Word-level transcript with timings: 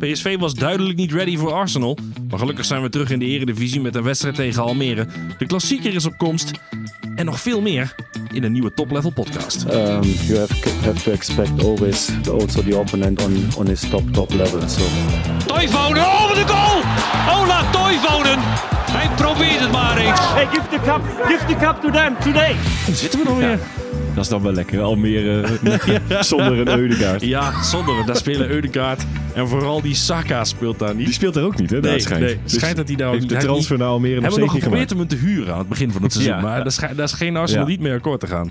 PSV 0.00 0.38
was 0.38 0.54
duidelijk 0.54 0.98
niet 0.98 1.12
ready 1.12 1.36
voor 1.36 1.52
Arsenal. 1.52 1.98
Maar 2.28 2.38
gelukkig 2.38 2.64
zijn 2.64 2.82
we 2.82 2.88
terug 2.88 3.10
in 3.10 3.18
de 3.18 3.24
eredivisie 3.24 3.80
met 3.80 3.94
een 3.94 4.02
wedstrijd 4.02 4.34
tegen 4.34 4.62
Almere. 4.62 5.06
De 5.38 5.46
klassieker 5.46 5.94
is 5.94 6.06
op 6.06 6.18
komst. 6.18 6.50
En 7.14 7.24
nog 7.24 7.40
veel 7.40 7.60
meer 7.60 7.94
in 8.32 8.44
een 8.44 8.52
nieuwe 8.52 8.74
Top 8.74 8.90
Level 8.90 9.10
podcast. 9.10 9.64
um, 9.64 10.00
you 10.02 10.38
have, 10.38 10.68
have 10.84 11.02
to 11.02 11.10
expect 11.10 11.64
always 11.64 12.08
also 12.30 12.62
the 12.62 12.78
opponent 12.78 13.24
on, 13.24 13.48
on 13.56 13.66
his 13.66 13.88
top 13.88 14.12
top 14.12 14.32
level. 14.32 14.68
So 14.68 14.82
Toivonen, 15.46 16.02
oh 16.02 16.28
wat 16.28 16.36
een 16.36 16.48
goal! 16.48 16.82
Ola 17.42 17.70
Toivonen! 17.70 18.38
Hij 18.90 19.10
probeert 19.16 19.60
het 19.60 19.72
maar 19.72 19.96
eens. 19.96 20.20
Hey, 20.20 20.46
give 20.46 20.68
the 20.70 20.80
cup, 20.84 21.00
give 21.26 21.44
the 21.46 21.56
cup 21.56 21.80
to 21.80 21.90
them 21.90 22.16
today. 22.20 22.56
Daar 22.86 22.96
zitten 22.96 23.18
we 23.18 23.24
dan 23.24 23.36
weer. 23.36 23.58
Dat 24.14 24.24
is 24.24 24.30
dan 24.30 24.42
wel 24.42 24.52
lekker. 24.52 24.80
Almere 24.80 25.40
eh, 25.40 26.20
zonder 26.32 26.58
een 26.58 26.78
Eudegaard. 26.78 27.22
Ja, 27.24 27.62
zonder. 27.62 28.06
Daar 28.06 28.16
spelen 28.16 28.50
Eudegaard. 28.50 29.02
En 29.34 29.48
vooral 29.48 29.82
die 29.82 29.94
Saka 29.94 30.44
speelt 30.44 30.78
daar 30.78 30.94
niet. 30.94 31.04
Die 31.04 31.14
speelt 31.14 31.36
er 31.36 31.42
ook 31.44 31.58
niet, 31.58 31.70
hè? 31.70 31.80
Nee, 31.80 31.92
dat 31.92 32.02
schijnt. 32.02 32.24
nee. 32.24 32.38
Dus 32.42 32.52
Schijnt 32.52 32.76
dat 32.76 32.88
hij 32.88 32.96
daar 32.96 33.08
ook 33.12 33.20
niet- 33.20 33.28
De 33.28 33.36
transfer 33.36 33.78
naar 33.78 33.88
Almere 33.88 34.14
nog 34.14 34.22
hebben 34.22 34.38
we 34.40 34.44
nog 34.44 34.54
niet 34.54 34.62
geprobeerd 34.62 34.90
hem 34.90 35.06
te 35.08 35.16
huren 35.16 35.52
aan 35.52 35.58
het 35.58 35.68
begin 35.68 35.92
van 35.92 36.02
het 36.02 36.12
seizoen. 36.16 36.34
Ja. 36.34 36.40
maar 36.40 36.64
daar, 36.64 36.94
daar 36.96 37.08
scheen 37.08 37.36
Arsenal 37.36 37.66
niet 37.66 37.80
mee 37.80 37.92
akkoord 37.92 38.20
te 38.20 38.26
gaan. 38.26 38.50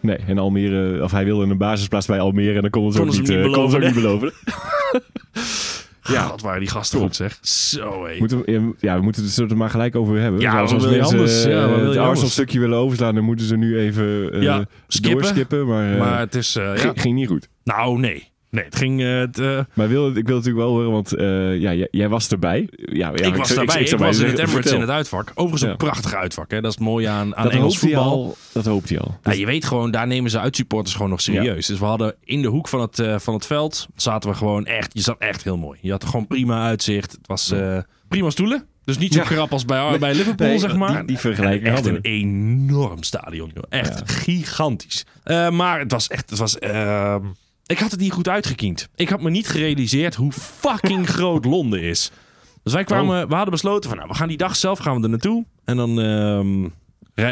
Nee, 0.00 0.16
en 0.26 0.38
Almere, 0.38 1.02
of 1.02 1.10
hij 1.10 1.24
wilde 1.24 1.44
een 1.46 1.56
basisplaats 1.58 2.06
bij 2.06 2.20
Almere 2.20 2.54
en 2.54 2.60
dan 2.60 2.70
konden 2.70 2.92
ze 2.92 3.00
ook 3.00 3.06
niet, 3.06 3.28
eh, 3.30 3.80
niet 3.80 3.94
beloven. 3.94 4.32
Ja, 6.08 6.28
wat 6.28 6.40
waren 6.40 6.60
die 6.60 6.68
gasten 6.68 6.98
goed 7.00 7.16
zeg. 7.16 7.38
Zo 7.42 8.04
hé. 8.06 8.18
Moeten 8.18 8.42
we, 8.44 8.72
ja, 8.78 8.96
we 8.96 9.02
moeten 9.02 9.24
het 9.24 9.38
er 9.50 9.56
maar 9.56 9.70
gelijk 9.70 9.96
over 9.96 10.18
hebben. 10.20 10.40
Ja, 10.40 10.52
je 10.92 10.96
mensen, 10.96 11.02
anders? 11.18 11.44
Ja, 11.44 11.50
eh, 11.50 11.60
wat 11.60 11.68
wil 11.68 11.70
je 11.78 11.80
het 11.80 11.86
anders? 11.88 12.08
Arsenal-stukje 12.08 12.60
willen 12.60 12.78
overslaan, 12.78 13.14
dan 13.14 13.24
moeten 13.24 13.46
ze 13.46 13.56
nu 13.56 13.78
even 13.78 14.40
Ja, 14.42 14.64
skippen. 14.88 15.20
doorskippen. 15.22 15.66
Maar, 15.66 15.92
eh, 15.92 15.98
Maar 15.98 16.18
het 16.18 16.34
is... 16.34 16.56
eh, 16.56 16.64
ja. 16.64 16.76
ging, 16.76 17.00
ging 17.00 17.14
niet 17.14 17.28
goed. 17.28 17.48
Nou, 17.64 17.98
nee. 17.98 18.30
Nee, 18.56 18.64
het 18.64 18.76
ging... 18.76 19.00
het, 19.00 19.38
eh, 19.38 19.60
Maar 19.74 19.88
wil, 19.88 20.08
ik 20.16 20.26
wil 20.26 20.36
natuurlijk 20.36 20.64
wel 20.64 20.68
horen, 20.74 20.90
want 20.90 21.12
eh, 21.14 21.26
ja, 21.60 21.74
jij, 21.74 21.88
jij 21.90 22.08
was 22.08 22.28
erbij. 22.28 22.68
Ja, 22.76 23.12
ja, 23.14 23.26
ik 23.26 23.34
was 23.36 23.54
daarbij. 23.54 23.82
Ik, 23.82 23.98
was 23.98 24.18
in 24.18 24.26
het 24.26 24.38
Emirates 24.38 24.72
in 24.72 24.80
het 24.80 24.90
uitvak. 24.90 25.30
Overigens 25.30 25.62
een 25.62 25.68
Ja. 25.68 25.74
prachtig 25.76 26.14
uitvak. 26.14 26.50
Hè? 26.50 26.60
Dat 26.60 26.70
is 26.70 26.76
het 26.76 26.86
mooie 26.86 27.08
aan, 27.08 27.36
aan 27.36 27.44
Dat 27.44 27.52
Engels 27.52 27.78
voetbal. 27.78 28.02
al. 28.02 28.36
Dat 28.52 28.64
hoopt 28.66 28.88
hij 28.88 28.98
al. 28.98 29.18
Ja, 29.22 29.32
je 29.32 29.46
weet 29.46 29.64
gewoon, 29.64 29.90
daar 29.90 30.06
nemen 30.06 30.30
ze 30.30 30.40
uitsupporters 30.40 30.94
gewoon 30.94 31.10
nog 31.10 31.20
serieus. 31.20 31.66
Dus 31.66 31.78
we 31.78 31.84
hadden 31.84 32.14
in 32.24 32.42
de 32.42 32.48
hoek 32.48 32.68
van 32.68 32.80
het, 32.80 33.02
van 33.22 33.34
het 33.34 33.46
veld, 33.46 33.86
zaten 33.96 34.30
we 34.30 34.36
gewoon 34.36 34.66
echt, 34.66 34.90
je 34.94 35.00
zat 35.02 35.16
echt 35.18 35.44
heel 35.44 35.56
mooi. 35.56 35.78
Je 35.82 35.90
had 35.90 36.04
gewoon 36.04 36.26
prima 36.26 36.66
uitzicht. 36.66 37.12
Het 37.12 37.26
was 37.26 37.52
prima 38.08 38.30
stoelen. 38.30 38.66
Dus 38.84 38.98
niet 38.98 39.12
zo 39.14 39.20
Ja. 39.20 39.24
krap 39.26 39.52
als 39.52 39.64
bij, 39.64 39.98
bij 39.98 40.14
Liverpool, 40.14 40.46
Nee, 40.46 40.58
zeg 40.58 40.76
maar. 40.76 40.96
die- 40.98 41.06
die 41.06 41.18
vergelijking 41.18 41.64
echt 41.64 41.74
hadden 41.74 41.94
een 41.94 42.00
enorm 42.02 43.02
stadion, 43.02 43.50
joh. 43.54 43.64
Echt 43.68 44.12
gigantisch. 44.12 45.04
Maar 45.50 45.78
het 45.78 45.92
was 45.92 46.08
echt, 46.08 46.30
het 46.30 46.38
was... 46.38 46.58
ehm, 46.58 47.20
ik 47.66 47.78
had 47.78 47.90
het 47.90 48.00
niet 48.00 48.12
goed 48.12 48.28
uitgekiend. 48.28 48.88
Ik 48.94 49.08
had 49.08 49.20
me 49.20 49.30
niet 49.30 49.48
gerealiseerd 49.48 50.14
hoe 50.14 50.32
fucking 50.32 51.08
groot 51.16 51.44
Londen 51.44 51.82
is. 51.82 52.10
Dus 52.62 52.72
wij 52.72 52.84
kwamen, 52.84 53.28
we 53.28 53.34
hadden 53.34 53.52
besloten 53.52 53.88
van, 53.88 53.98
nou, 53.98 54.10
we 54.10 54.16
gaan 54.16 54.28
die 54.28 54.36
dag 54.36 54.56
zelf 54.56 54.78
gaan 54.78 54.96
we 54.96 55.02
er 55.02 55.08
naartoe. 55.08 55.44
En 55.64 55.76
dan 55.76 56.00
ehm, 56.00 56.68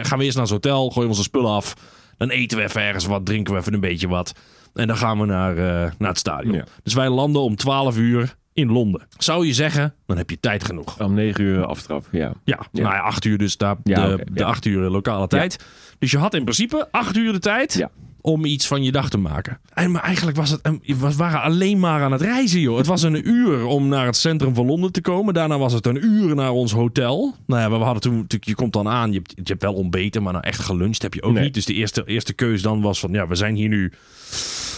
gaan 0.05 0.19
we 0.19 0.25
eerst 0.25 0.37
naar 0.37 0.45
het 0.45 0.53
hotel, 0.53 0.87
gooien 0.91 1.03
we 1.03 1.09
onze 1.09 1.23
spullen 1.23 1.51
af. 1.51 1.75
Dan 2.17 2.31
eten 2.31 2.59
we 2.59 2.65
even 2.65 2.83
ergens 2.83 3.07
wat, 3.07 3.27
drinken 3.27 3.53
we 3.55 3.61
even 3.61 3.75
een 3.75 3.81
beetje 3.81 4.09
wat. 4.09 4.35
En 4.75 4.87
dan 4.87 4.97
gaan 4.97 5.19
we 5.21 5.27
naar, 5.27 5.57
eh, 5.57 5.91
naar 5.99 6.09
het 6.09 6.19
stadion. 6.19 6.55
Ja. 6.55 6.65
Dus 6.83 6.95
wij 6.95 7.09
landen 7.09 7.43
om 7.43 7.57
12 7.57 7.97
uur 7.97 8.35
in 8.53 8.73
Londen. 8.73 9.07
Zou 9.19 9.47
je 9.47 9.53
zeggen, 9.53 9.95
dan 10.07 10.17
heb 10.17 10.31
je 10.31 10.41
tijd 10.41 10.65
genoeg. 10.65 11.01
Om 11.01 11.15
negen 11.15 11.45
uur 11.45 11.65
aftrap, 11.65 12.07
ja. 12.11 12.21
Ja, 12.21 12.33
Ja. 12.45 12.83
nou 12.83 12.95
ja, 12.95 13.01
acht 13.01 13.25
uur 13.25 13.39
dus 13.39 13.57
daar, 13.57 13.77
Ja, 13.85 14.09
de, 14.09 14.17
de 14.17 14.41
ja. 14.41 14.47
acht 14.47 14.65
uur 14.65 14.91
lokale 14.91 15.27
tijd. 15.27 15.65
Dus 15.99 16.11
je 16.11 16.19
had 16.19 16.35
in 16.35 16.43
principe 16.43 16.89
acht 16.91 17.17
uur 17.17 17.33
de 17.33 17.39
tijd 17.39 17.75
Ja. 17.75 17.91
Om 18.27 18.45
iets 18.45 18.67
van 18.67 18.83
je 18.83 18.93
dag 18.93 19.11
te 19.11 19.19
maken. 19.19 19.59
En, 19.75 19.91
maar 19.91 20.03
eigenlijk 20.03 20.37
was 20.37 20.51
het, 20.51 20.61
we 20.87 21.15
waren 21.17 21.43
alleen 21.43 21.79
maar 21.79 22.03
aan 22.03 22.13
het 22.13 22.21
reizen, 22.21 22.61
joh. 22.61 22.77
Het 22.77 22.87
was 22.87 23.03
een 23.03 23.29
uur 23.29 23.65
om 23.65 23.89
naar 23.89 24.07
het 24.07 24.17
centrum 24.17 24.55
van 24.55 24.67
Londen 24.67 24.93
te 24.93 25.01
komen. 25.01 25.35
Daarna 25.35 25.59
was 25.59 25.73
het 25.73 25.87
een 25.87 26.05
uur 26.05 26.35
naar 26.35 26.51
ons 26.51 26.73
hotel. 26.73 27.35
Nou 27.47 27.61
ja, 27.61 27.79
we 27.79 27.85
hadden 27.85 28.03
toen 28.03 28.15
natuurlijk, 28.15 28.45
je 28.45 28.55
komt 28.55 28.73
dan 28.73 28.89
aan, 28.89 29.11
je 29.13 29.17
hebt, 29.17 29.33
je 29.37 29.43
hebt 29.45 29.63
wel 29.63 29.75
ontbeten, 29.75 30.23
maar 30.23 30.33
nou 30.33 30.45
echt 30.45 30.61
geluncht 30.61 31.03
heb 31.03 31.15
je 31.15 31.23
ook 31.23 31.33
Nee. 31.33 31.45
niet. 31.45 31.55
Dus 31.55 31.65
de 31.65 31.75
eerste, 31.75 32.03
eerste 32.07 32.33
keus 32.33 32.63
dan 32.63 32.81
was 32.81 33.01
van, 33.01 33.13
ja, 33.13 33.27
we 33.27 33.35
zijn 33.35 33.55
hier 33.55 33.69
nu... 33.69 33.93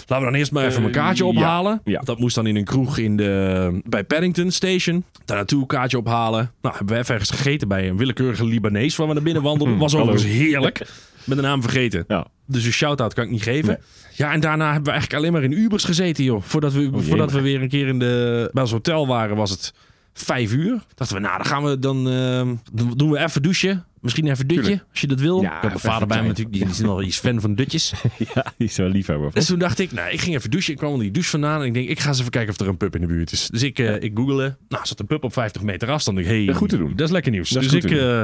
Laten 0.06 0.24
we 0.26 0.30
dan 0.30 0.40
eerst 0.40 0.52
maar 0.52 0.64
even 0.66 0.82
een 0.82 0.88
Eh, 0.88 0.94
kaartje 0.94 1.24
ophalen. 1.24 1.80
ja. 1.84 2.00
Dat 2.04 2.18
moest 2.18 2.34
dan 2.34 2.46
in 2.46 2.56
een 2.56 2.64
kroeg 2.64 2.98
in 2.98 3.16
de, 3.16 3.80
bij 3.84 4.04
Paddington 4.04 4.50
Station. 4.50 5.04
Daar 5.24 5.36
naartoe 5.36 5.60
een 5.60 5.66
kaartje 5.66 5.98
ophalen. 5.98 6.50
Nou, 6.62 6.76
hebben 6.76 6.94
we 6.94 7.00
even 7.00 7.14
ergens 7.14 7.30
gegeten 7.30 7.68
bij 7.68 7.88
een 7.88 7.96
willekeurige 7.96 8.44
Libanees 8.44 8.96
waar 8.96 9.06
we 9.08 9.14
naar 9.14 9.22
binnen 9.22 9.42
wandelden. 9.42 9.76
Was 9.78 9.92
hallo. 9.92 10.06
overigens 10.12 10.38
heerlijk. 10.38 10.78
Met 11.24 11.36
de 11.36 11.42
naam 11.42 11.62
vergeten. 11.62 12.04
Ja. 12.08 12.26
Dus 12.46 12.64
een 12.64 12.72
shout-out 12.72 13.14
kan 13.14 13.24
ik 13.24 13.30
niet 13.30 13.42
geven. 13.42 13.66
Nee. 13.68 13.76
Ja, 14.14 14.32
en 14.32 14.40
daarna 14.40 14.64
hebben 14.66 14.84
we 14.84 14.90
eigenlijk 14.90 15.20
alleen 15.20 15.32
maar 15.32 15.42
in 15.42 15.52
Ubers 15.52 15.84
gezeten, 15.84 16.24
joh. 16.24 16.42
Voordat 16.42 16.72
we, 16.72 16.90
Oh, 16.92 17.00
voordat 17.02 17.32
we 17.32 17.40
weer 17.40 17.62
een 17.62 17.68
keer 17.68 17.86
in 17.86 17.98
de, 17.98 18.48
bij 18.52 18.62
ons 18.62 18.72
hotel 18.72 19.06
waren, 19.06 19.36
was 19.36 19.50
het 19.50 19.74
vijf 20.12 20.52
uur. 20.52 20.82
Dachten 20.94 21.16
we, 21.16 21.22
nou, 21.22 21.36
dan 21.36 21.46
gaan 21.46 21.64
we 21.64 21.78
dan 21.78 22.08
ehm, 22.10 22.54
dan 22.72 22.92
doen 22.96 23.10
we 23.10 23.18
even 23.18 23.42
douchen. 23.42 23.84
Misschien 24.06 24.30
even 24.30 24.46
dutje, 24.46 24.62
Tuurlijk. 24.62 24.84
als 24.90 25.00
je 25.00 25.06
dat 25.06 25.20
wil. 25.20 25.42
Ja, 25.42 25.56
ik 25.56 25.62
heb 25.62 25.70
mijn 25.70 25.80
vader 25.80 26.08
bij 26.08 26.22
me 26.22 26.26
natuurlijk, 26.28 26.56
die 26.56 26.66
is 26.66 26.78
nog 26.78 27.02
iets 27.02 27.18
fan 27.18 27.40
van 27.40 27.54
dutjes. 27.54 27.92
Ja, 28.34 28.52
die 28.58 28.68
is 28.68 28.76
wel 28.76 28.88
liefhebber. 28.88 29.32
Dus 29.32 29.46
toen 29.46 29.58
dacht 29.58 29.78
ik, 29.78 29.92
nou, 29.92 30.10
ik 30.10 30.20
ging 30.20 30.36
even 30.36 30.50
douchen. 30.50 30.72
Ik 30.72 30.78
kwam 30.78 30.90
onder 30.90 31.04
die 31.04 31.12
douche 31.12 31.30
vandaan 31.30 31.60
en 31.60 31.66
ik 31.66 31.74
denk, 31.74 31.88
ik 31.88 32.00
ga 32.00 32.08
eens 32.08 32.18
even 32.18 32.30
kijken 32.30 32.52
of 32.52 32.60
er 32.60 32.68
een 32.68 32.76
pub 32.76 32.94
in 32.94 33.00
de 33.00 33.06
buurt 33.06 33.32
is. 33.32 33.48
Dus 33.48 33.62
ik, 33.62 33.78
eh 33.78 34.02
ik 34.02 34.12
googelde. 34.14 34.56
Nou, 34.68 34.86
zat 34.86 35.00
een 35.00 35.06
pub 35.06 35.24
op 35.24 35.32
50 35.32 35.62
meter 35.62 35.90
afstand. 35.90 36.18
Ik, 36.18 36.24
hey, 36.24 36.42
Ja, 36.42 36.52
goed 36.54 36.68
te 36.68 36.78
doen. 36.78 36.92
Dat 36.96 37.06
is 37.06 37.12
lekker 37.12 37.32
nieuws. 37.32 37.50
Dat 37.50 37.62
dus 37.62 37.72
ik 37.72 37.90
eh, 37.90 38.22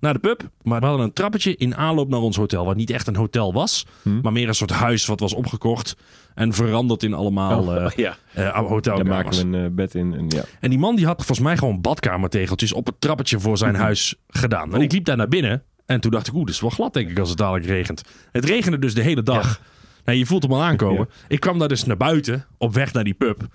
naar 0.00 0.12
de 0.12 0.18
pub. 0.18 0.42
Maar 0.62 0.80
we 0.80 0.86
hadden 0.86 1.04
een 1.04 1.12
trappetje 1.12 1.56
in 1.56 1.76
aanloop 1.76 2.08
naar 2.08 2.20
ons 2.20 2.36
hotel. 2.36 2.64
Wat 2.64 2.76
niet 2.76 2.90
echt 2.90 3.06
een 3.06 3.16
hotel 3.16 3.52
was. 3.52 3.86
Hm. 4.02 4.20
Maar 4.20 4.32
meer 4.32 4.48
een 4.48 4.54
soort 4.54 4.70
huis 4.70 5.06
wat 5.06 5.20
was 5.20 5.34
opgekocht. 5.34 5.96
En 6.34 6.52
veranderd 6.52 7.02
in 7.02 7.14
allemaal 7.14 7.60
Oh, 7.60 7.84
eh 7.84 7.90
ja. 8.04 8.16
eh, 8.32 8.44
Daar 8.44 8.62
hotelkamers. 8.62 9.08
maken 9.08 9.50
we 9.50 9.56
een 9.58 9.64
eh, 9.64 9.70
bed 9.74 9.94
in. 9.94 10.14
En, 10.14 10.24
ja. 10.28 10.42
En 10.60 10.70
die 10.70 10.78
man 10.78 10.96
die 10.96 11.06
had 11.06 11.16
volgens 11.16 11.40
mij 11.46 11.56
gewoon 11.56 11.80
badkamertegeltjes 11.80 12.72
op 12.72 12.86
het 12.86 13.00
trappetje 13.00 13.40
voor 13.40 13.58
zijn 13.58 13.74
huis 13.74 14.14
gedaan. 14.28 14.68
Oh. 14.68 14.74
En 14.74 14.80
ik 14.82 14.92
liep 14.92 15.04
daar 15.04 15.16
naar 15.16 15.28
binnen. 15.28 15.62
En 15.86 16.00
toen 16.00 16.10
dacht 16.10 16.26
ik, 16.26 16.34
oeh, 16.34 16.44
dit 16.44 16.54
is 16.54 16.60
wel 16.60 16.70
glad 16.70 16.92
denk 16.92 17.10
ik 17.10 17.18
als 17.18 17.28
het 17.28 17.38
dadelijk 17.38 17.66
regent. 17.66 18.02
Het 18.32 18.44
regende 18.44 18.78
dus 18.78 18.94
de 18.94 19.02
hele 19.02 19.22
dag. 19.22 19.60
Nou, 20.04 20.18
je 20.18 20.26
voelt 20.26 20.42
hem 20.42 20.52
al 20.52 20.62
aankomen. 20.62 21.08
Ik 21.28 21.40
kwam 21.40 21.58
daar 21.58 21.68
dus 21.68 21.84
naar 21.84 21.96
buiten, 21.96 22.46
op 22.58 22.74
weg 22.74 22.92
naar 22.92 23.04
die 23.04 23.14
pub. 23.14 23.46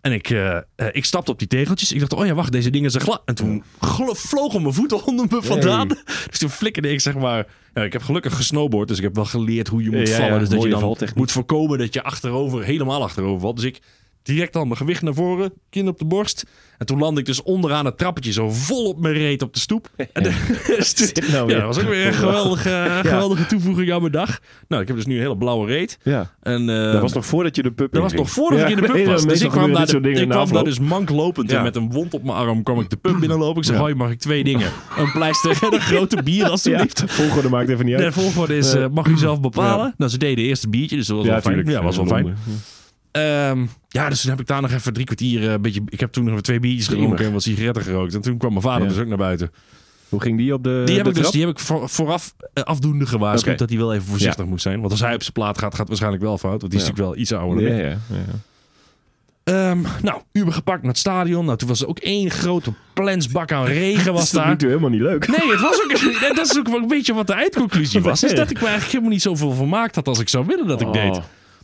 En 0.00 0.12
ik, 0.12 0.30
eh, 0.30 0.58
ik 0.92 1.04
stapte 1.04 1.30
op 1.30 1.38
die 1.38 1.48
tegeltjes. 1.48 1.92
Ik 1.92 2.00
dacht, 2.00 2.12
oh 2.12 2.26
ja, 2.26 2.34
wacht, 2.34 2.52
deze 2.52 2.70
dingen 2.70 2.90
zijn 2.90 3.02
glad. 3.02 3.22
En 3.24 3.34
toen 3.34 3.64
vlogen 4.12 4.62
mijn 4.62 4.74
voeten 4.74 5.04
onder 5.04 5.26
me 5.30 5.42
vandaan. 5.42 5.88
Dus 6.30 6.38
toen 6.38 6.50
flikkerde 6.50 6.90
ik, 6.90 7.00
zeg 7.00 7.14
maar... 7.14 7.46
Ja, 7.74 7.82
ik 7.82 7.92
heb 7.92 8.02
gelukkig 8.02 8.36
gesnowboard, 8.36 8.88
dus 8.88 8.96
ik 8.96 9.02
heb 9.02 9.14
wel 9.14 9.24
geleerd 9.24 9.68
hoe 9.68 9.82
je 9.82 9.90
moet 9.90 10.08
Ja, 10.08 10.14
ja, 10.14 10.20
vallen. 10.20 10.38
Dus 10.38 10.48
dat 10.48 10.62
je 10.62 10.68
dan 10.68 10.96
moet 11.14 11.32
voorkomen 11.32 11.78
dat 11.78 11.94
je 11.94 12.02
achterover, 12.02 12.64
helemaal 12.64 13.02
achterover 13.02 13.40
valt. 13.40 13.56
Dus 13.56 13.64
ik 13.64 13.80
direct 14.28 14.56
al 14.56 14.64
mijn 14.64 14.76
gewicht 14.76 15.02
naar 15.02 15.14
voren, 15.14 15.52
kin 15.70 15.88
op 15.88 15.98
de 15.98 16.04
borst. 16.04 16.44
En 16.78 16.86
toen 16.86 16.98
landde 16.98 17.20
ik 17.20 17.26
dus 17.26 17.42
onderaan 17.42 17.84
het 17.84 17.98
trappetje 17.98 18.32
zo 18.32 18.50
vol 18.50 18.84
op 18.88 19.00
mijn 19.00 19.14
reet 19.14 19.42
op 19.42 19.52
de 19.54 19.60
stoep. 19.60 19.88
En 20.12 20.22
de, 20.22 20.30
dus 20.76 21.12
nou 21.30 21.50
ja, 21.50 21.56
dat 21.56 21.66
was 21.74 21.78
ook 21.84 21.88
weer 21.88 22.06
een 22.06 22.12
geweldige, 22.12 22.88
geweldige 23.02 23.46
toevoeging 23.46 23.92
aan 23.92 24.00
mijn 24.00 24.12
dag. 24.12 24.38
Nou, 24.68 24.82
ik 24.82 24.88
heb 24.88 24.96
dus 24.96 25.06
nu 25.06 25.14
een 25.14 25.20
hele 25.20 25.36
blauwe 25.36 25.66
reet. 25.66 25.98
ja. 26.02 26.32
En, 26.42 26.68
eh, 26.68 26.92
Dat 26.92 27.00
was 27.00 27.12
nog 27.12 27.26
voordat 27.26 27.56
je 27.56 27.62
de 27.62 27.72
pub 27.72 27.92
dat 27.92 28.02
was 28.02 28.12
nog 28.12 28.30
voordat 28.30 28.60
ik 28.60 28.68
in 28.68 28.76
de 28.76 28.92
pub 28.92 29.06
was. 29.06 29.26
Dus 29.26 29.42
ik 29.42 29.50
kwam, 29.50 29.72
daar, 29.72 29.86
de, 30.02 30.10
ik 30.10 30.28
kwam 30.28 30.52
daar 30.52 30.64
dus 30.64 30.78
mank 30.78 31.10
lopend. 31.10 31.52
En 31.52 31.62
met 31.62 31.76
een 31.76 31.90
wond 31.90 32.14
op 32.14 32.22
mijn 32.22 32.36
arm 32.36 32.62
kwam 32.62 32.80
ik 32.80 32.90
de 32.90 32.96
pub 32.96 33.18
binnenlopen. 33.20 33.62
Ik 33.62 33.68
zeg, 33.68 33.76
hoi, 33.76 33.94
mag 33.94 34.10
ik 34.10 34.18
twee 34.18 34.44
dingen? 34.44 34.70
Een 34.96 35.12
pleister 35.12 35.58
en 35.62 35.74
een 35.74 35.80
grote 35.80 36.22
bier 36.22 36.48
alsjeblieft. 36.48 37.02
Volgorde 37.06 37.48
maakt 37.48 37.68
even 37.68 37.84
niet 37.84 37.96
De 37.98 38.04
uit. 38.04 38.14
volgorde 38.14 38.56
is, 38.56 38.74
eh, 38.74 38.86
mag 38.92 39.06
u 39.06 39.16
zelf 39.16 39.40
bepalen. 39.50 39.94
Nou, 39.96 40.10
ze 40.10 40.18
deden 40.18 40.44
eerst 40.44 40.64
een 40.64 40.70
biertje, 40.70 40.96
dus 40.96 41.06
dat 41.06 41.16
was 41.16 41.26
wel 41.26 41.40
fijn. 41.40 41.66
Ja, 41.66 41.82
was 41.82 41.96
wel 41.96 42.06
fijn. 42.06 42.36
Ehm, 43.10 43.66
ja, 43.88 44.08
dus 44.08 44.20
toen 44.20 44.30
heb 44.30 44.40
ik 44.40 44.46
daar 44.46 44.62
nog 44.62 44.70
even 44.72 44.92
drie 44.92 45.04
kwartier 45.06 45.42
eh, 45.46 45.52
een 45.52 45.62
beetje... 45.62 45.82
Ik 45.88 46.00
heb 46.00 46.12
toen 46.12 46.22
nog 46.22 46.32
even 46.32 46.44
twee 46.44 46.60
biertjes 46.60 46.88
gedronken 46.88 47.24
en 47.24 47.32
wat 47.32 47.42
sigaretten 47.42 47.82
gerookt. 47.82 48.14
En 48.14 48.20
toen 48.20 48.38
kwam 48.38 48.50
mijn 48.50 48.62
vader 48.62 48.82
Ja. 48.82 48.88
dus 48.88 48.98
ook 49.02 49.06
naar 49.08 49.16
buiten. 49.16 49.50
Hoe 50.08 50.20
ging 50.20 50.38
die 50.38 50.54
op 50.54 50.64
de 50.64 50.82
Die 50.86 50.94
heb 50.96 51.04
de 51.04 51.10
ik 51.10 51.16
dus 51.16 51.30
die 51.30 51.40
heb 51.40 51.50
ik 51.50 51.58
voor, 51.58 51.88
vooraf 51.88 52.34
eh, 52.54 52.62
afdoende 52.62 53.06
gewaarschuwd 53.06 53.58
dat 53.58 53.68
hij 53.68 53.78
wel 53.78 53.94
even 53.94 54.06
voorzichtig 54.06 54.44
moet 54.44 54.62
zijn. 54.62 54.78
Want 54.80 54.90
als 54.90 55.00
hij 55.00 55.14
op 55.14 55.20
zijn 55.22 55.32
plaat 55.32 55.58
gaat, 55.58 55.70
gaat 55.70 55.78
het 55.78 55.88
waarschijnlijk 55.88 56.22
wel 56.22 56.38
fout. 56.38 56.60
Want 56.60 56.72
die 56.72 56.80
is 56.80 56.86
Ja. 56.86 56.90
natuurlijk 56.92 57.14
wel 57.14 57.22
iets 57.22 57.32
ouder 57.32 57.64
dan 57.68 57.76
Ja, 57.76 57.90
ik. 57.90 57.96
ja, 58.08 58.16
ja. 58.16 58.24
Ehm, 59.70 59.78
nou, 60.02 60.20
Uber 60.32 60.52
gepakt 60.52 60.80
naar 60.82 60.90
het 60.90 60.98
stadion. 61.00 61.44
Nou, 61.44 61.58
toen 61.58 61.68
was 61.68 61.80
er 61.80 61.88
ook 61.88 61.98
één 61.98 62.30
grote 62.30 62.72
plensbak 62.94 63.52
aan 63.52 63.64
regen 63.64 64.04
Dat 64.12 64.14
was 64.14 64.22
is 64.24 64.30
daar. 64.30 64.56
toe 64.56 64.68
helemaal 64.68 64.90
niet 64.90 65.00
leuk. 65.00 65.26
Nee, 65.38 65.50
het 65.50 65.60
was 65.60 65.82
ook, 65.82 65.90
dat 66.36 66.46
is 66.46 66.58
ook 66.58 66.68
wel 66.68 66.78
een 66.80 66.88
beetje 66.88 67.14
wat 67.14 67.26
de 67.26 67.32
eindconclusie 67.32 68.00
was. 68.00 68.22
Is 68.24 68.34
dat 68.34 68.50
ik 68.50 68.56
me 68.56 68.60
eigenlijk 68.66 68.90
helemaal 68.90 69.12
niet 69.12 69.22
zoveel 69.22 69.52
vermaakt 69.52 69.94
had 69.94 70.08
als 70.08 70.18
ik 70.18 70.28
zou 70.28 70.46
willen 70.46 70.66
dat 70.66 70.80
ik 70.80 70.86
Oh. 70.86 70.92
deed. 70.92 71.20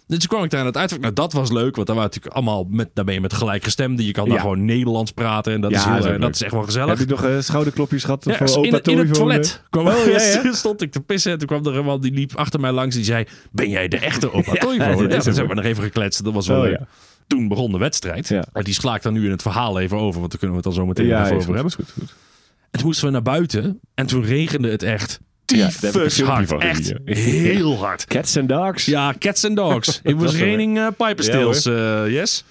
Dus 0.07 0.19
toen 0.19 0.29
kwam 0.29 0.45
ik 0.45 0.51
daar 0.51 0.61
aan 0.61 0.67
het 0.67 0.77
uitvak. 0.77 1.01
Nou, 1.01 1.13
dat 1.13 1.33
was 1.33 1.51
leuk, 1.53 1.75
want 1.77 1.87
daar 1.87 1.97
waren 1.97 2.11
natuurlijk 2.11 2.35
allemaal 2.35 2.67
met, 2.71 2.91
daar 2.95 3.05
ben 3.05 3.15
je 3.15 3.21
met 3.21 3.33
gelijkgestemden. 3.33 4.05
Je 4.05 4.13
kan 4.13 4.25
daar 4.25 4.35
Ja. 4.35 4.41
gewoon 4.41 4.65
Nederlands 4.65 5.11
praten 5.11 5.53
en 5.53 5.61
dat, 5.61 5.71
Ja, 5.71 5.77
is, 5.77 5.85
heel, 5.85 5.95
dat 5.95 6.05
eh, 6.07 6.21
dat 6.21 6.35
is 6.35 6.43
echt 6.43 6.53
wel 6.53 6.63
gezellig. 6.63 6.99
Heb 6.99 7.09
je 7.09 7.15
nog 7.15 7.25
eh, 7.25 7.41
schouderklopjes 7.41 8.05
gehad 8.05 8.25
Ja, 8.25 8.37
voor 8.37 8.47
in, 8.49 8.75
opa 8.75 8.91
in 8.91 8.99
het 8.99 9.15
toilet 9.15 9.63
kwam, 9.71 9.87
Oh, 9.87 10.19
stond 10.53 10.83
ik 10.83 10.93
te 10.93 11.01
pissen. 11.01 11.33
En 11.33 11.39
toen 11.39 11.47
kwam 11.47 11.67
er 11.67 11.77
een 11.77 11.85
man 11.85 12.01
die 12.01 12.13
liep 12.13 12.35
achter 12.37 12.61
mij 12.61 12.73
langs. 12.73 12.95
Die 12.95 13.05
zei, 13.05 13.27
ben 13.53 13.69
jij 13.71 13.89
de 13.89 13.99
echte 13.99 14.33
opa 14.33 14.53
Ja, 14.75 14.95
dat 14.97 15.13
is 15.13 15.25
toen 15.25 15.35
hebben 15.35 15.49
we 15.49 15.55
nog 15.55 15.65
even 15.65 15.83
gekletst. 15.83 16.25
Dat 16.25 16.33
was 16.33 16.47
wel 16.47 16.57
Oh, 16.59 16.63
leuk. 16.65 16.81
Toen 17.27 17.49
begon 17.49 17.73
de 17.73 17.79
wedstrijd. 17.79 18.31
En 18.31 18.65
die 18.65 18.75
sla 18.75 18.95
ik 18.95 19.03
dan 19.03 19.13
nu 19.13 19.25
in 19.25 19.31
het 19.31 19.43
verhaal 19.43 19.81
even 19.81 19.97
over. 19.99 20.21
Want 20.21 20.31
daar 20.31 20.39
kunnen 20.41 20.57
we 20.59 20.63
het 20.69 20.75
dan 20.75 20.83
zo 20.83 20.87
meteen 20.87 21.07
Ja, 21.07 21.25
even 21.25 21.27
is 21.27 21.33
over 21.33 21.45
goed, 21.47 21.55
hebben. 21.55 21.73
goed, 21.73 21.91
goed. 21.99 22.15
En 22.71 22.79
toen 22.81 22.87
moesten 22.89 23.07
we 23.07 23.13
naar 23.13 23.23
buiten. 23.23 23.81
En 23.95 24.07
toen 24.07 24.25
regende 24.25 24.71
het 24.71 24.83
echt 24.83 25.21
Ja, 25.47 25.69
tyfus 25.69 26.15
filmpje 26.15 26.25
hard. 26.27 26.63
Echt 26.63 26.87
ja. 26.87 27.15
heel 27.15 27.79
hard. 27.79 28.05
Cats 28.15 28.37
and 28.37 28.49
dogs. 28.49 28.85
Ja, 28.85 29.15
cats 29.19 29.45
and 29.45 29.57
dogs. 29.57 30.01
It 30.03 30.17
was 30.17 30.37
raining 30.37 30.79
uh, 30.79 30.87
piper 30.87 31.25
Ja, 31.25 31.53
stills, 31.53 31.65
yes. 32.13 32.45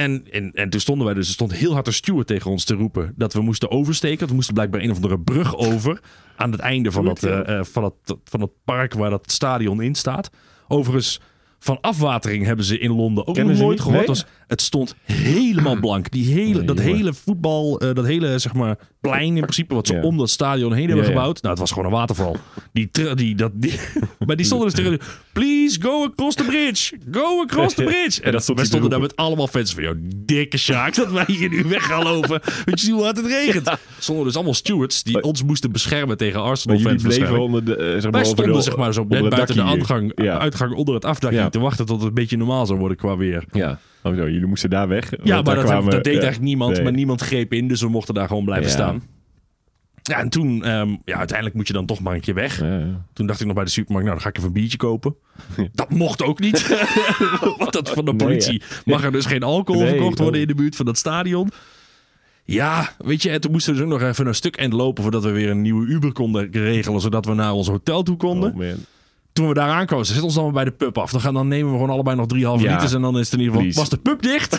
En, 0.00 0.26
en, 0.30 0.50
en 0.54 0.70
toen 0.70 0.80
stonden 0.80 1.06
wij 1.06 1.14
dus, 1.14 1.26
er 1.26 1.32
stond 1.32 1.52
heel 1.52 1.72
hard 1.72 1.86
een 1.86 1.92
steward 1.92 2.26
tegen 2.26 2.50
ons 2.50 2.64
te 2.64 2.74
roepen 2.74 3.12
dat 3.16 3.32
we 3.32 3.40
moesten 3.40 3.70
oversteken. 3.70 4.28
We 4.28 4.34
moesten 4.34 4.54
blijkbaar 4.54 4.80
een 4.80 4.90
of 4.90 4.96
andere 4.96 5.18
brug 5.18 5.56
over 5.56 6.00
aan 6.36 6.52
het 6.52 6.60
einde 6.60 6.92
van 6.92 7.04
dat, 7.04 7.22
eh, 7.22 7.58
eh, 7.58 7.64
van, 7.64 7.82
dat, 7.82 8.18
van 8.24 8.40
het 8.40 8.50
park 8.64 8.94
waar 8.94 9.10
dat 9.10 9.32
stadion 9.32 9.82
in 9.82 9.94
staat. 9.94 10.30
Overigens, 10.68 11.20
van 11.58 11.80
afwatering 11.80 12.44
hebben 12.44 12.64
ze 12.64 12.78
in 12.78 12.90
Londen 12.90 13.26
ook 13.26 13.34
Kennen 13.34 13.52
nog 13.52 13.62
ze 13.62 13.66
nooit 13.68 13.80
gehoord. 13.80 14.06
Nee? 14.06 14.24
Het, 14.50 14.60
stond 14.60 14.94
helemaal 15.04 15.76
blank. 15.86 16.10
Die 16.10 16.32
hele, 16.34 16.64
dat 16.64 16.78
hele 16.80 17.12
voetbal, 17.14 17.80
eh, 17.80 17.94
dat 17.94 18.06
hele 18.06 18.38
zeg 18.38 18.54
maar, 18.54 18.78
plein 19.00 19.34
in 19.36 19.40
principe, 19.40 19.74
wat 19.74 19.86
ze 19.86 19.94
Ja. 19.94 20.00
om 20.02 20.16
dat 20.16 20.30
stadion 20.30 20.72
heen 20.72 20.86
hebben 20.86 21.04
Ja, 21.04 21.10
ja. 21.10 21.16
gebouwd. 21.16 21.36
Nou, 21.42 21.48
het 21.50 21.58
was 21.58 21.70
gewoon 21.70 21.84
een 21.84 21.92
waterval. 21.98 22.36
Die, 22.72 22.90
die, 23.14 23.34
dat, 23.34 23.50
die, 23.54 23.72
maar 24.26 24.36
die 24.36 24.46
stonden 24.46 24.66
dus 24.68 24.76
tegen 24.76 24.98
please 25.32 25.80
go 25.82 26.04
across 26.04 26.36
the 26.36 26.44
bridge. 26.44 26.96
Go 27.10 27.42
across 27.42 27.74
the 27.74 27.82
bridge. 27.82 28.22
En 28.30 28.32
dat 28.32 28.42
stond 28.42 28.58
wij 28.58 28.66
stonden 28.66 28.90
daar 28.90 29.00
met 29.00 29.16
allemaal 29.16 29.46
fans 29.46 29.74
van, 29.74 29.82
joh, 29.82 29.94
dikke 30.16 30.56
Sjaak, 30.58 30.94
dat 30.94 31.10
wij 31.10 31.24
hier 31.26 31.48
nu 31.48 31.62
weg 31.64 31.86
gaan 31.86 32.02
lopen. 32.02 32.40
Weet 32.64 32.80
je 32.80 32.92
hoe 32.92 33.02
hard 33.02 33.16
het 33.16 33.26
regent? 33.26 33.70
Stonden 33.98 34.24
dus 34.24 34.34
allemaal 34.34 34.54
stewards 34.54 35.02
die 35.02 35.12
Maar- 35.14 35.22
ons 35.22 35.42
moesten 35.42 35.72
beschermen 35.72 36.16
tegen 36.16 36.40
Maar 36.40 36.48
Arsenal 36.48 36.76
jullie 36.76 37.00
fans. 37.00 37.16
bleven 37.16 37.38
onder 37.40 37.64
de... 37.64 37.76
zeg 37.78 38.02
maar, 38.02 38.10
Wij 38.12 38.24
stonden 38.24 38.54
de- 38.54 38.62
zeg 38.62 38.76
maar 38.76 38.92
zo 38.94 39.04
net 39.08 39.28
buiten 39.28 39.54
de 39.56 39.62
uitgang, 39.62 40.14
uitgang 40.14 40.74
onder 40.74 40.94
het 40.94 41.04
afdakje 41.04 41.48
te 41.50 41.58
wachten 41.58 41.86
tot 41.86 41.98
het 41.98 42.08
een 42.08 42.14
beetje 42.14 42.36
normaal 42.36 42.66
zou 42.66 42.78
worden 42.78 42.96
qua 42.96 43.16
weer. 43.16 43.44
Ja. 43.52 43.78
Oh, 44.02 44.14
zo, 44.14 44.30
jullie 44.30 44.46
moesten 44.46 44.70
daar 44.70 44.88
weg. 44.88 45.10
Ja, 45.22 45.42
maar 45.42 45.54
dat, 45.54 45.64
kwamen- 45.64 45.90
dat 45.90 46.04
deed 46.04 46.12
eigenlijk 46.12 46.42
niemand. 46.44 46.72
Nee. 46.74 46.82
Maar 46.82 46.92
niemand 46.92 47.20
greep 47.20 47.52
in, 47.52 47.68
dus 47.68 47.80
we 47.80 47.88
mochten 47.88 48.14
daar 48.14 48.28
gewoon 48.28 48.44
blijven 48.44 48.70
staan. 48.70 49.02
Ja, 50.02 50.18
en 50.18 50.28
toen, 50.28 50.64
ehm, 50.64 50.96
ja, 51.04 51.16
uiteindelijk 51.16 51.56
moet 51.56 51.66
je 51.66 51.72
dan 51.72 51.86
toch 51.86 52.00
maar 52.00 52.14
een 52.14 52.20
keer 52.20 52.34
weg. 52.34 52.60
Ja, 52.60 52.78
ja. 52.78 53.04
Toen 53.12 53.26
dacht 53.26 53.40
ik 53.40 53.46
nog 53.46 53.54
bij 53.54 53.64
de 53.64 53.70
supermarkt, 53.70 54.08
nou 54.08 54.20
dan 54.20 54.20
ga 54.22 54.28
ik 54.28 54.36
even 54.36 54.48
een 54.48 54.60
biertje 54.60 54.76
kopen. 54.78 55.14
Dat 55.72 55.90
mocht 55.90 56.22
ook 56.22 56.40
niet. 56.40 56.68
Want 57.58 57.72
dat 57.72 57.90
van 57.90 58.04
de 58.04 58.12
Nee, 58.12 58.26
politie 58.26 58.62
mag 58.84 59.04
er 59.04 59.12
dus 59.12 59.26
geen 59.26 59.42
alcohol 59.42 59.80
Nee, 59.82 59.90
verkocht 59.90 60.18
worden 60.18 60.40
in 60.40 60.46
de 60.46 60.54
buurt 60.54 60.76
van 60.76 60.86
dat 60.86 60.98
stadion. 60.98 61.50
Ja, 62.44 62.92
weet 62.98 63.22
je, 63.22 63.30
en 63.30 63.40
toen 63.40 63.52
moesten 63.52 63.72
we 63.74 63.78
dus 63.80 63.88
ook 63.92 64.00
nog 64.00 64.08
even 64.08 64.26
een 64.26 64.34
stuk 64.34 64.56
end 64.56 64.72
lopen 64.72 65.02
voordat 65.02 65.22
we 65.24 65.30
weer 65.30 65.50
een 65.50 65.62
nieuwe 65.62 65.86
Uber 65.86 66.12
konden 66.12 66.48
regelen, 66.52 67.00
zodat 67.00 67.24
we 67.24 67.34
naar 67.34 67.52
ons 67.52 67.68
hotel 67.68 68.02
toe 68.02 68.16
konden. 68.16 68.54
Oh. 68.54 68.62
Toen 69.32 69.48
we 69.48 69.54
daar 69.54 69.68
aankwamen, 69.70 70.06
ze 70.06 70.12
zet 70.14 70.22
ons 70.22 70.34
dan 70.34 70.44
maar 70.44 70.52
bij 70.52 70.64
de 70.64 70.70
pub 70.70 70.98
af. 70.98 71.10
Dan, 71.10 71.20
gaan, 71.20 71.34
dan 71.34 71.48
nemen 71.48 71.66
we 71.72 71.78
gewoon 71.78 71.90
allebei 71.90 72.16
nog 72.16 72.26
drie 72.26 72.46
halve 72.46 72.64
Ja. 72.64 72.72
liters 72.74 72.92
en 72.92 73.00
dan 73.02 73.18
is 73.18 73.24
het 73.30 73.40
in 73.40 73.46
ieder 73.46 73.54
geval, 73.60 73.72
was 73.72 73.88
de 73.88 73.96
pub 73.98 74.22
dicht? 74.22 74.58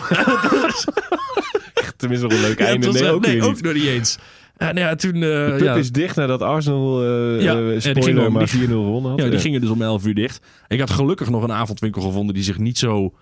Tenminste 1.96 2.26
nog 2.26 2.36
een 2.36 2.42
leuk 2.44 2.58
Ja, 2.58 2.66
einde. 2.66 2.86
het 2.86 2.92
was, 2.92 3.00
nee, 3.02 3.08
eh, 3.10 3.14
ook 3.14 3.26
nee, 3.26 3.42
ook 3.42 3.60
nog 3.60 3.72
niet 3.74 3.84
eens. 3.84 4.18
En 4.56 4.74
nou 4.74 4.86
ja, 4.86 4.94
toen... 4.94 5.14
eh, 5.14 5.20
De 5.20 5.54
pub 5.56 5.60
ja, 5.60 5.74
is 5.74 5.92
dicht 5.92 6.16
nadat 6.16 6.40
Arsenal, 6.42 7.02
eh 7.02 7.42
Ja, 7.42 7.52
eh, 7.52 7.58
en 7.58 7.68
die 7.70 7.80
spoiler, 7.80 8.02
ging 8.02 8.26
om- 8.26 8.32
maar 8.32 8.46
die- 8.50 8.60
4-0 8.68 8.82
gewonnen 8.84 9.10
had. 9.10 9.18
ja, 9.20 9.24
die 9.26 9.34
Ja. 9.34 9.40
gingen 9.40 9.60
dus 9.60 9.70
om 9.70 9.82
11 9.82 10.06
uur 10.06 10.14
dicht. 10.14 10.40
Ik 10.68 10.80
had 10.80 10.90
gelukkig 10.90 11.30
nog 11.30 11.42
een 11.42 11.52
avondwinkel 11.52 12.02
gevonden 12.02 12.34
die 12.34 12.44
zich 12.44 12.58
niet 12.58 12.78
zo... 12.78 13.12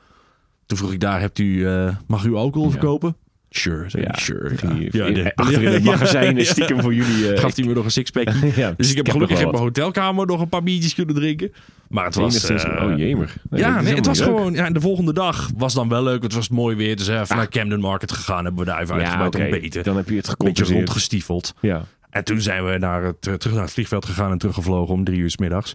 Toen 0.67 0.79
vroeg 0.79 0.93
ik 0.93 1.01
daar, 1.01 1.21
hebt 1.21 1.39
u, 1.39 1.67
eh, 1.67 1.89
mag 2.07 2.25
u 2.25 2.35
alcohol 2.35 2.71
verkopen? 2.71 3.17
Sure, 3.53 3.91
zei 3.91 4.03
Ja, 4.03 4.15
sure. 4.19 4.55
Ja, 4.91 5.07
in- 5.07 5.15
de- 5.15 5.35
achter 5.35 5.63
in 5.63 5.73
het 5.73 5.83
Ja, 5.85 5.91
magazijn 5.91 6.37
ja. 6.37 6.45
stiekem 6.45 6.81
voor 6.81 6.95
jullie. 6.95 7.33
eh, 7.33 7.41
Gaf 7.41 7.57
hij 7.57 7.65
me 7.65 7.73
nog 7.75 7.85
een 7.85 7.91
sixpackje. 7.91 8.53
ja, 8.63 8.75
Dus 8.77 8.91
ik 8.91 8.97
heb 8.97 9.11
gelukkig 9.11 9.41
in 9.41 9.51
mijn 9.51 9.63
hotelkamer 9.63 10.27
nog 10.27 10.41
een 10.41 10.49
paar 10.49 10.63
biertjes 10.63 10.95
kunnen 10.95 11.15
drinken. 11.15 11.53
Maar 11.89 12.05
het 12.05 12.15
was... 12.15 12.51
Eh, 12.51 12.57
oh. 12.57 12.85
Nee, 12.95 13.17
dat 13.17 13.29
ja, 13.61 13.81
nee, 13.81 13.95
het 13.95 14.07
was 14.07 14.21
gewoon... 14.21 14.53
Ja, 14.53 14.71
de 14.71 14.81
volgende 14.81 15.13
dag 15.13 15.51
was 15.57 15.75
dan 15.75 15.89
wel 15.89 16.03
leuk. 16.03 16.23
Het 16.23 16.35
was 16.35 16.49
mooi 16.49 16.77
weer. 16.77 16.97
Dus 16.97 17.09
even 17.09 17.37
naar 17.37 17.49
Camden 17.49 17.81
Market 17.81 18.13
gegaan. 18.13 18.45
Hebben 18.45 18.65
we 18.65 18.71
daar 18.71 18.81
even. 18.81 19.01
Ja, 19.01 19.25
ontbeten. 19.25 19.83
Dan 19.85 19.97
heb 19.97 20.09
je 20.09 20.17
het 20.17 20.27
Een 20.29 20.31
beetje 20.31 20.31
gecompenseerd. 20.31 20.79
rondgestiefeld. 20.79 21.55
Ja. 21.61 21.85
En 22.11 22.25
toen 22.25 22.41
zijn 22.41 22.65
we 22.65 22.79
naar 22.79 23.03
het, 23.05 23.27
eh, 23.27 23.35
terug 23.35 23.55
naar 23.55 23.65
het 23.65 23.73
vliegveld 23.73 24.05
gegaan 24.05 24.31
en 24.31 24.39
teruggevlogen 24.39 24.95
om 24.95 25.05
drie 25.05 25.19
uur 25.19 25.31
's 25.31 25.37
middags. 25.37 25.75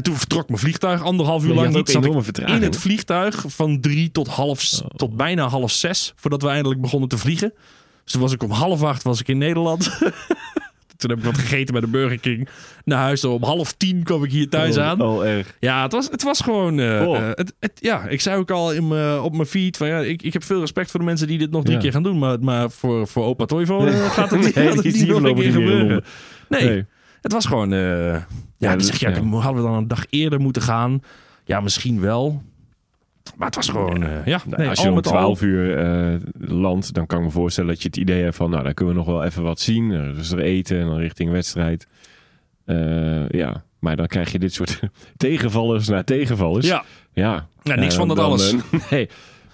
En 0.00 0.06
toen 0.06 0.16
vertrok 0.16 0.48
mijn 0.48 0.60
vliegtuig 0.60 1.02
anderhalf 1.02 1.42
uur 1.42 1.48
Ja, 1.48 1.54
lang 1.54 1.72
Zat 1.72 2.04
ik 2.04 2.22
vertraging. 2.22 2.56
in 2.56 2.62
het 2.62 2.76
vliegtuig 2.76 3.44
van 3.46 3.80
drie 3.80 4.10
tot, 4.10 4.28
half, 4.28 4.60
s- 4.60 4.82
tot 4.96 5.16
bijna 5.16 5.48
half 5.48 5.70
zes. 5.70 6.12
Voordat 6.16 6.42
we 6.42 6.48
eindelijk 6.48 6.80
begonnen 6.80 7.08
te 7.08 7.18
vliegen. 7.18 7.52
Dus 8.04 8.12
toen 8.12 8.20
was 8.20 8.32
ik 8.32 8.42
om 8.42 8.50
half 8.50 8.82
acht 8.82 9.02
was 9.02 9.20
ik 9.20 9.28
in 9.28 9.38
Nederland. 9.38 9.84
toen 10.96 11.10
heb 11.10 11.18
ik 11.18 11.24
wat 11.24 11.38
gegeten 11.38 11.72
bij 11.72 11.80
de 11.80 11.86
Burger 11.86 12.18
King. 12.18 12.48
Naar 12.84 12.98
huis. 12.98 13.24
Om 13.24 13.42
half 13.42 13.72
tien 13.72 14.02
kwam 14.02 14.24
ik 14.24 14.30
hier 14.30 14.48
thuis 14.48 14.76
Oh, 14.76 14.82
aan. 14.84 15.00
Oh, 15.02 15.26
erg. 15.26 15.54
Ja, 15.60 15.82
het 15.82 15.92
was, 15.92 16.08
het 16.10 16.22
was 16.22 16.40
gewoon... 16.40 16.78
eh, 16.80 17.08
Oh. 17.08 17.16
eh, 17.16 17.28
het, 17.34 17.52
het, 17.60 17.72
ja, 17.74 18.06
ik 18.08 18.20
zei 18.20 18.36
ook 18.38 18.50
al 18.50 18.72
in 18.72 18.92
op 19.22 19.32
mijn 19.34 19.46
feed 19.48 19.76
van... 19.76 19.86
Ja, 19.88 19.98
ik, 20.00 20.22
ik 20.22 20.32
heb 20.32 20.44
veel 20.44 20.60
respect 20.60 20.90
voor 20.90 21.00
de 21.00 21.06
mensen 21.06 21.26
die 21.26 21.38
dit 21.38 21.50
nog 21.50 21.62
drie 21.62 21.76
Ja. 21.76 21.82
keer 21.82 21.92
gaan 21.92 22.02
doen. 22.02 22.18
Maar, 22.18 22.40
maar 22.40 22.70
voor, 22.70 23.06
voor 23.08 23.24
opa 23.24 23.44
Toivo 23.44 23.86
eh, 23.86 24.10
gaat 24.12 24.30
het 24.30 24.40
niet, 24.40 24.54
Nee, 24.54 24.66
gaat 24.66 24.76
het 24.76 24.84
niet 24.94 25.06
nog 25.06 25.22
een 25.22 25.34
keer 25.34 25.52
gebeuren. 25.52 26.04
Nee, 26.48 26.64
Nee. 26.68 26.84
het 27.20 27.32
was 27.32 27.46
gewoon... 27.46 27.72
ja, 28.60 28.68
dan 28.68 28.78
dat- 28.78 28.86
zeg 28.86 29.00
je, 29.00 29.08
ja, 29.08 29.38
hadden 29.38 29.62
we 29.62 29.68
dan 29.68 29.76
een 29.78 29.88
dag 29.88 30.04
eerder 30.10 30.40
moeten 30.40 30.62
gaan? 30.62 31.02
Ja, 31.44 31.60
misschien 31.60 32.00
wel. 32.00 32.42
Maar 33.36 33.46
het 33.46 33.56
was 33.56 33.68
gewoon... 33.68 34.02
eh, 34.02 34.26
ja, 34.26 34.40
Nou, 34.46 34.56
nee, 34.60 34.68
als 34.68 34.78
al 34.78 34.84
je 34.84 34.90
om 34.90 34.96
met 34.96 35.06
al- 35.06 35.12
12 35.12 35.42
uur 35.42 35.76
eh 35.78 36.20
landt, 36.38 36.94
dan 36.94 37.06
kan 37.06 37.18
ik 37.18 37.24
me 37.24 37.30
voorstellen 37.30 37.70
dat 37.70 37.82
je 37.82 37.88
het 37.88 37.96
idee 37.96 38.22
hebt 38.22 38.36
van, 38.36 38.50
nou, 38.50 38.62
dan 38.64 38.74
kunnen 38.74 38.94
we 38.94 39.00
nog 39.00 39.08
wel 39.08 39.24
even 39.24 39.42
wat 39.42 39.60
zien. 39.60 39.90
Er 39.90 40.18
is 40.18 40.30
er 40.30 40.38
eten 40.40 40.80
en 40.80 40.86
dan 40.86 40.96
richting 40.98 41.30
wedstrijd. 41.30 41.86
Eh, 42.64 43.28
ja, 43.28 43.62
maar 43.78 43.96
dan 43.96 44.06
krijg 44.06 44.32
je 44.32 44.38
dit 44.38 44.52
soort 44.54 44.80
tegenvallers 45.16 45.88
na 45.88 46.02
tegenvallers. 46.02 46.66
Ja, 46.66 46.84
ja. 47.12 47.46
Ja, 47.62 47.74
niks 47.74 47.92
Eh, 47.92 47.98
van 47.98 48.08
dat 48.08 48.16
dan, 48.16 48.26
alles. 48.26 48.52
eh, 48.52 48.60
nee. 48.90 49.08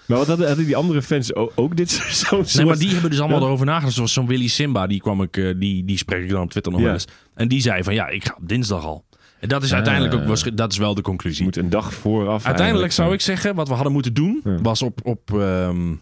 Maar 0.06 0.19
wat 0.19 0.26
hadden, 0.26 0.47
hadden 0.47 0.64
die 0.67 0.76
andere 0.76 1.03
fans 1.03 1.35
ook, 1.35 1.76
dit 1.76 1.91
zo'n 1.91 2.05
soort... 2.11 2.55
nee, 2.55 2.64
maar 2.64 2.79
die 2.79 2.91
hebben 2.93 3.11
dus 3.11 3.20
allemaal 3.20 3.38
Ja. 3.41 3.44
erover 3.47 3.67
nagedacht. 3.67 3.94
Zoals 3.94 4.12
zo'n 4.12 4.26
Willy 4.26 4.49
Simba, 4.49 4.87
die 4.87 5.00
kwam 5.00 5.23
ik, 5.23 5.37
eh, 5.37 5.55
die, 5.56 5.85
die 5.85 5.99
spreek 5.99 6.23
ik 6.23 6.29
dan 6.31 6.43
op 6.43 6.50
Twitter 6.50 6.73
nog 6.73 6.81
Ja. 6.81 6.87
wel 6.87 6.94
eens. 6.97 7.06
En 7.35 7.49
die 7.49 7.61
zei 7.61 7.82
van, 7.82 7.94
ja, 7.94 8.08
ik 8.08 8.25
ga 8.26 8.37
op 8.41 8.49
dinsdag 8.49 8.85
al. 8.85 9.05
En 9.41 9.49
dat 9.49 9.62
is 9.62 9.69
Ah. 9.69 9.75
uiteindelijk 9.75 10.14
ook, 10.14 10.26
waarsch- 10.26 10.50
dat 10.55 10.73
is 10.73 10.79
wel 10.79 10.91
de 10.94 10.97
Je 10.97 11.03
conclusie. 11.03 11.44
moet 11.44 11.56
een 11.56 11.70
dag 11.70 11.94
vooraf 11.94 12.44
Uiteindelijk 12.47 12.93
zou 12.93 13.12
ik 13.12 13.20
zeggen, 13.20 13.55
wat 13.55 13.69
we 13.69 13.75
hadden 13.75 13.93
moeten 13.93 14.14
doen, 14.14 14.41
Ja. 14.44 14.58
was 14.62 14.82
op, 14.82 15.00
op, 15.06 15.38
ehm, 15.38 15.94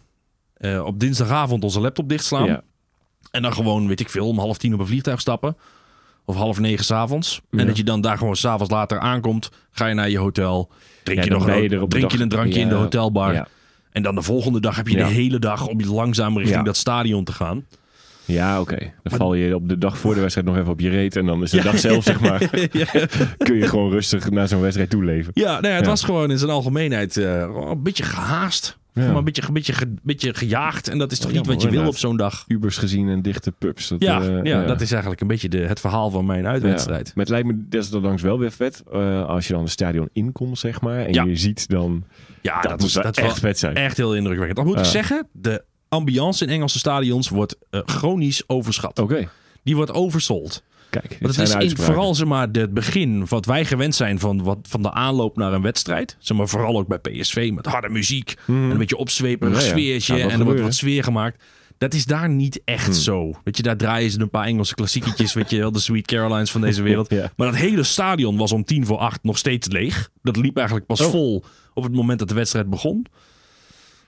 eh, 0.53 0.85
op 0.85 0.99
dinsdagavond 0.99 1.63
onze 1.63 1.79
laptop 1.79 2.09
dichtslaan. 2.09 2.45
Ja. 2.45 2.61
En 3.31 3.41
dan 3.41 3.53
gewoon, 3.53 3.87
weet 3.87 3.99
ik 3.99 4.09
veel, 4.09 4.27
om 4.27 4.39
half 4.39 4.57
tien 4.57 4.73
op 4.73 4.79
een 4.79 4.87
vliegtuig 4.87 5.19
stappen. 5.19 5.57
Of 6.25 6.35
half 6.35 6.59
negen 6.59 6.85
s'avonds. 6.85 7.41
Ja. 7.49 7.59
En 7.59 7.67
dat 7.67 7.77
je 7.77 7.83
dan 7.83 8.01
daar 8.01 8.17
gewoon 8.17 8.35
s'avonds 8.35 8.71
later 8.71 8.99
aankomt. 8.99 9.49
Ga 9.71 9.85
je 9.87 9.93
naar 9.93 10.09
je 10.09 10.17
hotel. 10.17 10.71
Drink 11.03 11.23
je 11.23 11.29
nog 11.29 11.47
een, 11.47 11.61
je 11.61 11.69
je 11.69 12.19
een 12.19 12.29
drankje 12.29 12.59
in 12.59 12.67
de 12.69 12.73
Ja. 12.75 12.79
hotelbar. 12.81 13.47
En 13.95 14.01
dan 14.03 14.15
de 14.15 14.21
volgende 14.21 14.59
dag 14.59 14.75
heb 14.75 14.87
je 14.87 14.97
Ja. 14.97 15.07
de 15.07 15.13
hele 15.13 15.39
dag 15.39 15.67
om 15.67 15.81
langzaam 15.85 16.37
richting 16.37 16.57
Ja. 16.57 16.63
dat 16.63 16.77
stadion 16.77 17.23
te 17.23 17.31
gaan. 17.31 17.65
Ja, 18.25 18.59
oké. 18.61 18.77
Dan 19.03 19.17
val 19.17 19.33
je 19.33 19.55
op 19.55 19.69
de 19.69 19.77
dag 19.77 19.97
voor 19.97 20.13
de 20.13 20.19
wedstrijd 20.19 20.47
nog 20.47 20.57
even 20.57 20.71
op 20.71 20.79
je 20.79 20.89
reet. 20.89 21.15
En 21.15 21.25
dan 21.25 21.41
is 21.43 21.51
de 21.51 21.61
dag 21.61 21.79
zelf, 21.79 22.03
zeg 22.03 22.19
maar, 22.19 22.39
kun 23.37 23.55
je 23.55 23.67
gewoon 23.67 23.91
rustig 23.91 24.29
naar 24.29 24.47
zo'n 24.47 24.61
wedstrijd 24.61 24.89
toeleven. 24.89 25.31
Ja, 25.35 25.51
nou 25.51 25.67
ja, 25.67 25.75
het 25.75 25.85
was 25.85 26.03
gewoon 26.03 26.31
in 26.31 26.37
zijn 26.37 26.51
algemeenheid 26.51 27.17
eh, 27.17 27.39
een 27.69 27.83
beetje 27.83 28.03
gehaast. 28.03 28.77
Ja. 28.95 29.01
Gewoon 29.01 29.17
een 29.17 29.23
beetje, 29.23 29.41
een 29.47 29.53
beetje, 29.53 29.73
ge- 29.73 29.93
beetje 30.03 30.33
gejaagd. 30.33 30.87
En 30.87 30.97
dat 30.97 31.11
is 31.11 31.19
toch 31.19 31.31
Ja, 31.31 31.37
niet 31.37 31.45
wat 31.47 31.61
je 31.61 31.69
wil 31.69 31.87
op 31.87 31.97
zo'n 31.97 32.17
dag. 32.17 32.45
Ubers 32.47 32.77
gezien 32.77 33.09
en 33.09 33.21
dichte 33.21 33.51
pubs. 33.51 33.87
Dat, 33.87 34.01
Ja, 34.01 34.21
eh, 34.21 34.43
ja, 34.43 34.63
dat 34.65 34.81
is 34.81 34.91
eigenlijk 34.91 35.21
een 35.21 35.27
beetje 35.27 35.49
de, 35.49 35.57
het 35.57 35.79
verhaal 35.79 36.09
van 36.09 36.25
mijn 36.25 36.47
uitwedstrijd. 36.47 37.05
Ja. 37.07 37.11
Maar 37.15 37.23
het 37.25 37.33
lijkt 37.33 37.47
me 37.47 37.65
desondanks 37.69 38.21
wel 38.21 38.39
weer 38.39 38.51
vet 38.51 38.83
eh, 38.91 39.25
als 39.25 39.47
je 39.47 39.53
dan 39.53 39.61
het 39.61 39.71
stadion 39.71 40.09
inkomt, 40.13 40.59
zeg 40.59 40.81
maar. 40.81 41.05
En 41.05 41.13
Ja. 41.13 41.23
je 41.23 41.35
ziet 41.35 41.69
dan... 41.69 42.03
Ja, 42.41 42.61
dat, 42.61 42.79
moet 42.79 42.93
dat 43.03 43.17
echt 43.17 43.39
vet 43.39 43.59
zijn. 43.59 43.75
echt 43.75 43.97
heel 43.97 44.15
indrukwekkend. 44.15 44.57
Dan 44.57 44.65
moet 44.67 44.77
ik 44.77 44.83
Ja. 44.83 44.89
zeggen, 44.89 45.27
de 45.31 45.63
ambiance 45.89 46.45
in 46.45 46.49
Engelse 46.51 46.79
stadions 46.79 47.29
wordt 47.29 47.55
eh, 47.69 47.79
chronisch 47.85 48.43
overschat. 48.47 48.99
Oké, 48.99 49.27
Die 49.63 49.75
wordt 49.75 49.91
oversold. 49.93 50.63
Kijk. 50.99 51.09
dit 51.09 51.19
Want 51.19 51.35
het 51.35 51.47
zijn 51.49 51.61
is 51.61 51.71
in, 51.71 51.77
vooral 51.77 52.15
zeg 52.15 52.27
maar, 52.27 52.47
het 52.51 52.73
begin 52.73 53.25
wat 53.27 53.45
wij 53.45 53.65
gewend 53.65 53.95
zijn 53.95 54.19
van, 54.19 54.43
wat, 54.43 54.57
van 54.61 54.81
de 54.81 54.91
aanloop 54.91 55.37
naar 55.37 55.53
een 55.53 55.61
wedstrijd. 55.61 56.15
Zeg 56.19 56.37
maar, 56.37 56.47
vooral 56.47 56.77
ook 56.77 56.87
bij 56.87 56.99
PSV 56.99 57.51
met 57.53 57.65
harde 57.65 57.89
muziek. 57.89 58.33
En 58.47 58.53
een 58.53 58.77
beetje 58.77 58.97
opzweperig 58.97 59.53
Ja, 59.61 59.67
sfeertje. 59.69 60.17
En 60.19 60.39
er 60.39 60.43
wordt 60.45 60.61
wat 60.61 60.73
sfeer 60.73 61.03
gemaakt. 61.03 61.43
Dat 61.77 61.93
is 61.93 62.05
daar 62.05 62.29
niet 62.29 62.61
echt 62.65 62.95
zo. 62.95 63.33
Weet 63.43 63.57
je, 63.57 63.63
daar 63.63 63.77
draaien 63.77 64.11
ze 64.11 64.19
een 64.19 64.29
paar 64.29 64.45
Engelse 64.45 64.75
klassieketjes. 64.75 65.33
weet 65.33 65.49
je 65.49 65.57
wel, 65.57 65.71
de 65.71 65.79
Sweet 65.79 66.07
Carolines 66.07 66.51
van 66.51 66.61
deze 66.61 66.81
wereld. 66.89 67.09
Ja. 67.09 67.31
Maar 67.35 67.47
dat 67.47 67.55
hele 67.55 67.83
stadion 67.83 68.37
was 68.37 68.51
om 68.51 68.63
tien 68.63 68.85
voor 68.85 68.97
acht 68.97 69.23
nog 69.23 69.37
steeds 69.37 69.67
leeg. 69.67 70.09
Dat 70.21 70.35
liep 70.37 70.55
eigenlijk 70.57 70.87
pas 70.87 71.01
Oh. 71.01 71.09
vol 71.09 71.43
op 71.73 71.83
het 71.83 71.93
moment 71.93 72.19
dat 72.19 72.27
de 72.27 72.35
wedstrijd 72.35 72.69
begon. 72.69 73.05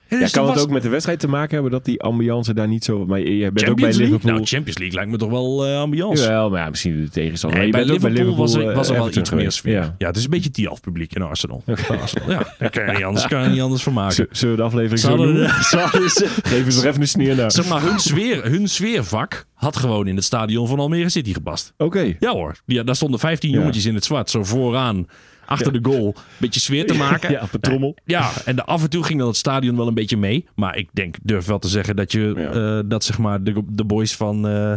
Ja, 0.08 0.18
dus 0.18 0.30
kan 0.32 0.44
het 0.46 0.54
was- 0.54 0.62
ook 0.62 0.70
met 0.70 0.82
de 0.82 0.88
wedstrijd 0.88 1.20
te 1.20 1.28
maken 1.28 1.54
hebben 1.54 1.70
dat 1.72 1.84
die 1.84 2.00
ambiance 2.02 2.54
daar 2.54 2.68
niet 2.68 2.84
zo... 2.84 3.06
Maar 3.06 3.20
je 3.20 3.52
bent 3.52 3.68
ook 3.68 3.76
bij 3.76 3.84
League? 3.84 4.02
Liverpool... 4.04 4.30
Nou, 4.32 4.44
Champions 4.44 4.78
League 4.78 4.96
lijkt 4.96 5.10
me 5.10 5.16
toch 5.16 5.30
wel 5.30 5.66
eh 5.66 5.78
ambiance. 5.80 6.22
Jawel, 6.22 6.50
maar 6.50 6.60
ja, 6.60 6.68
misschien 6.70 7.00
de 7.02 7.08
tegenstander. 7.10 7.58
Nee, 7.60 7.70
bij 7.70 7.84
Liverpool, 7.84 8.36
was 8.36 8.54
er, 8.54 8.68
eh, 8.68 8.74
was 8.76 8.88
er 8.88 8.94
wel 8.94 9.08
iets 9.08 9.30
meer 9.30 9.52
sfeer. 9.52 9.72
Ja. 9.72 9.94
Ja. 9.98 10.06
het 10.06 10.16
is 10.16 10.24
een 10.24 10.30
beetje 10.30 10.50
TIAF 10.50 10.80
publiek 10.80 11.14
in 11.14 11.22
Arsenal. 11.22 11.62
Arsenal. 12.00 12.30
Ja, 12.30 12.54
daar 12.58 12.70
kan 12.70 12.86
je 12.86 12.92
niet 12.92 13.04
anders, 13.04 13.26
kan 13.26 13.42
je 13.42 13.48
niet 13.48 13.60
anders 13.60 13.82
van 13.82 13.92
maken. 13.92 14.26
Zullen 14.30 14.54
we 14.54 14.60
de 14.60 14.66
aflevering 14.66 15.00
zo 15.00 15.16
doen? 15.16 15.36
ze 15.70 16.28
Geef 16.42 16.64
nog 16.74 16.84
even 16.84 17.00
een 17.00 17.08
sneer 17.08 17.36
naar. 17.36 17.52
zeg 17.52 17.68
maar, 17.68 17.82
hun, 17.82 17.98
sfeer, 17.98 18.44
hun 18.50 18.68
sfeervak 18.68 19.46
had 19.54 19.76
gewoon 19.76 20.06
in 20.06 20.16
het 20.16 20.24
stadion 20.24 20.68
van 20.68 20.78
Almere 20.78 21.08
City 21.08 21.32
gepast. 21.32 21.72
Oké. 21.76 22.16
Ja 22.18 22.32
hoor, 22.32 22.56
ja, 22.66 22.82
daar 22.82 22.96
stonden 22.96 23.20
15 23.20 23.50
Ja. 23.50 23.58
jongetjes 23.58 23.84
in 23.86 23.94
het 23.94 24.04
zwart, 24.04 24.30
zo 24.30 24.44
vooraan, 24.44 25.06
achter 25.48 25.72
de 25.72 25.78
goal, 25.82 26.06
een 26.06 26.14
beetje 26.38 26.60
sfeer 26.60 26.86
te 26.86 26.94
maken. 27.06 27.30
Ja, 27.30 27.42
op 27.42 27.54
een 27.54 27.60
trommel. 27.60 27.96
Ja, 28.04 28.30
en 28.44 28.56
de, 28.56 28.64
af 28.64 28.82
en 28.82 28.90
toe 28.90 29.02
ging 29.02 29.18
dan 29.18 29.28
het 29.28 29.36
stadion 29.36 29.76
wel 29.76 29.86
een 29.86 29.94
beetje 29.94 30.16
mee. 30.16 30.46
Maar 30.54 30.76
ik 30.76 30.88
denk, 30.92 31.16
durf 31.22 31.46
wel 31.46 31.58
te 31.58 31.68
zeggen 31.68 31.96
dat 31.96 32.12
je, 32.12 32.34
eh, 32.82 32.90
dat 32.90 33.04
zeg 33.04 33.18
maar, 33.18 33.42
de, 33.42 33.62
de 33.68 33.84
boys 33.84 34.16
van 34.16 34.36
eh 34.48 34.72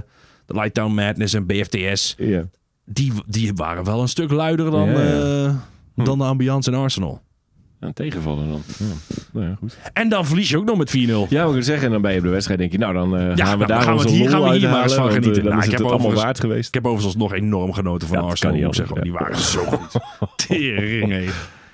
de 0.45 0.53
Lighttown 0.57 0.93
Madness 0.93 1.33
en 1.33 1.45
BFTS, 1.45 2.15
Ja. 2.17 2.43
die, 2.85 3.11
die 3.27 3.53
waren 3.53 3.83
wel 3.83 4.01
een 4.01 4.07
stuk 4.07 4.31
luider 4.31 4.71
dan, 4.71 4.89
eh, 4.89 5.55
dan 5.95 6.17
de 6.17 6.23
ambiance 6.23 6.71
in 6.71 6.77
Arsenal. 6.77 7.21
Een 7.81 7.93
tegenvallen 7.93 8.47
dan. 8.49 8.61
Ja. 8.79 8.85
Nou 9.33 9.45
ja, 9.47 9.55
goed. 9.55 9.77
En 9.93 10.09
dan 10.09 10.25
verlies 10.25 10.49
je 10.49 10.57
ook 10.57 10.65
nog 10.65 10.77
met 10.77 10.89
4-0. 10.89 10.93
Ja, 10.93 11.15
we 11.27 11.45
kunnen 11.45 11.63
zeggen, 11.63 11.85
en 11.85 11.91
dan 11.91 12.01
ben 12.01 12.11
je 12.11 12.17
op 12.17 12.23
de 12.23 12.29
wedstrijd, 12.29 12.59
denk 12.59 12.71
je, 12.71 12.77
nou 12.77 12.93
dan 12.93 13.17
eh, 13.17 13.35
Ja, 13.35 13.45
gaan 13.45 13.59
we 13.59 13.65
nou, 13.65 13.67
daar 13.67 13.81
gaan 13.81 13.97
we 13.97 14.09
hier- 14.09 14.29
gaan 14.29 14.41
we 14.41 14.55
hier 14.57 14.69
maar 14.69 14.83
eens 14.83 14.93
van 14.93 15.03
want, 15.03 15.15
eh, 15.15 15.21
genieten. 15.21 15.43
Dan 15.43 15.51
Nou, 15.51 15.57
is 15.65 15.65
ik 15.65 15.71
het 15.71 15.79
heb 15.81 15.89
het 15.89 15.99
allemaal 15.99 16.11
overigens- 16.11 16.23
waard 16.23 16.39
geweest. 16.39 16.67
Ik 16.67 16.73
heb 16.73 16.85
overigens 16.85 17.15
nog 17.15 17.33
enorm 17.33 17.73
genoten 17.73 18.07
van 18.07 18.17
Ja, 18.17 18.23
Arsenal. 18.23 18.55
kan 18.55 18.63
niet 18.65 18.75
zeggen, 18.75 19.01
die 19.01 19.11
waren 19.11 19.37
zo 19.37 19.63
goed. 19.63 19.99
Tering, 20.47 21.11
hé. 21.11 21.25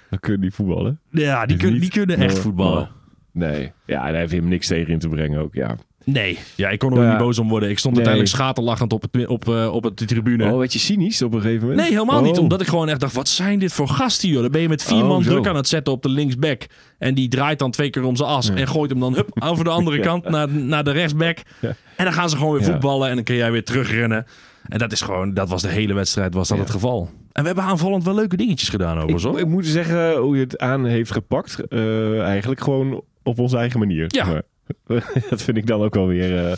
Dan 0.09 0.19
kunnen 0.19 0.41
die 0.41 0.51
voetballen. 0.53 0.99
Ja, 1.11 1.45
die, 1.45 1.57
kun- 1.57 1.71
niet- 1.71 1.81
die 1.81 1.89
kunnen 1.89 2.17
echt 2.17 2.39
voetballen. 2.39 2.89
Nee. 3.31 3.71
Ja, 3.85 4.03
daar 4.05 4.13
heeft 4.15 4.31
hij 4.31 4.39
hem 4.39 4.49
niks 4.49 4.67
tegen 4.67 4.93
in 4.93 4.99
te 4.99 5.09
brengen 5.09 5.41
ook, 5.41 5.53
ja. 5.53 5.75
Nee, 6.13 6.37
ja, 6.55 6.69
ik 6.69 6.79
kon 6.79 6.97
er 6.97 7.03
Ja. 7.03 7.09
niet 7.09 7.17
boos 7.17 7.39
om 7.39 7.49
worden. 7.49 7.69
Ik 7.69 7.79
stond 7.79 7.95
Nee. 7.95 8.05
uiteindelijk 8.05 8.41
schaterlachend 8.43 8.93
op, 8.93 9.01
het, 9.11 9.27
op, 9.27 9.47
eh, 9.49 9.73
op 9.73 9.83
het, 9.83 9.97
de 9.97 10.05
tribune. 10.05 10.51
Oh, 10.51 10.57
werd 10.57 10.73
je 10.73 10.79
cynisch 10.79 11.21
op 11.21 11.33
een 11.33 11.41
gegeven 11.41 11.61
moment? 11.61 11.79
Nee, 11.81 11.89
helemaal 11.91 12.21
niet. 12.21 12.35
Oh. 12.37 12.41
Omdat 12.43 12.61
ik 12.61 12.67
gewoon 12.67 12.89
echt 12.89 12.99
dacht, 12.99 13.13
wat 13.13 13.27
zijn 13.27 13.59
dit 13.59 13.73
voor 13.73 13.87
gasten, 13.87 14.29
joh. 14.29 14.41
Dan 14.41 14.51
ben 14.51 14.61
je 14.61 14.69
met 14.69 14.83
vier 14.83 15.01
Oh, 15.01 15.07
man 15.07 15.23
zo. 15.23 15.29
druk 15.29 15.47
aan 15.47 15.55
het 15.55 15.67
zetten 15.67 15.93
op 15.93 16.01
de 16.03 16.09
linksback. 16.09 16.65
En 16.97 17.13
die 17.15 17.27
draait 17.27 17.59
dan 17.59 17.71
twee 17.71 17.89
keer 17.89 18.03
om 18.03 18.15
zijn 18.15 18.29
as. 18.29 18.49
En 18.49 18.67
gooit 18.67 18.89
hem 18.89 18.99
dan 18.99 19.13
hup, 19.15 19.29
over 19.43 19.63
de 19.63 19.69
andere 19.69 19.99
kant 20.09 20.29
naar, 20.29 20.49
naar 20.49 20.83
de 20.83 20.91
rechtsback. 20.91 21.37
Ja. 21.61 21.75
En 21.95 22.03
dan 22.05 22.13
gaan 22.13 22.29
ze 22.29 22.37
gewoon 22.37 22.53
weer 22.53 22.61
Ja. 22.61 22.71
voetballen. 22.71 23.09
En 23.09 23.15
dan 23.15 23.23
kun 23.23 23.35
jij 23.35 23.51
weer 23.51 23.63
terugrennen. 23.63 24.25
En 24.67 24.77
dat 24.77 24.91
is 24.91 25.01
gewoon, 25.01 25.33
dat 25.33 25.49
was 25.49 25.61
de 25.61 25.67
hele 25.67 25.93
wedstrijd, 25.93 26.33
was 26.33 26.47
dat 26.47 26.57
Ja. 26.57 26.63
het 26.63 26.71
geval. 26.73 27.09
En 27.31 27.41
we 27.41 27.47
hebben 27.47 27.65
aanvallend 27.65 28.03
wel 28.03 28.15
leuke 28.15 28.37
dingetjes 28.37 28.69
gedaan 28.69 28.95
overigens, 28.97 29.23
Ik, 29.23 29.29
hoor. 29.29 29.39
ik 29.39 29.47
moet 29.47 29.65
zeggen 29.65 30.15
hoe 30.17 30.35
je 30.35 30.43
het 30.43 30.57
aan 30.57 30.85
heeft 30.85 31.11
gepakt. 31.11 31.67
eh, 31.67 32.21
eigenlijk 32.21 32.61
gewoon 32.61 33.01
op 33.23 33.39
onze 33.39 33.57
eigen 33.57 33.79
manier. 33.79 34.05
Ja. 34.07 34.25
Maar, 34.25 34.41
dat 35.29 35.41
vind 35.41 35.57
ik 35.57 35.67
dan 35.67 35.81
ook 35.81 35.93
wel 35.93 36.07
weer... 36.07 36.45
eh, 36.47 36.53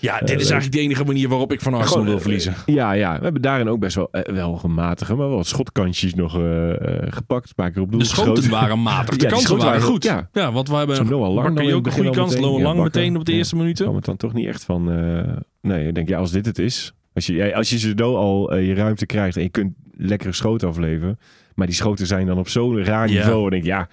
Ja, 0.00 0.18
dit 0.18 0.40
is 0.40 0.50
eigenlijk 0.50 0.72
de 0.72 0.80
enige 0.80 1.04
manier 1.04 1.28
waarop 1.28 1.52
ik 1.52 1.60
van 1.60 1.74
Arsenal 1.74 2.04
wil 2.04 2.14
eh, 2.14 2.20
verliezen. 2.20 2.54
Ja, 2.66 2.92
ja, 2.92 3.16
we 3.18 3.24
hebben 3.24 3.42
daarin 3.42 3.68
ook 3.68 3.78
best 3.78 3.94
wel, 3.96 4.08
eh, 4.10 4.34
wel 4.34 4.56
gematige, 4.56 5.14
maar 5.14 5.26
wel 5.28 5.36
wat 5.36 5.46
schotkantjes 5.46 6.14
nog 6.14 6.36
eh, 6.38 6.70
eh, 6.70 7.12
gepakt. 7.12 7.48
Een 7.48 7.54
paar 7.54 7.70
keer 7.70 7.82
op 7.82 7.90
doel 7.90 8.00
De 8.00 8.04
schoten 8.06 8.30
geschoten. 8.36 8.50
waren 8.60 8.82
matig. 8.82 9.16
De 9.16 9.24
Ja, 9.26 9.30
kansen 9.30 9.56
waren 9.56 9.80
goed. 9.82 9.90
goed, 10.08 10.28
Ja. 10.32 10.52
want 10.52 10.68
we 10.68 10.74
hebben 10.76 10.96
Lang 11.18 11.72
ook 11.72 11.86
een 11.86 11.92
goede 11.92 12.10
kans. 12.10 12.38
Loan 12.38 12.58
Ja, 12.58 12.64
Lang 12.64 12.82
meteen 12.82 13.16
op 13.16 13.24
de 13.24 13.32
Ja. 13.32 13.38
eerste 13.38 13.56
minuten. 13.56 13.84
kwam 13.84 13.96
het 13.96 14.04
dan 14.04 14.16
toch 14.16 14.32
niet 14.32 14.46
echt 14.46 14.64
van... 14.64 14.90
eh, 14.92 15.36
nee, 15.60 15.88
ik 15.88 15.94
denk, 15.94 16.08
ja, 16.08 16.18
als 16.18 16.30
dit 16.30 16.46
het 16.46 16.58
is... 16.58 16.94
Als 17.14 17.26
je, 17.26 17.32
ja, 17.34 17.50
als 17.56 17.70
je 17.70 17.78
zo 17.78 18.16
al 18.16 18.52
eh, 18.52 18.66
je 18.66 18.74
ruimte 18.74 19.06
krijgt 19.06 19.36
en 19.36 19.42
je 19.42 19.48
kunt 19.48 19.72
lekkere 19.96 20.32
schoten 20.32 20.68
afleveren... 20.68 21.18
maar 21.54 21.66
die 21.66 21.76
schoten 21.76 22.06
zijn 22.06 22.26
dan 22.26 22.38
op 22.38 22.48
zo'n 22.48 22.84
raar 22.84 23.08
Ja. 23.08 23.14
niveau... 23.18 23.44
en 23.44 23.50
denk 23.50 23.62
ik, 23.62 23.68
ja, 23.68 23.88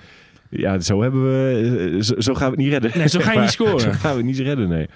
ja, 0.52 0.80
zo 0.80 1.02
hebben 1.02 1.24
we... 1.24 1.92
eh, 1.98 2.02
Zo, 2.02 2.20
zo 2.20 2.34
gaan 2.34 2.52
we 2.52 2.56
het 2.56 2.64
niet 2.66 2.72
redden. 2.72 2.92
Nee, 2.98 3.08
zo 3.10 3.20
ga 3.20 3.32
je 3.34 3.40
niet 3.40 3.50
scoren. 3.60 3.80
Zo 3.80 3.92
gaan 3.92 4.12
we 4.12 4.18
het 4.18 4.26
niet 4.26 4.40
redden, 4.40 4.70
nee. 4.70 4.88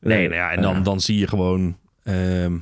Nee, 0.00 0.24
Eh, 0.24 0.30
nou 0.30 0.34
ja, 0.34 0.50
en 0.50 0.62
dan, 0.62 0.82
dan 0.82 1.00
zie 1.00 1.18
je 1.18 1.26
gewoon... 1.26 1.76
ehm, 2.02 2.56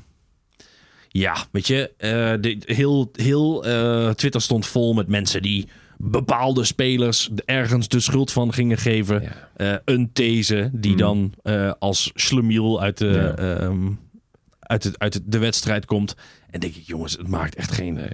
ja, 1.09 1.37
weet 1.51 1.67
je, 1.67 1.91
eh, 1.97 2.11
de, 2.41 2.57
heel, 2.65 3.09
heel 3.13 3.65
eh, 3.65 4.11
Twitter 4.11 4.41
stond 4.41 4.67
vol 4.67 4.95
met 4.95 5.09
mensen 5.09 5.43
die 5.43 5.69
bepaalde 5.97 6.65
spelers 6.65 7.31
ergens 7.45 7.89
de 7.89 8.01
schuld 8.01 8.33
van 8.33 8.53
gingen 8.53 8.79
geven. 8.79 9.23
Ja. 9.23 9.51
Eh, 9.57 9.75
een 9.85 10.11
these 10.13 10.71
die 10.73 10.91
Mm. 10.93 10.97
dan 10.99 11.33
eh, 11.43 11.73
als 11.79 12.11
slemiel 12.15 12.81
uit, 12.81 12.99
de, 12.99 13.07
Ja. 13.07 13.35
ehm, 13.37 13.91
uit, 14.61 14.85
het, 14.85 14.99
uit 14.99 15.21
de 15.25 15.39
wedstrijd 15.39 15.85
komt. 15.85 16.17
En 16.51 16.61
denk 16.61 16.75
ik, 16.75 16.83
jongens, 16.87 17.13
het 17.17 17.29
maakt 17.29 17.55
echt 17.55 17.73
geen... 17.73 17.95
Nee, 17.95 18.09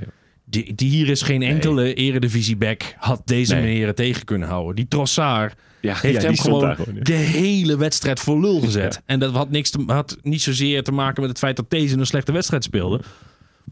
Die, 0.50 0.74
die 0.74 0.90
hier 0.90 1.08
is 1.08 1.22
geen 1.22 1.42
enkele 1.42 1.94
eredivisieback 1.94 2.82
had 2.96 3.22
deze 3.24 3.54
Nee. 3.54 3.62
meneer 3.62 3.94
tegen 3.94 4.24
kunnen 4.24 4.48
houden. 4.48 4.74
Die 4.76 4.88
Trossard 4.88 5.54
Ja, 5.80 5.94
heeft 6.00 6.22
ja, 6.22 6.28
hem 6.28 6.38
gewoon, 6.38 6.60
ja. 6.94 7.02
de 7.02 7.12
hele 7.12 7.76
wedstrijd 7.76 8.20
voor 8.20 8.40
lul 8.40 8.60
gezet. 8.60 9.02
En 9.06 9.18
dat 9.18 9.32
had, 9.34 9.50
niks 9.50 9.70
te, 9.70 9.82
had 9.86 10.16
niet 10.22 10.42
zozeer 10.42 10.82
te 10.82 10.92
maken 10.92 11.20
met 11.20 11.30
het 11.30 11.38
feit 11.38 11.56
dat 11.56 11.70
deze 11.70 11.96
een 11.98 12.06
slechte 12.06 12.32
wedstrijd 12.32 12.64
speelde. 12.64 13.00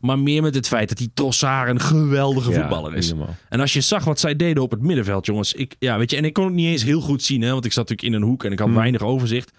Maar 0.00 0.18
meer 0.18 0.42
met 0.42 0.54
het 0.54 0.68
feit 0.68 0.88
dat 0.88 0.98
die 0.98 1.10
Trossard 1.14 1.68
een 1.70 1.80
geweldige 1.80 2.52
voetballer 2.52 2.94
is. 2.94 3.06
helemaal. 3.06 3.36
En 3.48 3.60
als 3.60 3.72
je 3.72 3.80
zag 3.80 4.04
wat 4.04 4.20
zij 4.20 4.36
deden 4.36 4.62
op 4.62 4.70
het 4.70 4.82
middenveld, 4.82 5.26
jongens. 5.26 5.52
Ik, 5.52 5.74
ja, 5.78 5.98
weet 5.98 6.10
je, 6.10 6.16
en 6.16 6.24
ik 6.24 6.32
kon 6.32 6.44
het 6.44 6.54
niet 6.54 6.66
eens 6.66 6.84
heel 6.84 7.00
goed 7.00 7.22
zien, 7.22 7.42
hè, 7.42 7.50
want 7.52 7.64
ik 7.64 7.72
zat 7.72 7.88
natuurlijk 7.88 8.14
in 8.16 8.22
een 8.22 8.28
hoek 8.28 8.44
en 8.44 8.52
ik 8.52 8.58
Hmm. 8.58 8.68
had 8.68 8.76
weinig 8.76 9.02
overzicht. 9.02 9.52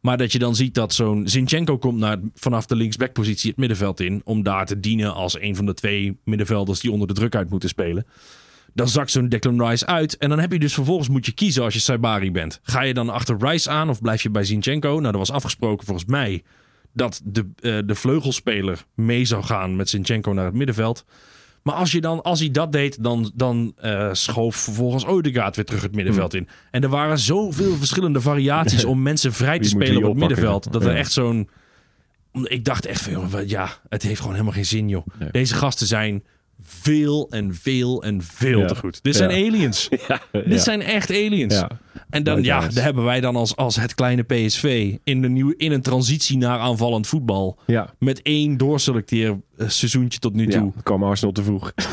Maar 0.00 0.16
dat 0.16 0.32
je 0.32 0.38
dan 0.38 0.54
ziet 0.54 0.74
dat 0.74 0.94
zo'n 0.94 1.28
Zinchenko 1.28 1.78
komt 1.78 1.98
naar, 1.98 2.18
vanaf 2.34 2.66
de 2.66 2.76
linksbackpositie 2.76 3.50
het 3.50 3.58
middenveld 3.58 4.00
in. 4.00 4.20
Om 4.24 4.42
daar 4.42 4.66
te 4.66 4.80
dienen 4.80 5.14
als 5.14 5.40
een 5.40 5.56
van 5.56 5.66
de 5.66 5.74
twee 5.74 6.18
middenvelders 6.24 6.80
die 6.80 6.90
onder 6.90 7.08
de 7.08 7.14
druk 7.14 7.34
uit 7.34 7.50
moeten 7.50 7.68
spelen. 7.68 8.06
Dan 8.74 8.88
zakt 8.88 9.10
zo'n 9.10 9.28
Declan 9.28 9.68
Rice 9.68 9.86
uit. 9.86 10.16
En 10.16 10.28
dan 10.28 10.38
heb 10.38 10.52
je 10.52 10.58
dus 10.58 10.74
vervolgens 10.74 11.08
moet 11.08 11.26
je 11.26 11.32
kiezen 11.32 11.62
als 11.62 11.74
je 11.74 11.80
Saibari 11.80 12.30
bent. 12.30 12.60
Ga 12.62 12.82
je 12.82 12.94
dan 12.94 13.08
achter 13.08 13.36
Rice 13.38 13.70
aan 13.70 13.88
of 13.88 14.00
blijf 14.00 14.22
je 14.22 14.30
bij 14.30 14.44
Zinchenko? 14.44 15.00
Nou, 15.00 15.12
er 15.12 15.18
was 15.18 15.30
afgesproken 15.30 15.86
volgens 15.86 16.06
mij 16.06 16.42
dat 16.92 17.20
de, 17.24 17.50
eh, 17.60 17.78
de 17.84 17.94
vleugelspeler 17.94 18.84
mee 18.94 19.24
zou 19.24 19.44
gaan 19.44 19.76
met 19.76 19.88
Zinchenko 19.88 20.32
naar 20.32 20.44
het 20.44 20.54
middenveld. 20.54 21.04
Maar 21.66 21.74
als, 21.74 21.92
je 21.92 22.00
dan, 22.00 22.22
als 22.22 22.40
hij 22.40 22.50
dat 22.50 22.72
deed, 22.72 23.02
dan, 23.02 23.30
dan 23.34 23.72
eh, 23.76 24.08
schoof 24.12 24.56
vervolgens 24.56 25.06
Odegaard 25.06 25.56
weer 25.56 25.64
terug 25.64 25.82
het 25.82 25.94
middenveld 25.94 26.34
in. 26.34 26.48
En 26.70 26.82
er 26.82 26.88
waren 26.88 27.18
zoveel 27.18 27.76
verschillende 27.76 28.20
variaties 28.20 28.84
om 28.94 29.02
mensen 29.02 29.32
vrij 29.32 29.58
te 29.58 29.68
spelen 29.68 29.96
op 29.96 30.02
het 30.02 30.10
oppakken? 30.10 30.28
middenveld. 30.28 30.72
Dat 30.72 30.84
er 30.84 30.94
echt 30.94 31.12
zo'n... 31.12 31.48
Ik 32.32 32.64
dacht 32.64 32.86
echt 32.86 33.02
van, 33.02 33.12
joh, 33.12 33.48
ja, 33.48 33.68
het 33.88 34.02
heeft 34.02 34.18
gewoon 34.18 34.32
helemaal 34.32 34.54
geen 34.54 34.66
zin, 34.66 34.88
joh. 34.88 35.06
Nee. 35.18 35.28
Deze 35.30 35.54
gasten 35.54 35.86
zijn 35.86 36.24
veel 36.62 37.26
en 37.30 37.54
veel 37.54 38.02
en 38.02 38.22
veel 38.22 38.58
Ja. 38.60 38.66
te 38.66 38.74
goed. 38.76 39.02
Dit 39.02 39.16
Ja. 39.16 39.18
zijn 39.28 39.46
aliens. 39.46 39.88
Ja, 40.08 40.20
Dit 40.46 40.60
zijn 40.62 40.82
echt 40.82 41.10
aliens. 41.10 41.62
En 42.10 42.22
dan, 42.22 42.42
ja, 42.42 42.60
daar 42.68 42.84
hebben 42.84 43.04
wij 43.04 43.20
dan 43.20 43.36
als, 43.36 43.56
als 43.56 43.76
het 43.76 43.94
kleine 43.94 44.22
PSV 44.22 44.94
in, 45.04 45.22
de 45.22 45.28
nieuwe, 45.28 45.54
in 45.56 45.72
een 45.72 45.82
transitie 45.82 46.36
naar 46.38 46.58
aanvallend 46.58 47.06
voetbal. 47.06 47.58
Ja. 47.66 47.94
Met 47.98 48.22
één 48.22 48.56
doorselecteer 48.56 49.40
eh, 49.56 49.68
seizoentje 49.68 50.18
tot 50.18 50.34
nu 50.34 50.46
Ja, 50.50 50.58
toe. 50.58 50.72
kwam 50.82 51.04
Arsenal 51.04 51.32
te 51.32 51.42
vroeg. 51.42 51.72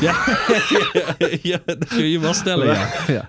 Ja, 1.42 1.58
dat 1.66 1.88
kun 1.88 2.04
je 2.06 2.20
wel 2.20 2.34
stellen, 2.34 2.66
ja. 3.06 3.28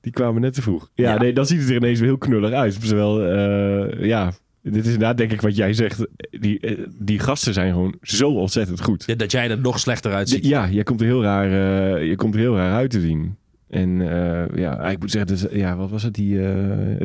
Die 0.00 0.12
kwamen 0.12 0.40
net 0.40 0.54
te 0.54 0.62
vroeg. 0.62 0.90
Ja, 0.94 1.18
nee, 1.18 1.32
dan 1.32 1.46
ziet 1.46 1.60
het 1.60 1.68
er 1.68 1.76
ineens 1.76 1.98
weer 1.98 2.08
heel 2.08 2.18
knullig 2.18 2.52
uit. 2.52 2.80
Terwijl, 2.80 3.22
eh, 3.24 4.04
ja, 4.06 4.32
dit 4.72 4.86
is 4.86 4.92
inderdaad 4.92 5.16
denk 5.16 5.32
ik 5.32 5.40
wat 5.40 5.56
jij 5.56 5.72
zegt. 5.72 6.06
Die, 6.30 6.60
eh, 6.60 6.86
die 6.98 7.18
gasten 7.18 7.54
zijn 7.54 7.72
gewoon 7.72 7.94
zo 8.02 8.30
ontzettend 8.30 8.82
goed. 8.82 9.04
Ja, 9.06 9.14
Dat 9.14 9.30
jij 9.30 9.50
er 9.50 9.58
nog 9.58 9.78
slechter 9.78 10.12
uitziet. 10.12 10.46
Ja, 10.46 10.64
je 10.64 10.82
komt 10.82 11.00
er 11.00 11.06
heel 11.06 11.22
raar, 11.22 11.46
eh, 11.46 12.08
je 12.08 12.16
komt 12.16 12.34
er 12.34 12.40
heel 12.40 12.56
raar 12.56 12.74
uit 12.74 12.90
te 12.90 13.00
zien. 13.00 13.36
En 13.68 14.00
eh, 14.00 14.58
ja, 14.58 14.90
ik 14.90 14.98
moet 14.98 15.10
zeggen, 15.10 15.30
dus, 15.36 15.46
ja, 15.50 15.76
wat 15.76 15.90
was 15.90 16.02
het? 16.02 16.14
Die, 16.14 16.38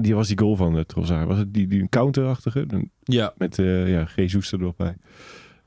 die 0.01 0.15
was 0.15 0.27
die 0.27 0.39
goal 0.39 0.55
van 0.55 0.73
de 0.73 0.85
Trossard. 0.85 1.27
Was 1.27 1.37
het 1.37 1.53
die, 1.53 1.67
die 1.67 1.89
counterachtige? 1.89 2.65
Ja. 3.03 3.33
Met 3.37 3.55
ja, 3.55 4.07
Jesus 4.15 4.51
er 4.51 4.59
nog 4.59 4.75
bij. 4.75 4.95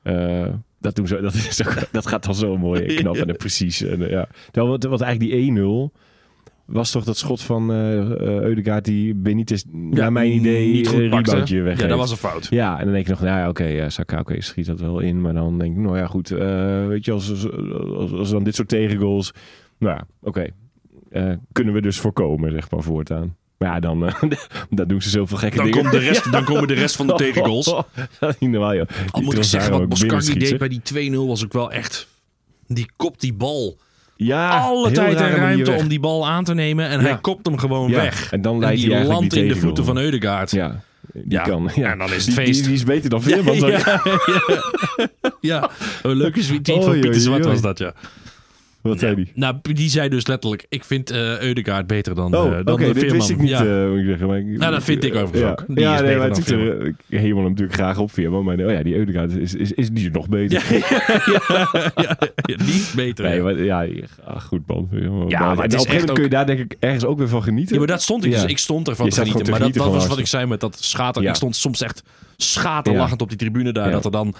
Eh, 0.03 0.53
dat, 0.79 0.95
doen 0.95 1.07
ze, 1.07 1.21
dat, 1.21 1.33
is 1.33 1.67
ook, 1.67 1.73
dat 1.91 2.07
gaat 2.07 2.23
dan 2.23 2.35
zo 2.35 2.57
mooi 2.57 2.81
en 2.81 2.95
knap 2.95 3.15
en 3.15 3.35
precies. 3.35 3.81
En, 3.81 3.99
ja. 4.09 4.27
Terwijl, 4.51 4.67
wat, 4.67 4.83
wat 4.83 5.01
eigenlijk 5.01 5.31
die 5.31 5.91
1-0 5.91 5.97
was 6.65 6.91
toch 6.91 7.03
dat 7.03 7.17
schot 7.17 7.41
van 7.41 7.71
eh 7.71 8.01
eh, 8.01 8.17
Eudegaard 8.19 8.85
die 8.85 9.15
Benitez, 9.15 9.63
naar 9.71 10.11
mijn 10.11 10.31
idee, 10.31 10.73
niet 10.73 10.87
goed 10.87 11.09
pakte. 11.09 11.31
reboundje 11.31 11.75
Ja, 11.77 11.87
dat 11.87 11.97
was 11.97 12.11
een 12.11 12.17
fout. 12.17 12.47
Ja, 12.49 12.77
en 12.77 12.83
dan 12.83 12.93
denk 12.93 13.05
ik 13.05 13.11
nog, 13.11 13.21
nou 13.21 13.39
ja, 13.39 13.49
oké, 13.49 13.63
ja, 13.63 13.89
Saka, 13.89 14.19
oké, 14.19 14.41
schiet 14.41 14.65
dat 14.65 14.79
wel 14.79 14.99
in. 14.99 15.21
Maar 15.21 15.33
dan 15.33 15.59
denk 15.59 15.75
ik, 15.75 15.81
nou 15.81 15.97
ja, 15.97 16.07
goed, 16.07 16.31
eh, 16.31 16.87
weet 16.87 17.05
je, 17.05 17.11
als, 17.11 17.29
als, 17.29 17.51
als, 17.95 18.11
als 18.11 18.29
dan 18.29 18.43
dit 18.43 18.55
soort 18.55 18.67
tegengoals, 18.67 19.31
nou 19.77 19.95
ja, 19.95 20.05
oké, 20.21 20.47
eh, 21.13 21.31
kunnen 21.51 21.73
we 21.73 21.81
dus 21.81 21.99
voorkomen, 21.99 22.51
zeg 22.51 22.71
maar, 22.71 22.81
voortaan. 22.81 23.35
Maar 23.57 23.69
ja, 23.69 23.79
dan, 23.79 24.05
eh, 24.05 24.21
dan 24.69 24.87
doen 24.87 25.01
ze 25.01 25.09
zoveel 25.09 25.37
gekke 25.37 25.55
Dan, 25.55 25.65
dingen. 25.65 25.79
komt 25.81 25.91
de 25.91 25.99
rest, 25.99 26.31
dan 26.31 26.43
komen 26.43 26.67
de 26.67 26.73
rest 26.73 26.95
van 26.95 27.07
de 27.07 27.13
tegengoals. 27.13 27.65
dat 28.19 28.39
niet 28.39 28.49
normaal, 28.49 28.75
joh. 28.75 28.87
Al 29.11 29.21
moet 29.21 29.37
ik 29.37 29.43
zeggen, 29.43 29.71
wat 29.71 29.89
Boscardi 29.89 30.39
deed 30.39 30.57
bij 30.57 30.67
die 30.67 31.11
2-0 31.11 31.15
was 31.27 31.43
ook 31.43 31.53
wel 31.53 31.71
echt... 31.71 32.07
Die 32.67 32.91
kopt 32.95 33.21
die 33.21 33.33
bal. 33.33 33.77
Ja, 34.15 34.49
Alle 34.59 34.91
tijd 34.91 35.15
en 35.21 35.35
ruimte 35.35 35.71
om 35.71 35.87
die 35.87 35.99
bal 35.99 36.27
aan 36.27 36.43
te 36.43 36.53
nemen. 36.53 36.87
En 36.89 36.99
Ja. 36.99 37.05
hij 37.05 37.17
kopt 37.21 37.45
hem 37.45 37.57
gewoon 37.57 37.89
Ja, 37.89 38.01
weg. 38.01 38.31
en 38.31 38.41
dan 38.41 38.53
en 38.53 38.59
leidt 38.59 38.81
die 38.81 38.93
hij 38.93 39.19
die 39.27 39.41
in 39.41 39.47
de 39.47 39.55
voeten 39.55 39.85
van 39.85 39.97
Eudegaard. 39.97 40.51
Ja, 40.51 40.81
die 41.13 41.23
Ja, 41.27 41.43
kan. 41.43 41.69
Ja. 41.75 41.91
en 41.91 41.97
dan 41.97 42.13
is 42.13 42.25
het 42.25 42.33
feest. 42.35 42.53
Die, 42.53 42.63
die 42.63 42.73
is 42.73 42.83
beter 42.83 43.09
dan 43.09 43.21
Veerman. 43.27 43.55
ja, 43.55 43.67
Ja, 43.67 44.01
ja, 44.25 45.31
ja. 45.41 45.69
Een 46.03 46.15
leuke 46.15 46.39
tweet 46.45 46.69
Oei, 46.69 46.81
van 46.83 46.99
Pieter 46.99 47.21
Zwart 47.21 47.45
was 47.45 47.61
dat, 47.61 47.77
ja. 47.77 47.93
Wat 48.83 48.99
zei 48.99 49.15
die? 49.15 49.31
Nou, 49.35 49.55
die 49.61 49.89
zei 49.89 50.09
dus 50.09 50.27
letterlijk... 50.27 50.65
Ik 50.69 50.83
vind 50.83 51.11
eh 51.11 51.41
Eudegaard 51.41 51.87
beter 51.87 52.15
dan, 52.15 52.35
Oh, 52.35 52.45
eh, 52.45 52.51
oké, 52.51 52.63
dan 52.63 52.77
de 52.77 52.85
dit 52.85 52.97
Veerman. 52.97 53.17
wist 53.17 53.29
ik 53.29 53.37
niet, 53.37 53.49
Ja. 53.49 53.65
eh, 53.65 53.89
moet 53.89 53.99
ik 53.99 54.05
zeggen. 54.05 54.27
Maar 54.27 54.37
ik, 54.37 54.45
Nou, 54.45 54.71
dat 54.71 54.83
vind 54.83 55.03
ik 55.03 55.15
overigens 55.15 55.51
ook. 55.51 55.63
Die 55.67 55.79
ja, 55.79 55.93
is 55.93 56.01
nee, 56.01 56.07
beter 56.09 56.19
maar 56.19 56.27
dan 56.29 56.37
het 56.37 57.19
ik 57.23 57.33
hem 57.35 57.43
natuurlijk 57.43 57.73
graag 57.73 57.97
op 57.97 58.11
Veerman. 58.11 58.43
Maar 58.43 58.59
oh 58.59 58.71
ja, 58.71 58.83
die 58.83 58.95
Eudegaard 58.95 59.31
is, 59.31 59.53
is, 59.53 59.71
is 59.71 59.91
die 59.91 60.11
nog 60.11 60.29
beter. 60.29 60.63
ja, 61.33 61.91
ja, 61.95 62.17
niet 62.65 62.93
beter. 62.95 63.25
Nee, 63.25 63.35
ja. 63.37 63.43
maar, 63.43 63.63
ja, 63.63 63.87
ah, 64.23 64.41
goed 64.41 64.67
man. 64.67 64.87
Ja, 64.91 64.99
maar 64.99 65.27
maar 65.39 65.51
op 65.51 65.57
een 65.57 65.65
is 65.65 65.75
gegeven 65.75 65.93
moment 65.93 66.11
kun 66.11 66.23
je 66.23 66.29
daar 66.29 66.45
denk 66.45 66.59
ik 66.59 66.75
ergens 66.79 67.05
ook 67.05 67.17
weer 67.17 67.27
van 67.27 67.43
genieten. 67.43 67.73
Ja, 67.73 67.79
maar 67.79 67.87
dat 67.87 68.01
stond 68.01 68.25
ik 68.25 68.31
dus. 68.31 68.43
Ik 68.43 68.57
stond 68.57 68.87
ervan 68.87 69.09
te 69.09 69.15
genieten. 69.15 69.51
Maar 69.51 69.59
dat, 69.59 69.75
was 69.75 69.99
van 69.99 70.07
wat 70.07 70.17
ik 70.19 70.27
zei 70.27 70.45
met 70.45 70.59
dat 70.59 70.77
schater. 70.83 71.23
Ik 71.23 71.35
stond 71.35 71.55
soms 71.55 71.81
echt 71.81 72.03
schaterlachend 72.37 73.21
op 73.21 73.29
die 73.29 73.37
tribune 73.37 73.71
daar. 73.71 73.91
Dat 73.91 74.05
er 74.05 74.11
dan... 74.11 74.35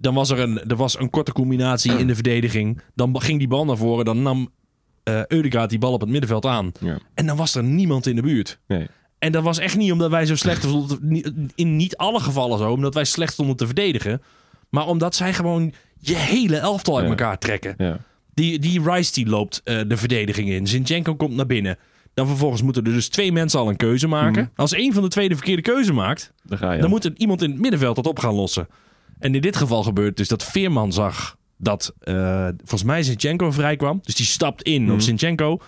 Dan 0.00 0.14
was 0.14 0.30
er 0.30 0.38
een, 0.38 0.64
er 0.68 0.76
was 0.76 0.98
een 0.98 1.10
korte 1.10 1.32
combinatie 1.32 1.92
in 1.98 2.06
de 2.06 2.14
verdediging. 2.14 2.80
Dan 2.94 3.20
ging 3.20 3.38
die 3.38 3.48
bal 3.48 3.64
naar 3.64 3.76
voren. 3.76 4.04
Dan 4.04 4.22
nam 4.22 4.48
Eudegaard 5.28 5.70
die 5.70 5.78
bal 5.78 5.92
op 5.92 6.00
het 6.00 6.10
middenveld 6.10 6.46
aan. 6.46 6.72
Ja. 6.80 6.98
En 7.14 7.26
dan 7.26 7.36
was 7.36 7.54
er 7.54 7.62
niemand 7.62 8.06
in 8.06 8.16
de 8.16 8.22
buurt. 8.22 8.58
Nee. 8.66 8.86
En 9.18 9.32
dat 9.32 9.42
was 9.42 9.58
echt 9.58 9.76
niet 9.76 9.92
omdat 9.92 10.10
wij 10.10 10.26
zo 10.26 10.36
slecht 10.36 10.62
stonden. 10.68 11.50
In 11.54 11.76
niet 11.76 11.96
alle 11.96 12.20
gevallen 12.20 12.58
zo. 12.58 12.70
Omdat 12.72 12.94
wij 12.94 13.04
slecht 13.04 13.32
stonden 13.32 13.56
te 13.56 13.66
verdedigen. 13.66 14.22
Maar 14.68 14.86
omdat 14.86 15.14
zij 15.14 15.32
gewoon 15.34 15.72
je 15.98 16.16
hele 16.16 16.56
elftal 16.56 16.94
uit 16.96 17.04
Ja. 17.04 17.10
elkaar 17.10 17.38
trekken. 17.38 17.74
Ja. 17.78 17.98
Die, 18.34 18.58
die 18.58 18.82
Rice 18.82 19.12
die 19.12 19.26
loopt 19.26 19.60
eh, 19.64 19.80
de 19.88 19.96
verdediging 19.96 20.48
in. 20.48 20.66
Zinchenko 20.66 21.14
komt 21.14 21.34
naar 21.34 21.46
binnen. 21.46 21.78
Dan 22.14 22.26
vervolgens 22.26 22.62
moeten 22.62 22.84
er 22.84 22.92
dus 22.92 23.08
twee 23.08 23.32
mensen 23.32 23.60
al 23.60 23.68
een 23.68 23.76
keuze 23.76 24.06
maken. 24.08 24.50
Als 24.56 24.72
één 24.72 24.92
van 24.92 25.02
de 25.02 25.08
twee 25.08 25.28
de 25.28 25.34
verkeerde 25.34 25.62
keuze 25.62 25.92
maakt, 25.92 26.32
Dan 26.42 26.58
ga 26.58 26.72
je. 26.72 26.80
dan 26.80 26.90
moet 26.90 27.04
er 27.04 27.12
iemand 27.16 27.42
in 27.42 27.50
het 27.50 27.60
middenveld 27.60 27.96
dat 27.96 28.06
op 28.06 28.18
gaan 28.18 28.34
lossen. 28.34 28.68
En 29.20 29.34
in 29.34 29.40
dit 29.40 29.56
geval 29.56 29.82
gebeurt 29.82 30.16
dus 30.16 30.28
dat 30.28 30.44
Veerman 30.44 30.92
zag 30.92 31.36
dat 31.56 31.94
eh, 32.00 32.48
volgens 32.56 32.82
mij 32.84 33.02
Zinchenko 33.02 33.50
vrij 33.50 33.76
kwam. 33.76 33.98
Dus 34.02 34.14
die 34.14 34.26
stapt 34.26 34.62
in 34.62 34.82
Mhm. 34.84 34.92
op 34.92 35.00
Zinchenko. 35.00 35.60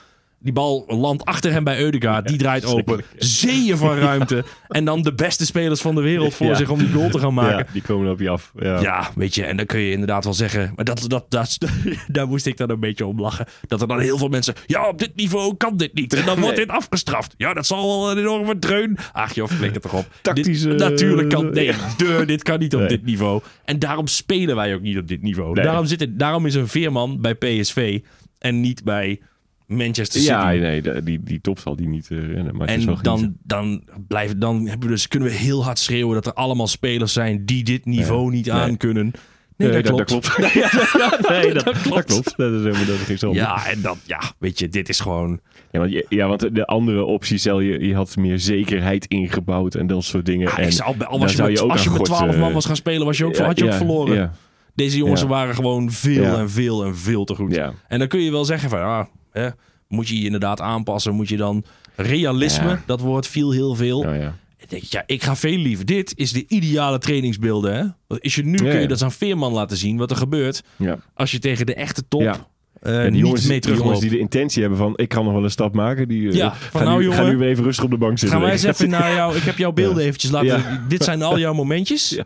Die 0.42 0.52
bal 0.52 0.84
landt 0.88 1.24
achter 1.24 1.52
hem 1.52 1.64
bij 1.64 1.78
Eudegaard. 1.80 2.28
Die 2.28 2.36
draait 2.36 2.64
open. 2.64 3.00
Zeeën 3.16 3.76
van 3.76 3.96
ruimte. 3.96 4.44
En 4.68 4.84
dan 4.84 5.02
de 5.02 5.14
beste 5.14 5.46
spelers 5.46 5.80
van 5.80 5.94
de 5.94 6.00
wereld 6.00 6.34
voor 6.34 6.56
zich 6.56 6.70
om 6.70 6.78
die 6.78 6.92
goal 6.92 7.08
te 7.10 7.18
gaan 7.18 7.34
maken. 7.34 7.56
Ja, 7.66 7.72
die 7.72 7.82
komen 7.82 8.10
op 8.10 8.20
je 8.20 8.28
af. 8.28 8.52
Ja. 8.58 8.80
Ja, 8.80 9.10
weet 9.14 9.34
je, 9.34 9.44
en 9.44 9.56
dan 9.56 9.66
kun 9.66 9.80
je 9.80 9.90
inderdaad 9.90 10.24
wel 10.24 10.34
zeggen. 10.34 10.72
Maar 10.76 10.84
dat, 10.84 11.04
dat, 11.08 11.24
dat, 11.28 11.58
daar 12.08 12.28
moest 12.28 12.46
ik 12.46 12.56
dan 12.56 12.70
een 12.70 12.80
beetje 12.80 13.06
om 13.06 13.20
lachen. 13.20 13.46
Dat 13.66 13.80
er 13.80 13.88
dan 13.88 14.00
heel 14.00 14.18
veel 14.18 14.28
mensen. 14.28 14.54
Ja, 14.66 14.88
op 14.88 14.98
dit 14.98 15.16
niveau 15.16 15.56
kan 15.56 15.76
dit 15.76 15.94
niet. 15.94 16.14
En 16.14 16.24
dan 16.26 16.40
wordt 16.40 16.56
dit 16.56 16.68
afgestraft. 16.68 17.34
Ja, 17.36 17.54
dat 17.54 17.66
zal 17.66 17.86
wel 17.86 18.10
een 18.10 18.18
enorme 18.18 18.58
dreun. 18.58 18.96
Ach 19.12 19.34
joh, 19.34 19.48
flik 19.48 19.72
het 19.74 19.82
toch 19.82 19.94
op. 19.94 20.06
Tactische- 20.22 20.68
Dit, 20.68 20.78
natuurlijk 20.78 21.28
kan. 21.28 21.50
Nee, 21.50 21.72
deur, 21.96 22.26
dit 22.26 22.42
kan 22.42 22.58
niet 22.58 22.74
op 22.74 22.88
dit 22.88 23.04
niveau. 23.04 23.40
En 23.64 23.78
daarom 23.78 24.06
spelen 24.06 24.56
wij 24.56 24.74
ook 24.74 24.80
niet 24.82 24.98
op 24.98 25.08
dit 25.08 25.22
niveau. 25.22 25.54
Daarom, 25.54 25.86
zit 25.86 26.00
het, 26.00 26.18
daarom 26.18 26.46
is 26.46 26.54
een 26.54 26.68
veerman 26.68 27.20
bij 27.20 27.34
PSV 27.34 28.00
en 28.38 28.60
niet 28.60 28.84
bij 28.84 29.20
Manchester 29.66 30.20
City. 30.20 30.32
Ja, 30.32 30.50
nee, 30.50 30.82
de- 30.82 31.02
die, 31.02 31.22
die 31.22 31.40
top 31.40 31.58
zal 31.58 31.76
die 31.76 31.88
niet 31.88 32.10
eh, 32.10 32.18
rennen. 32.18 32.56
Maar 32.56 32.68
En 32.68 32.98
dan, 33.02 33.36
dan, 33.42 33.82
blijven, 34.08 34.38
dan 34.38 34.66
hebben 34.66 34.88
we 34.88 34.94
dus, 34.94 35.08
kunnen 35.08 35.28
we 35.28 35.34
heel 35.34 35.64
hard 35.64 35.78
schreeuwen 35.78 36.14
dat 36.14 36.26
er 36.26 36.32
allemaal 36.32 36.66
spelers 36.66 37.12
zijn 37.12 37.44
die 37.44 37.64
dit 37.64 37.84
niveau 37.84 38.30
niet 38.30 38.46
Nee. 38.46 38.54
aan 38.54 38.76
kunnen. 38.76 39.10
Nee, 39.56 39.70
Nee, 39.70 39.82
dat, 39.82 40.04
klopt. 40.04 40.08
dat 40.08 40.34
klopt. 40.34 41.28
nee, 41.30 41.52
dat, 41.52 41.80
klopt. 41.82 42.36
dat 42.36 42.52
is 42.52 42.62
helemaal 42.62 42.84
dat 42.86 43.08
is. 43.08 43.20
Ja, 43.32 43.66
en 43.66 43.82
dan, 43.82 43.96
ja, 44.06 44.20
weet 44.38 44.58
je, 44.58 44.68
dit 44.68 44.88
is 44.88 45.00
gewoon. 45.00 45.40
Ja, 45.70 45.78
want, 45.78 45.92
je- 45.92 46.06
ja, 46.08 46.28
want 46.28 46.54
de 46.54 46.66
andere 46.66 47.04
optie, 47.04 47.38
stel 47.38 47.60
je, 47.60 47.86
je 47.86 47.94
had 47.94 48.16
meer 48.16 48.38
zekerheid 48.38 49.06
ingebouwd 49.06 49.74
en 49.74 49.86
dat 49.86 50.04
soort 50.04 50.26
dingen. 50.26 50.48
En 50.56 50.72
zou, 50.72 50.88
al 50.88 50.96
dan 51.10 51.20
was 51.20 51.32
je 51.32 51.42
met, 51.42 51.60
als 51.60 51.82
je 51.84 51.88
met 51.90 51.98
God, 51.98 52.06
12 52.06 52.36
man 52.36 52.48
eh, 52.48 52.54
was 52.54 52.64
gaan 52.66 52.76
spelen, 52.76 53.06
was 53.06 53.18
je 53.18 53.24
ook, 53.24 53.36
had 53.36 53.58
je 53.58 53.64
ook 53.64 53.72
verloren. 53.72 54.32
Deze 54.74 54.96
jongens 54.96 55.22
waren 55.22 55.54
gewoon 55.54 55.90
veel 55.90 56.24
en 56.24 56.50
veel 56.50 56.84
en 56.84 56.96
veel 56.96 57.24
te 57.24 57.34
goed. 57.34 57.56
En 57.88 57.98
dan 57.98 58.08
kun 58.08 58.20
je 58.20 58.30
wel 58.30 58.44
zeggen 58.44 58.70
van, 58.70 58.80
ah, 58.82 59.04
hè, 59.32 59.48
moet 59.88 60.08
je 60.08 60.18
je 60.18 60.24
inderdaad 60.24 60.60
aanpassen? 60.60 61.14
Moet 61.14 61.28
je 61.28 61.36
dan 61.36 61.64
realisme, 61.96 62.68
Ja. 62.68 62.82
dat 62.86 63.00
woord 63.00 63.26
viel 63.26 63.50
heel 63.50 63.74
veel. 63.74 64.02
Ja, 64.02 64.14
ja. 64.14 64.34
Ik 64.58 64.70
denk, 64.70 64.82
ja, 64.82 65.02
ik 65.06 65.22
ga 65.22 65.36
veel 65.36 65.56
liever. 65.58 65.86
Dit 65.86 66.12
is 66.16 66.32
de 66.32 66.44
ideale 66.48 66.98
trainingsbeelden. 66.98 67.74
Hè? 67.74 67.84
Want 68.06 68.32
je, 68.32 68.44
nu 68.44 68.52
Ja, 68.52 68.56
kun 68.58 68.74
je 68.74 68.80
ja. 68.80 68.86
dat 68.86 69.02
aan 69.02 69.12
Veerman 69.12 69.52
laten 69.52 69.76
zien 69.76 69.96
wat 69.96 70.10
er 70.10 70.16
gebeurt 70.16 70.62
ja. 70.76 70.98
als 71.14 71.30
je 71.30 71.38
tegen 71.38 71.66
de 71.66 71.74
echte 71.74 72.02
top 72.08 72.20
Ja. 72.20 72.46
En 72.80 73.02
die 73.02 73.10
niet 73.10 73.20
jongens, 73.20 73.46
mee 73.46 73.60
die 73.60 73.74
jongens 73.74 74.00
die 74.00 74.10
de 74.10 74.18
intentie 74.18 74.60
hebben 74.60 74.78
van 74.78 74.92
ik 74.96 75.08
kan 75.08 75.24
nog 75.24 75.32
wel 75.32 75.44
een 75.44 75.50
stap 75.50 75.74
maken, 75.74 76.08
die 76.08 76.28
eh, 76.28 76.34
Ja, 76.34 76.54
van 76.54 76.84
nou, 76.84 76.96
nu, 76.98 77.02
jongen, 77.04 77.18
gaan 77.18 77.28
nu 77.28 77.36
weer 77.36 77.48
even 77.48 77.64
rustig 77.64 77.84
op 77.84 77.90
de 77.90 77.96
bank 77.96 78.18
zitten. 78.18 78.28
Gaan 78.28 78.40
wij 78.40 78.52
eens 78.52 78.62
even 78.62 78.90
naar 78.90 79.14
jou. 79.14 79.36
Ik 79.36 79.42
heb 79.42 79.58
jouw 79.58 79.72
beelden 79.72 80.04
eventjes 80.04 80.30
laten. 80.30 80.48
Ja. 80.48 80.84
Dit 80.88 81.04
zijn 81.04 81.22
al 81.22 81.38
jouw 81.38 81.54
momentjes. 81.54 82.08
Ja. 82.08 82.24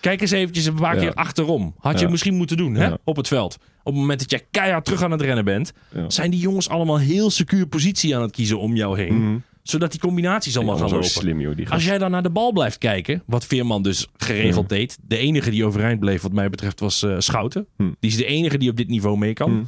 Kijk 0.00 0.20
eens 0.20 0.30
eventjes 0.30 0.66
een 0.66 0.74
paar 0.74 0.94
Ja. 0.94 1.00
keer 1.00 1.14
achterom. 1.14 1.74
Had 1.78 1.98
je 1.98 2.04
Ja. 2.04 2.10
misschien 2.10 2.34
moeten 2.34 2.56
doen 2.56 2.74
hè? 2.74 2.86
Ja. 2.86 2.98
op 3.04 3.16
het 3.16 3.28
veld. 3.28 3.58
Op 3.82 3.92
het 3.92 4.00
moment 4.00 4.18
dat 4.20 4.30
jij 4.30 4.46
keihard 4.50 4.84
terug 4.84 5.02
aan 5.02 5.10
het 5.10 5.20
rennen 5.20 5.44
bent, 5.44 5.72
Ja. 5.94 6.10
zijn 6.10 6.30
die 6.30 6.40
jongens 6.40 6.68
allemaal 6.68 6.98
heel 6.98 7.30
secuur 7.30 7.66
positie 7.66 8.16
aan 8.16 8.22
het 8.22 8.30
kiezen 8.32 8.58
om 8.60 8.76
jou 8.76 8.98
heen. 8.98 9.14
Mhm. 9.24 9.38
Zodat 9.62 9.90
die 9.90 10.00
combinaties 10.00 10.56
allemaal 10.56 10.76
gaan 10.76 10.90
lopen. 10.90 11.04
slim, 11.08 11.40
joh, 11.40 11.70
Als 11.70 11.84
jij 11.84 11.98
dan 11.98 12.10
naar 12.10 12.22
de 12.22 12.30
bal 12.30 12.52
blijft 12.52 12.78
kijken, 12.78 13.22
wat 13.26 13.46
Veerman 13.46 13.82
dus 13.82 14.06
geregeld 14.16 14.68
deed. 14.68 14.98
De 15.02 15.16
enige 15.16 15.50
die 15.50 15.64
overeind 15.64 16.00
bleef, 16.00 16.22
wat 16.22 16.32
mij 16.32 16.50
betreft, 16.50 16.80
was 16.80 17.02
eh, 17.02 17.14
Schouten. 17.18 17.66
Hm. 17.76 17.90
Die 18.00 18.10
is 18.10 18.16
de 18.16 18.24
enige 18.24 18.58
die 18.58 18.70
op 18.70 18.76
dit 18.76 18.88
niveau 18.88 19.18
mee 19.18 19.32
kan. 19.32 19.50
Hm. 19.50 19.64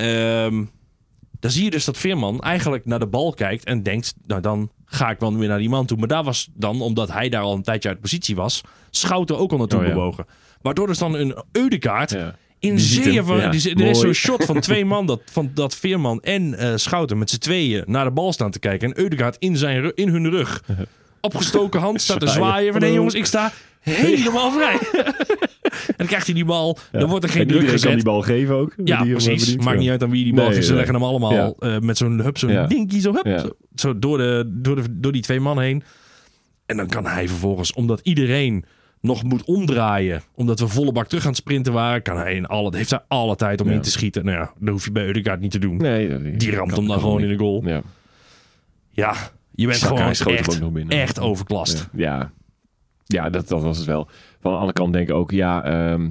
Ehm, 0.00 0.64
dan 1.40 1.50
zie 1.50 1.64
je 1.64 1.70
dus 1.70 1.84
dat 1.84 1.96
Veerman 1.96 2.40
eigenlijk 2.40 2.84
naar 2.86 2.98
de 2.98 3.06
bal 3.06 3.32
kijkt 3.34 3.64
en 3.64 3.82
denkt, 3.82 4.14
nou 4.26 4.40
dan 4.40 4.70
ga 4.84 5.10
ik 5.10 5.18
wel 5.18 5.36
weer 5.36 5.48
naar 5.48 5.58
die 5.58 5.68
man 5.68 5.86
toe. 5.86 5.98
Maar 5.98 6.08
daar 6.08 6.24
was 6.24 6.48
dan, 6.54 6.80
omdat 6.80 7.12
hij 7.12 7.28
daar 7.28 7.42
al 7.42 7.54
een 7.54 7.62
tijdje 7.62 7.88
uit 7.88 8.00
positie 8.00 8.36
was, 8.36 8.60
Schouten 8.90 9.38
ook 9.38 9.52
al 9.52 9.58
naartoe 9.58 9.78
Oh 9.80 9.86
ja. 9.86 9.92
bewogen. 9.92 10.26
Waardoor 10.62 10.86
dus 10.86 10.98
dan 10.98 11.14
een 11.14 11.34
Eudekaart 11.52 12.10
Ja. 12.10 12.36
In 12.58 12.78
zeeën 12.80 13.14
hem, 13.14 13.24
van... 13.24 13.36
ja. 13.36 13.48
die 13.48 13.74
er 13.74 13.86
is 13.86 14.00
zo'n 14.00 14.12
shot 14.12 14.44
van 14.44 14.60
twee 14.60 14.84
man 14.94 15.06
dat, 15.06 15.20
van, 15.24 15.50
dat 15.54 15.76
Veerman 15.76 16.20
en 16.22 16.54
eh, 16.58 16.72
Schouten 16.76 17.18
met 17.18 17.30
z'n 17.30 17.38
tweeën 17.38 17.82
naar 17.86 18.04
de 18.04 18.10
bal 18.10 18.32
staan 18.32 18.50
te 18.50 18.58
kijken. 18.58 18.88
En 18.90 18.98
Eudekaart 18.98 19.36
in, 19.38 19.56
zijn, 19.56 19.92
in 19.94 20.08
hun 20.08 20.30
rug. 20.30 20.62
Opgestoken 21.20 21.80
hand 21.80 22.00
staat 22.00 22.20
te 22.20 22.26
Zwaaien. 22.26 22.72
Van 22.72 22.80
nee 22.80 22.92
jongens, 22.92 23.14
ik 23.14 23.24
sta 23.26 23.52
helemaal 23.80 24.50
vrij. 24.58 24.78
en 24.92 25.94
dan 25.96 26.06
krijgt 26.06 26.26
hij 26.26 26.34
die 26.34 26.44
bal. 26.44 26.78
Dan 26.92 27.08
wordt 27.08 27.24
er 27.24 27.30
geen 27.30 27.40
en 27.42 27.48
druk 27.48 27.60
iedereen 27.60 27.80
kan 27.80 27.90
gezet. 27.90 28.04
die 28.04 28.12
bal 28.12 28.22
geven 28.22 28.54
ook. 28.54 28.74
Ja, 28.84 29.02
Die 29.02 29.12
precies. 29.12 29.56
Maakt 29.56 29.78
niet 29.78 29.90
uit 29.90 30.02
aan 30.02 30.10
wie 30.10 30.24
die 30.24 30.34
bal 30.34 30.44
Nee, 30.44 30.52
geeft. 30.52 30.66
Ze 30.66 30.70
nee. 30.72 30.80
leggen 30.80 31.00
hem 31.00 31.08
allemaal 31.08 31.56
eh, 31.58 31.78
met 31.78 31.96
zo'n 31.96 32.20
hup, 32.20 32.38
zo'n 32.38 32.50
Ja. 32.50 32.66
dinky, 32.66 33.00
zo 33.00 33.12
hup. 33.12 33.56
Zo 33.74 33.98
door, 33.98 34.18
de, 34.18 34.44
door, 34.54 34.76
de, 34.76 34.82
door 34.90 35.12
die 35.12 35.22
twee 35.22 35.40
man 35.40 35.60
heen. 35.60 35.82
En 36.66 36.76
dan 36.76 36.86
kan 36.86 37.06
hij 37.06 37.28
vervolgens, 37.28 37.72
omdat 37.72 38.00
iedereen 38.02 38.64
nog 39.04 39.22
moet 39.22 39.44
omdraaien, 39.44 40.22
omdat 40.34 40.60
we 40.60 40.68
volle 40.68 40.92
bak 40.92 41.06
terug 41.06 41.22
aan 41.24 41.28
het 41.30 41.38
sprinten 41.38 41.72
waren, 41.72 42.02
kan 42.02 42.16
hij 42.16 42.34
in 42.34 42.46
alle, 42.46 42.76
heeft 42.76 42.90
hij 42.90 43.00
alle 43.08 43.36
tijd 43.36 43.60
om 43.60 43.68
Ja. 43.68 43.74
in 43.74 43.80
te 43.80 43.90
schieten. 43.90 44.24
Nou 44.24 44.36
ja, 44.38 44.52
dat 44.58 44.68
hoef 44.68 44.84
je 44.84 44.92
bij 44.92 45.04
Eudegaard 45.04 45.40
niet 45.40 45.50
te 45.50 45.58
doen. 45.58 45.76
Nee, 45.76 46.08
dat- 46.08 46.38
Die 46.40 46.54
ramt 46.54 46.68
kan- 46.70 46.78
hem 46.78 46.88
dan 46.88 47.00
gewoon 47.00 47.20
in 47.22 47.28
de 47.28 47.36
goal. 47.38 47.62
Ja. 47.66 47.82
Ja, 48.90 49.14
je 49.54 49.66
bent 49.66 49.78
Saka 49.78 49.94
gewoon 50.14 50.34
echt, 50.36 50.50
ook 50.54 50.58
nog 50.60 50.72
binnen. 50.72 50.98
echt 51.00 51.20
overklast. 51.20 51.88
Ja, 51.92 52.32
ja. 53.04 53.30
dat, 53.30 53.48
dat 53.48 53.62
was 53.62 53.76
het 53.76 53.86
wel. 53.86 54.08
Van 54.40 54.50
de 54.50 54.56
andere 54.58 54.72
kant 54.72 54.92
denk 54.92 55.08
ik 55.08 55.14
ook, 55.14 55.30
ja, 55.30 55.64
ehm, 55.64 56.08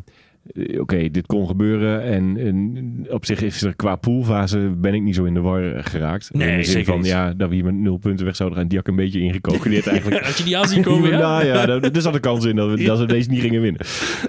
eh, 0.53 0.79
oké, 0.81 1.09
dit 1.09 1.25
kon 1.25 1.47
gebeuren. 1.47 2.01
En, 2.03 2.37
en 2.37 3.05
op 3.09 3.25
zich 3.25 3.41
is 3.41 3.61
er 3.61 3.75
qua 3.75 3.95
poolfase 3.95 4.57
ben 4.77 4.93
ik 4.93 5.01
niet 5.01 5.15
zo 5.15 5.23
in 5.23 5.33
de 5.33 5.41
war 5.41 5.83
geraakt. 5.83 6.33
Nee, 6.33 6.51
in 6.51 6.57
de 6.57 6.63
zin 6.63 6.71
zeker 6.73 6.91
van, 6.91 6.97
niet. 7.01 7.07
ja, 7.09 7.33
dat 7.33 7.49
we 7.49 7.55
hier 7.55 7.63
met 7.65 7.73
nul 7.75 7.97
punten 7.97 8.25
weg 8.25 8.35
zouden 8.35 8.59
gaan. 8.59 8.67
Die 8.67 8.77
had 8.77 8.87
ik 8.87 8.93
een 8.93 8.99
beetje 9.03 9.19
ingecalculeerd 9.19 9.87
eigenlijk. 9.93 10.25
Had 10.25 10.37
je 10.37 10.43
die 10.43 10.57
aanzien 10.57 10.81
komen? 10.81 11.09
Ja? 11.09 11.17
Nou 11.17 11.45
ja, 11.45 11.65
daar- 11.65 11.81
er 11.81 12.01
zat 12.01 12.13
een 12.13 12.19
kans 12.21 12.45
in 12.45 12.55
dat 12.55 12.69
we, 12.69 12.83
dat 12.83 12.99
we 12.99 13.05
deze 13.05 13.29
niet 13.29 13.41
gingen 13.41 13.61
winnen. 13.61 13.81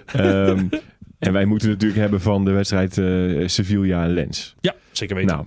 Ehm, 0.06 0.64
en 1.18 1.32
wij 1.32 1.44
moeten 1.44 1.68
natuurlijk 1.68 2.00
hebben 2.00 2.20
van 2.20 2.44
de 2.44 2.50
wedstrijd 2.50 2.98
eh, 2.98 3.46
Sevilla 3.46 4.04
en 4.04 4.12
Lens. 4.12 4.54
ja, 4.60 4.74
zeker 4.92 5.16
weten. 5.16 5.36
Nou, 5.36 5.46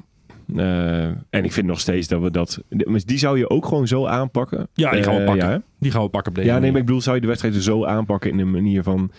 eh, 0.56 1.04
en 1.30 1.44
ik 1.44 1.52
vind 1.52 1.68
nog 1.68 1.80
steeds 1.80 2.08
dat 2.08 2.22
we 2.22 2.32
dat... 2.32 2.64
Die 3.06 3.18
zou 3.18 3.38
je 3.38 3.50
ook 3.50 3.66
gewoon 3.66 3.88
zo 3.88 4.06
aanpakken. 4.06 4.68
ja, 4.74 4.92
die 4.92 5.04
gaan 5.04 5.16
we 5.18 5.24
pakken. 5.24 5.50
ja, 5.50 5.62
die 5.80 5.92
gaan 5.92 6.04
we 6.04 6.10
pakken 6.10 6.32
op 6.32 6.38
deze 6.38 6.48
ja, 6.50 6.60
nee, 6.60 6.72
maar 6.72 6.80
ik 6.80 6.86
bedoel, 6.86 7.02
zou 7.02 7.16
je 7.16 7.22
de 7.22 7.28
wedstrijden 7.28 7.62
zo 7.62 7.86
aanpakken 7.86 8.32
in 8.32 8.38
de 8.38 8.46
manier 8.46 8.84
van... 8.84 9.12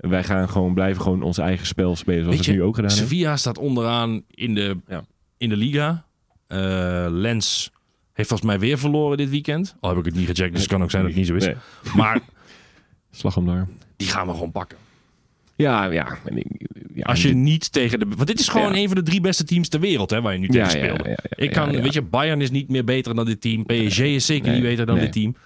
Wij 0.00 0.24
gaan 0.24 0.48
gewoon 0.48 0.74
blijven 0.74 1.02
gewoon 1.02 1.22
ons 1.22 1.38
eigen 1.38 1.66
spel 1.66 1.96
spelen 1.96 2.22
zoals 2.24 2.38
we 2.38 2.44
het 2.44 2.54
nu 2.54 2.62
ook 2.62 2.74
gedaan 2.74 2.90
hebben. 2.90 3.08
Sevilla 3.08 3.36
staat 3.36 3.58
onderaan 3.58 4.22
in 4.30 4.54
de, 4.54 4.76
Ja. 4.88 5.04
in 5.38 5.48
de 5.48 5.56
Liga. 5.56 6.04
Eh, 6.46 6.58
Lens 7.10 7.70
heeft 8.12 8.28
volgens 8.28 8.48
mij 8.50 8.58
weer 8.58 8.78
verloren 8.78 9.16
dit 9.16 9.30
weekend. 9.30 9.76
Al 9.80 9.88
heb 9.90 9.98
ik 9.98 10.04
het 10.04 10.14
niet 10.14 10.26
gecheckt, 10.28 10.52
dus 10.52 10.60
het 10.62 10.70
kan 10.70 10.82
ook 10.82 10.90
zijn 10.90 11.02
dat 11.02 11.10
het 11.10 11.20
niet 11.20 11.28
zo 11.30 11.34
is. 11.36 11.44
Nee, 11.44 11.54
Maar 11.96 12.20
slag 13.10 13.36
om 13.36 13.46
daar. 13.46 13.66
die 13.96 14.08
gaan 14.08 14.26
we 14.26 14.32
gewoon 14.32 14.52
pakken. 14.52 14.78
Ja, 15.56 15.84
ja. 15.84 16.18
Als 17.02 17.22
je 17.22 17.28
dit- 17.28 17.36
niet 17.36 17.72
tegen 17.72 17.98
de... 17.98 18.06
Want 18.08 18.26
dit 18.26 18.40
is 18.40 18.48
gewoon 18.48 18.72
Ja. 18.74 18.78
een 18.80 18.86
van 18.86 18.96
de 18.96 19.02
drie 19.02 19.20
beste 19.20 19.44
teams 19.44 19.68
ter 19.68 19.80
wereld, 19.80 20.10
hè, 20.10 20.20
waar 20.20 20.32
je 20.32 20.38
nu 20.38 20.48
tegen 20.48 20.80
ja, 21.10 21.16
ik 21.36 21.50
kan, 21.52 21.70
weet 21.82 21.92
je, 21.92 22.02
Bayern 22.02 22.40
is 22.40 22.50
niet 22.50 22.68
meer 22.68 22.84
beter 22.84 23.14
dan 23.14 23.24
dit 23.24 23.40
team. 23.40 23.64
PSG 23.66 23.98
is 24.00 24.26
zeker 24.26 24.46
Nee, 24.46 24.54
niet 24.54 24.62
beter 24.68 24.86
dan 24.86 24.94
nee. 24.94 25.04
dit 25.04 25.12
team. 25.12 25.36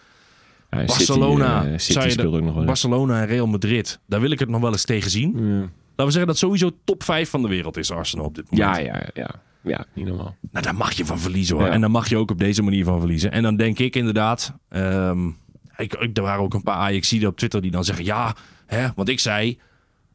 Ja, 0.70 0.78
City, 0.78 0.86
Barcelona, 0.86 1.64
eh, 1.64 1.70
City 1.78 1.92
zou 1.92 2.04
je 2.04 2.10
speelt 2.10 2.34
ook 2.34 2.42
nog 2.42 2.54
wel. 2.54 2.64
Barcelona 2.64 3.20
en 3.20 3.26
Real 3.26 3.46
Madrid, 3.46 4.00
daar 4.06 4.20
wil 4.20 4.30
ik 4.30 4.38
het 4.38 4.48
nog 4.48 4.60
wel 4.60 4.72
eens 4.72 4.84
tegen 4.84 5.10
zien. 5.10 5.32
Ja. 5.36 5.58
Laten 5.60 6.04
we 6.04 6.10
zeggen 6.10 6.26
dat 6.26 6.38
sowieso 6.38 6.70
top 6.84 7.02
5 7.02 7.30
van 7.30 7.42
de 7.42 7.48
wereld 7.48 7.76
is 7.76 7.90
Arsenal 7.90 8.24
op 8.24 8.34
dit 8.34 8.50
moment. 8.50 8.76
Ja, 8.76 8.82
ja, 8.82 9.02
ja. 9.14 9.30
Ja, 9.62 9.84
niet 9.94 10.06
normaal. 10.06 10.36
Nou, 10.50 10.64
daar 10.64 10.74
mag 10.74 10.92
je 10.92 11.04
van 11.06 11.18
verliezen 11.18 11.56
hoor. 11.56 11.66
Ja. 11.66 11.72
En 11.72 11.80
dan 11.80 11.90
mag 11.90 12.08
je 12.08 12.16
ook 12.16 12.30
op 12.30 12.38
deze 12.38 12.62
manier 12.62 12.84
van 12.84 12.98
verliezen. 12.98 13.32
En 13.32 13.42
dan 13.42 13.56
denk 13.56 13.78
ik 13.78 13.96
inderdaad... 13.96 14.54
ehm, 14.68 15.26
ik, 15.76 15.94
ik, 15.94 16.16
er 16.16 16.22
waren 16.22 16.42
ook 16.42 16.54
een 16.54 16.62
paar 16.62 16.76
Ajaxiden 16.76 17.28
op 17.28 17.36
Twitter 17.36 17.62
die 17.62 17.70
dan 17.70 17.84
zeggen... 17.84 18.04
Ja, 18.04 18.34
hè, 18.66 18.88
want 18.94 19.08
ik 19.08 19.20
zei... 19.20 19.58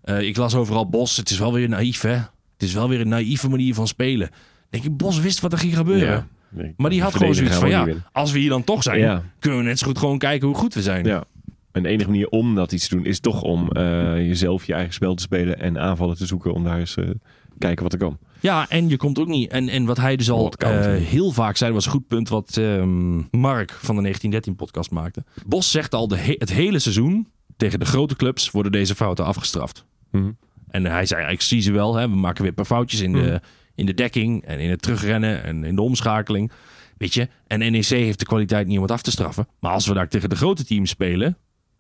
eh, 0.02 0.22
ik 0.22 0.38
las 0.38 0.56
overal 0.56 0.90
Bos, 0.90 1.18
het 1.18 1.30
is 1.30 1.40
wel 1.40 1.54
weer 1.54 1.70
naïef 1.70 2.02
hè. 2.02 2.14
Het 2.14 2.64
is 2.64 2.74
wel 2.74 2.90
weer 2.90 3.02
een 3.02 3.08
naïeve 3.08 3.50
manier 3.50 3.74
van 3.74 3.88
spelen. 3.88 4.30
Denk 4.70 4.84
ik, 4.84 4.98
Bos 4.98 5.20
wist 5.20 5.40
wat 5.40 5.52
er 5.52 5.58
ging 5.60 5.76
gebeuren. 5.76 6.28
Nee, 6.56 6.74
Maar 6.78 6.90
die 6.90 7.02
had 7.02 7.16
gewoon 7.16 7.36
zoiets 7.36 7.56
van... 7.56 7.70
Ja, 7.70 7.88
als 8.12 8.32
we 8.32 8.40
hier 8.40 8.50
dan 8.50 8.64
toch 8.64 8.84
zijn... 8.84 9.00
Ja. 9.00 9.24
kunnen 9.40 9.60
we 9.60 9.66
net 9.66 9.80
zo 9.80 9.88
goed 9.88 9.98
gewoon 9.98 10.18
kijken 10.18 10.48
hoe 10.48 10.58
goed 10.58 10.74
we 10.74 10.82
zijn. 10.82 11.06
Ja. 11.06 11.24
En 11.72 11.84
de 11.84 11.90
enige 11.90 12.10
manier 12.10 12.30
om 12.30 12.56
dat 12.56 12.72
iets 12.72 12.88
te 12.88 12.96
doen 12.96 13.06
is 13.06 13.20
toch 13.20 13.42
om 13.42 13.70
eh, 13.72 13.84
jezelf 14.18 14.66
je 14.66 14.74
eigen 14.74 14.94
spel 14.94 15.16
te 15.16 15.24
spelen 15.24 15.60
en 15.60 15.80
aanvallen 15.80 16.18
te 16.18 16.26
zoeken 16.26 16.54
om 16.54 16.64
daar 16.64 16.80
eens 16.80 16.96
eh 16.98 17.10
kijken 17.58 17.84
wat 17.84 17.94
er 17.94 18.00
kan. 18.00 18.18
Ja, 18.40 18.70
en 18.70 18.90
je 18.90 18.98
komt 18.98 19.20
ook 19.20 19.28
niet. 19.28 19.52
En, 19.52 19.70
en 19.70 19.86
wat 19.86 19.98
hij 19.98 20.16
dus 20.16 20.30
al 20.30 20.52
eh, 20.52 20.70
heel 20.96 21.32
vaak 21.32 21.58
zei, 21.58 21.74
was 21.74 21.86
een 21.86 21.92
goed 21.92 22.08
punt 22.08 22.30
wat 22.30 22.58
ehm, 22.58 23.18
Mark 23.32 23.72
van 23.72 24.04
de 24.04 24.14
1913-podcast 24.16 24.92
maakte. 24.92 25.24
Bos 25.46 25.72
zegt 25.72 25.94
al 25.94 26.08
de 26.08 26.18
he- 26.18 26.36
het 26.38 26.52
hele 26.52 26.80
seizoen: 26.80 27.28
tegen 27.58 27.80
de 27.80 27.86
grote 27.86 28.16
clubs 28.16 28.52
worden 28.52 28.72
deze 28.72 28.96
fouten 28.96 29.26
afgestraft. 29.26 29.86
Mhm. 30.12 30.32
En 30.68 30.86
hij 30.86 31.06
zei: 31.06 31.32
Ik 31.32 31.42
zie 31.42 31.62
ze 31.62 31.72
wel, 31.72 31.96
hè, 31.96 32.10
we 32.10 32.16
maken 32.16 32.40
weer 32.42 32.50
een 32.50 32.56
paar 32.56 32.66
foutjes 32.66 33.02
in, 33.02 33.12
Mhm. 33.12 33.24
de, 33.24 33.42
in 33.76 33.86
de 33.86 33.94
dekking 33.94 34.44
en 34.46 34.60
in 34.60 34.70
het 34.70 34.82
terugrennen 34.82 35.44
en 35.44 35.64
in 35.64 35.76
de 35.76 35.82
omschakeling. 35.82 36.52
Weet 36.98 37.14
je, 37.14 37.28
en 37.48 37.60
NEC 37.60 37.86
heeft 37.86 38.20
de 38.20 38.26
kwaliteit 38.26 38.68
niet 38.68 38.76
om 38.78 38.82
het 38.84 38.92
af 38.92 39.02
te 39.02 39.12
straffen. 39.12 39.48
Maar 39.60 39.72
als 39.72 39.88
we 39.88 39.94
daar 39.94 40.08
tegen 40.10 40.30
de 40.30 40.36
grote 40.36 40.66
teams 40.66 40.90
spelen, 40.90 41.38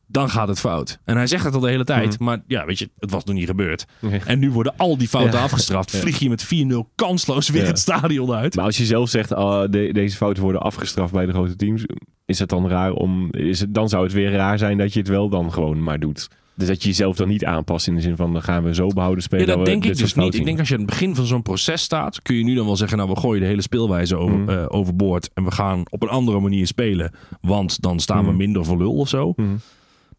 dan 0.07 0.29
gaat 0.29 0.47
het 0.47 0.59
fout. 0.59 0.99
En 1.05 1.15
hij 1.15 1.27
zegt 1.27 1.43
het 1.43 1.53
al 1.53 1.59
de 1.59 1.69
hele 1.69 1.83
tijd. 1.83 2.19
Maar 2.19 2.41
ja, 2.47 2.65
weet 2.65 2.79
je, 2.79 2.89
het 2.99 3.11
was 3.11 3.23
nog 3.23 3.35
niet 3.35 3.45
gebeurd. 3.47 3.85
En 4.25 4.39
nu 4.39 4.51
worden 4.51 4.73
al 4.77 4.97
die 4.97 5.07
fouten 5.07 5.37
Ja. 5.37 5.43
afgestraft. 5.43 5.97
Vlieg 5.97 6.19
je 6.19 6.29
met 6.29 6.43
4-0 6.43 6.89
kansloos 6.95 7.49
weer 7.49 7.61
Ja. 7.61 7.67
het 7.67 7.79
stadion 7.79 8.31
uit. 8.33 8.55
Maar 8.55 8.65
als 8.65 8.77
je 8.77 8.85
zelf 8.85 9.09
zegt, 9.09 9.33
ah, 9.33 9.71
de- 9.71 9.89
deze 9.93 10.15
fouten 10.17 10.43
worden 10.43 10.61
afgestraft 10.61 11.13
bij 11.13 11.25
de 11.25 11.31
grote 11.31 11.55
teams, 11.55 11.83
is 12.25 12.39
het 12.39 12.49
dan 12.49 12.67
raar 12.69 12.91
om. 12.91 13.31
Is 13.31 13.59
het, 13.59 13.73
dan 13.73 13.89
zou 13.89 14.03
het 14.03 14.13
weer 14.13 14.31
raar 14.31 14.57
zijn 14.57 14.77
dat 14.77 14.93
je 14.93 14.99
het 14.99 15.07
wel 15.07 15.29
dan 15.29 15.53
gewoon 15.53 15.83
maar 15.83 15.99
doet. 15.99 16.27
Dus 16.57 16.67
dat 16.67 16.81
je 16.81 16.87
jezelf 16.87 17.15
dan 17.15 17.27
niet 17.27 17.45
aanpast 17.45 17.87
in 17.87 17.95
de 17.95 18.01
zin 18.01 18.15
van 18.15 18.33
dan 18.33 18.41
gaan 18.41 18.63
we 18.63 18.73
zo 18.73 18.87
behouden 18.87 19.19
Ja, 19.19 19.25
spelen. 19.25 19.47
dat 19.47 19.57
we 19.57 19.63
denk 19.63 19.85
ik 19.85 19.97
dus 19.97 20.13
niet. 20.15 20.33
Ik 20.35 20.45
denk 20.45 20.59
als 20.59 20.67
je 20.67 20.73
aan 20.73 20.79
het 20.81 20.89
begin 20.89 21.15
van 21.15 21.25
zo'n 21.25 21.41
proces 21.41 21.81
staat, 21.81 22.21
kun 22.21 22.35
je 22.35 22.43
nu 22.43 22.55
dan 22.55 22.65
wel 22.65 22.75
zeggen, 22.75 22.97
nou 22.97 23.09
we 23.09 23.19
gooien 23.19 23.41
de 23.41 23.47
hele 23.47 23.61
speelwijze 23.61 24.15
over, 24.17 24.49
eh, 24.59 24.65
overboord 24.67 25.29
en 25.33 25.43
we 25.43 25.51
gaan 25.51 25.83
op 25.89 26.01
een 26.01 26.09
andere 26.09 26.39
manier 26.39 26.67
spelen, 26.67 27.11
want 27.41 27.81
dan 27.81 27.99
staan 27.99 28.23
we 28.23 28.27
Mhm. 28.29 28.37
minder 28.37 28.65
voor 28.65 28.77
lul 28.77 28.93
of 28.95 29.09
zo. 29.09 29.33
Mhm. 29.35 29.47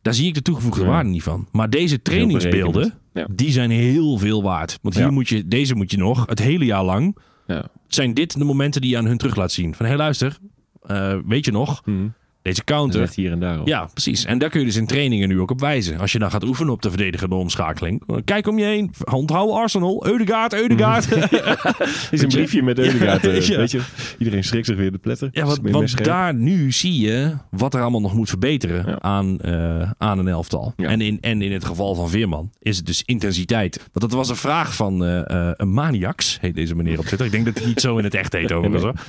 Daar 0.03 0.15
zie 0.15 0.27
ik 0.27 0.35
de 0.35 0.43
toegevoegde 0.43 0.81
Ja. 0.83 0.87
waarde 0.89 1.09
niet 1.09 1.23
van. 1.23 1.49
Maar 1.53 1.71
deze 1.71 2.03
trainingsbeelden. 2.03 2.95
Ja. 3.13 3.27
die 3.35 3.51
zijn 3.51 3.71
heel 3.71 4.19
veel 4.19 4.43
waard. 4.43 4.79
Want 4.83 4.95
hier 4.95 5.05
Ja. 5.05 5.11
moet 5.11 5.29
je, 5.29 5.49
deze 5.49 5.75
moet 5.75 5.91
je 5.91 5.97
nog 5.97 6.27
het 6.27 6.39
hele 6.39 6.65
jaar 6.65 6.85
lang, 6.85 7.17
Ja. 7.47 7.65
zijn 7.89 8.15
dit 8.15 8.39
de 8.39 8.45
momenten 8.45 8.81
die 8.81 8.91
je 8.91 8.97
aan 8.99 9.07
hun 9.07 9.17
terug 9.19 9.37
laat 9.37 9.53
zien. 9.53 9.75
Van 9.75 9.85
hé 9.87 9.93
hey, 9.93 10.01
luister, 10.01 10.39
eh, 10.83 11.15
weet 11.27 11.45
je 11.45 11.51
nog, 11.53 11.83
Mhm. 11.85 12.07
Deze 12.47 12.65
counter, 12.65 13.11
hier 13.15 13.33
en 13.33 13.41
daar 13.41 13.59
al. 13.59 13.67
ja, 13.67 13.89
precies. 13.93 14.25
En 14.25 14.39
daar 14.39 14.51
kun 14.51 14.61
je 14.61 14.67
dus 14.67 14.77
in 14.77 14.87
trainingen 14.87 15.29
nu 15.29 15.41
ook 15.41 15.51
op 15.51 15.61
wijzen. 15.61 15.99
Als 15.99 16.13
je 16.13 16.19
dan 16.19 16.31
gaat 16.31 16.45
oefenen 16.45 16.73
op 16.73 16.83
de 16.83 16.89
verdedigende 16.89 17.35
omschakeling. 17.35 18.03
Kijk 18.25 18.47
om 18.47 18.59
je 18.59 18.65
heen. 18.65 18.91
Onthoud 19.13 19.51
Arsenal. 19.51 20.07
Eudegaard, 20.07 20.55
Eudegaard. 20.55 21.09
is 22.11 22.23
een 22.23 22.29
briefje 22.29 22.63
met 22.63 22.79
Eudegaard. 22.79 23.23
Ja, 23.23 23.29
eh, 23.29 23.41
ja. 23.41 23.57
Weet 23.57 23.71
je, 23.71 23.81
iedereen 24.19 24.45
schrikt 24.45 24.67
zich 24.67 24.77
weer 24.77 24.93
de 24.93 24.99
pletter. 24.99 25.29
Ja, 25.33 25.45
want, 25.71 26.05
daar 26.05 26.35
nu 26.35 26.73
zie 26.73 27.01
je 27.01 27.37
wat 27.51 27.75
er 27.75 27.81
allemaal 27.81 28.01
nog 28.01 28.15
moet 28.15 28.29
verbeteren 28.29 28.85
Ja. 28.87 28.99
aan, 29.01 29.41
eh, 29.41 29.91
aan 29.99 30.19
een 30.19 30.29
elftal. 30.29 30.73
En, 30.77 31.01
in, 31.01 31.19
en 31.21 31.43
in 31.43 31.53
het 31.53 31.65
geval 31.65 31.95
van 31.95 32.09
Veerman 32.09 32.51
is 32.59 32.77
het 32.77 32.87
dus 32.87 33.03
intensiteit. 33.05 33.77
Want 33.77 34.01
dat 34.01 34.13
was 34.13 34.29
een 34.29 34.37
vraag 34.37 34.75
van 34.75 35.05
eh, 35.05 35.51
een 35.53 35.73
Maniax, 35.73 36.39
heet 36.41 36.55
deze 36.55 36.75
meneer 36.75 36.99
op 36.99 37.05
Twitter. 37.05 37.27
Ik 37.27 37.33
denk 37.33 37.45
dat 37.45 37.59
hij 37.59 37.67
niet 37.67 37.81
zo 37.81 37.97
in 37.99 38.05
het 38.05 38.15
echt 38.15 38.33
heet 38.33 38.53
overigens. 38.53 39.01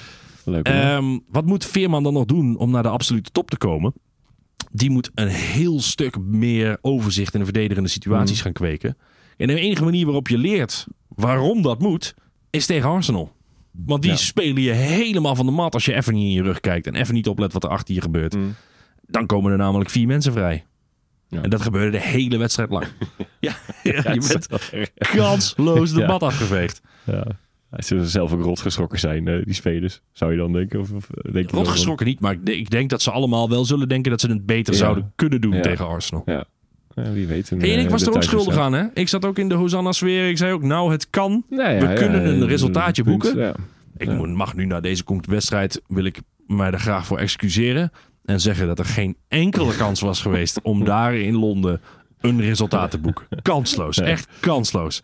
Leuk. 0.50 0.68
Ehm, 0.68 1.18
wat 1.30 1.46
moet 1.46 1.66
Veerman 1.66 2.04
dan 2.04 2.14
nog 2.14 2.26
doen 2.26 2.58
om 2.58 2.72
naar 2.72 2.84
de 2.84 2.90
absolute 2.90 3.32
top 3.32 3.50
te 3.50 3.58
komen? 3.58 3.94
Die 4.72 4.90
moet 4.90 5.12
een 5.16 5.28
heel 5.28 5.82
stuk 5.82 6.20
meer 6.20 6.78
overzicht 6.82 7.34
in 7.34 7.40
de 7.40 7.46
verdedigende 7.46 7.90
situaties 7.90 8.36
Mhm. 8.36 8.44
gaan 8.44 8.54
kweken. 8.54 8.98
En 9.38 9.48
de 9.48 9.60
enige 9.60 9.84
manier 9.84 10.06
waarop 10.06 10.28
je 10.28 10.38
leert 10.38 10.88
waarom 11.08 11.62
dat 11.62 11.80
moet, 11.80 12.14
is 12.50 12.66
tegen 12.66 12.90
Arsenal. 12.90 13.32
Want 13.72 14.02
die 14.02 14.12
Ja. 14.12 14.18
spelen 14.18 14.62
je 14.64 14.72
helemaal 14.72 15.36
van 15.36 15.46
de 15.46 15.52
mat 15.52 15.74
als 15.74 15.86
je 15.86 15.94
even 15.94 16.14
niet 16.14 16.24
in 16.24 16.32
je 16.32 16.42
rug 16.42 16.60
kijkt 16.60 16.88
en 16.88 16.96
even 16.96 17.14
niet 17.14 17.28
oplet 17.28 17.54
wat 17.54 17.64
er 17.64 17.70
achter 17.70 17.96
je 17.96 18.02
gebeurt. 18.02 18.36
Mhm. 18.36 18.46
Dan 19.02 19.26
komen 19.26 19.52
er 19.52 19.58
namelijk 19.58 19.90
vier 19.90 20.08
mensen 20.08 20.34
vrij. 20.34 20.66
Ja. 21.28 21.42
En 21.42 21.50
dat 21.50 21.62
gebeurde 21.62 21.92
de 21.92 22.04
hele 22.04 22.38
wedstrijd 22.38 22.70
lang. 22.70 22.86
ja, 23.40 23.56
ja, 23.84 24.12
je 24.14 24.26
bent 24.28 24.48
kansloos 25.16 25.94
de 25.94 26.06
mat 26.12 26.24
afgeveegd. 26.24 26.82
Ja. 27.06 27.26
Hij 27.70 27.82
zullen 27.82 28.06
zelf 28.06 28.34
ook 28.34 28.42
rot 28.42 28.60
geschrokken 28.60 29.00
zijn, 29.00 29.28
eh, 29.28 29.44
die 29.46 29.54
spelers. 29.54 30.02
Zou 30.12 30.32
je 30.32 30.38
dan 30.38 30.54
denken? 30.54 30.80
Of, 30.80 30.92
of 30.92 31.10
eh, 31.10 31.34
denk 31.34 31.50
je 31.50 31.56
Rot 31.56 31.66
dan- 31.66 31.74
geschrokken 31.74 32.06
niet, 32.06 32.20
maar 32.20 32.38
ik 32.44 32.70
denk- 32.70 32.90
dat 32.90 33.02
ze 33.02 33.12
allemaal 33.12 33.50
wel 33.50 33.66
zullen 33.66 33.90
denken 33.90 34.12
dat 34.12 34.22
ze 34.22 34.28
het 34.30 34.46
beter 34.46 34.74
Ja. 34.74 34.80
zouden 34.80 35.12
kunnen 35.16 35.42
doen 35.42 35.54
Ja. 35.54 35.62
tegen 35.62 35.88
Arsenal. 35.88 36.24
Ja, 36.26 36.46
wie 37.14 37.28
weet. 37.28 37.52
een, 37.52 37.60
Hey, 37.60 37.74
en 37.74 37.80
ik 37.80 37.86
eh, 37.86 37.92
was 37.92 38.02
er 38.02 38.14
ook 38.16 38.24
schuldig 38.24 38.58
aan, 38.58 38.74
hè? 38.74 38.86
Ik 38.94 39.08
zat 39.08 39.26
ook 39.26 39.38
in 39.38 39.50
de 39.50 39.56
Hosanna-sfeer. 39.56 40.30
Ik 40.30 40.38
zei 40.38 40.52
ook, 40.54 40.64
nou, 40.64 40.92
het 40.92 41.10
kan. 41.10 41.44
Ja, 41.50 41.58
We 41.80 41.86
ja, 41.86 41.94
kunnen 41.94 42.26
een 42.28 42.48
resultaatje 42.48 43.04
boeken. 43.04 43.38
Ja. 43.38 43.54
Ik 43.98 44.08
Ja. 44.08 44.14
mag 44.26 44.56
nu 44.56 44.66
na 44.66 44.80
deze 44.80 45.04
wedstrijd, 45.30 45.82
wil 45.88 46.04
ik 46.06 46.20
mij 46.48 46.72
er 46.72 46.80
graag 46.80 47.06
voor 47.06 47.18
excuseren. 47.18 47.92
En 48.26 48.40
zeggen 48.40 48.68
dat 48.68 48.80
er 48.80 48.86
geen 48.86 49.16
enkele 49.28 49.76
kans 49.76 50.00
was 50.00 50.22
geweest 50.22 50.62
om 50.62 50.84
daar 50.86 51.16
in 51.16 51.36
Londen 51.36 51.82
een 52.22 52.42
resultaat 52.42 52.92
te 52.92 52.98
boeken. 52.98 53.26
Kansloos, 53.42 53.96
Ja. 53.96 54.04
echt 54.04 54.28
kansloos. 54.40 55.00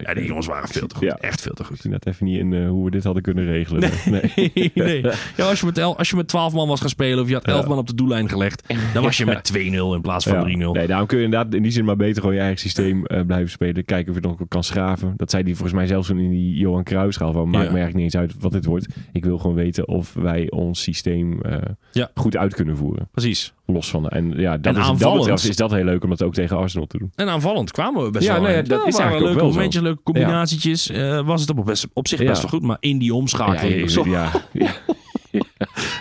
Ja, 0.00 0.14
die 0.14 0.24
jongens 0.24 0.46
waren 0.46 0.68
veel 0.68 0.86
te 0.86 0.94
goed. 0.94 1.04
Ja. 1.06 1.16
Echt 1.20 1.40
veel 1.40 1.54
te 1.54 1.64
goed. 1.64 1.74
Ik 1.76 1.80
zie 1.82 1.90
net 1.90 2.06
even 2.06 2.26
niet 2.26 2.38
in 2.38 2.52
eh, 2.52 2.68
hoe 2.68 2.84
we 2.84 2.90
dit 2.90 3.04
hadden 3.04 3.22
kunnen 3.22 3.44
regelen. 3.44 3.90
Nee. 4.10 4.50
Nee, 4.54 4.70
nee. 4.74 5.00
Ja, 5.36 5.48
als, 5.48 5.60
je 5.60 5.66
met 5.66 5.78
el- 5.78 5.98
als 5.98 6.10
je 6.10 6.16
met 6.16 6.28
12 6.28 6.52
man 6.52 6.68
was 6.68 6.80
gaan 6.80 6.88
spelen 6.88 7.22
of 7.22 7.28
je 7.28 7.34
had 7.34 7.44
11 7.44 7.62
Ja. 7.62 7.68
man 7.68 7.78
op 7.78 7.86
de 7.86 7.94
doellijn 7.94 8.28
gelegd, 8.28 8.74
dan 8.94 9.02
was 9.02 9.16
je 9.16 9.26
met 9.26 9.52
2-0 9.52 9.56
in 9.94 10.00
plaats 10.00 10.24
van 10.26 10.48
Ja. 10.50 10.56
3-0. 10.68 10.70
Nee, 10.72 10.86
daarom 10.86 11.06
kun 11.06 11.18
je 11.18 11.24
inderdaad 11.24 11.54
in 11.54 11.62
die 11.62 11.72
zin 11.72 11.84
maar 11.84 11.96
beter 11.96 12.20
gewoon 12.20 12.34
je 12.36 12.40
eigen 12.42 12.60
systeem 12.60 13.06
eh, 13.06 13.20
blijven 13.26 13.50
spelen. 13.50 13.84
Kijken 13.84 14.08
of 14.14 14.20
je 14.20 14.28
het 14.28 14.38
nog 14.38 14.48
kan 14.48 14.64
schaven. 14.64 15.14
Dat 15.16 15.30
zei 15.30 15.42
hij 15.42 15.52
volgens 15.52 15.72
mij 15.76 15.86
zelfs 15.86 16.10
in 16.10 16.30
die 16.30 16.54
Johan 16.56 16.84
Cruijffschaal 16.84 17.32
van 17.32 17.44
maakt 17.50 17.64
Ja. 17.66 17.70
me 17.72 17.78
eigenlijk 17.78 17.94
niet 17.94 18.04
eens 18.04 18.16
uit 18.16 18.34
wat 18.42 18.52
dit 18.52 18.64
wordt. 18.64 18.86
Ik 19.12 19.24
wil 19.24 19.38
gewoon 19.38 19.56
weten 19.56 19.88
of 19.88 20.14
wij 20.14 20.50
ons 20.50 20.82
systeem 20.82 21.42
eh, 21.42 21.56
Ja. 21.92 22.10
goed 22.14 22.36
uit 22.36 22.54
kunnen 22.54 22.76
voeren. 22.76 23.08
Precies. 23.12 23.52
Los 23.66 23.90
van. 23.90 24.08
En 24.08 24.32
ja, 24.36 24.56
dat 24.56 24.64
En 24.74 24.80
is, 24.80 24.86
dat 24.86 24.86
aanvallend- 24.90 25.18
betreft 25.20 25.48
is 25.48 25.56
dat 25.56 25.70
heel 25.70 25.84
leuk 25.84 26.02
om 26.04 26.10
dat 26.10 26.22
ook 26.22 26.34
tegen 26.34 26.56
Arsenal 26.56 26.86
te 26.86 26.98
doen. 26.98 27.12
En 27.14 27.28
aanvallend 27.28 27.70
kwamen 27.70 28.04
we 28.04 28.10
best 28.10 28.24
Ja, 28.26 28.32
wel. 28.32 28.42
nee, 28.42 28.54
eind. 28.54 28.68
dat 28.68 28.86
is 28.86 28.92
waren 28.96 29.10
eigenlijk 29.10 29.40
wel 29.40 29.52
zo. 29.52 29.58
Leuke 29.82 30.02
combinatietjes. 30.02 30.90
Eh, 30.90 31.26
was 31.26 31.40
het 31.40 31.50
op, 31.50 31.64
best, 31.64 31.86
op 31.92 32.08
zich 32.08 32.18
best 32.18 32.40
wel 32.42 32.50
goed, 32.50 32.62
maar 32.62 32.76
in 32.80 32.98
die 32.98 33.14
omschakeling. 33.14 33.80
ja, 33.80 33.88
zo- 33.88 34.04
ja, 34.06 34.30
ja, 34.52 34.70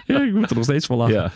Ja, 0.06 0.22
ik 0.22 0.34
moet 0.34 0.50
er 0.50 0.56
nog 0.56 0.64
steeds 0.64 0.86
van 0.86 0.98
lachen. 0.98 1.14
Ja, 1.16 1.32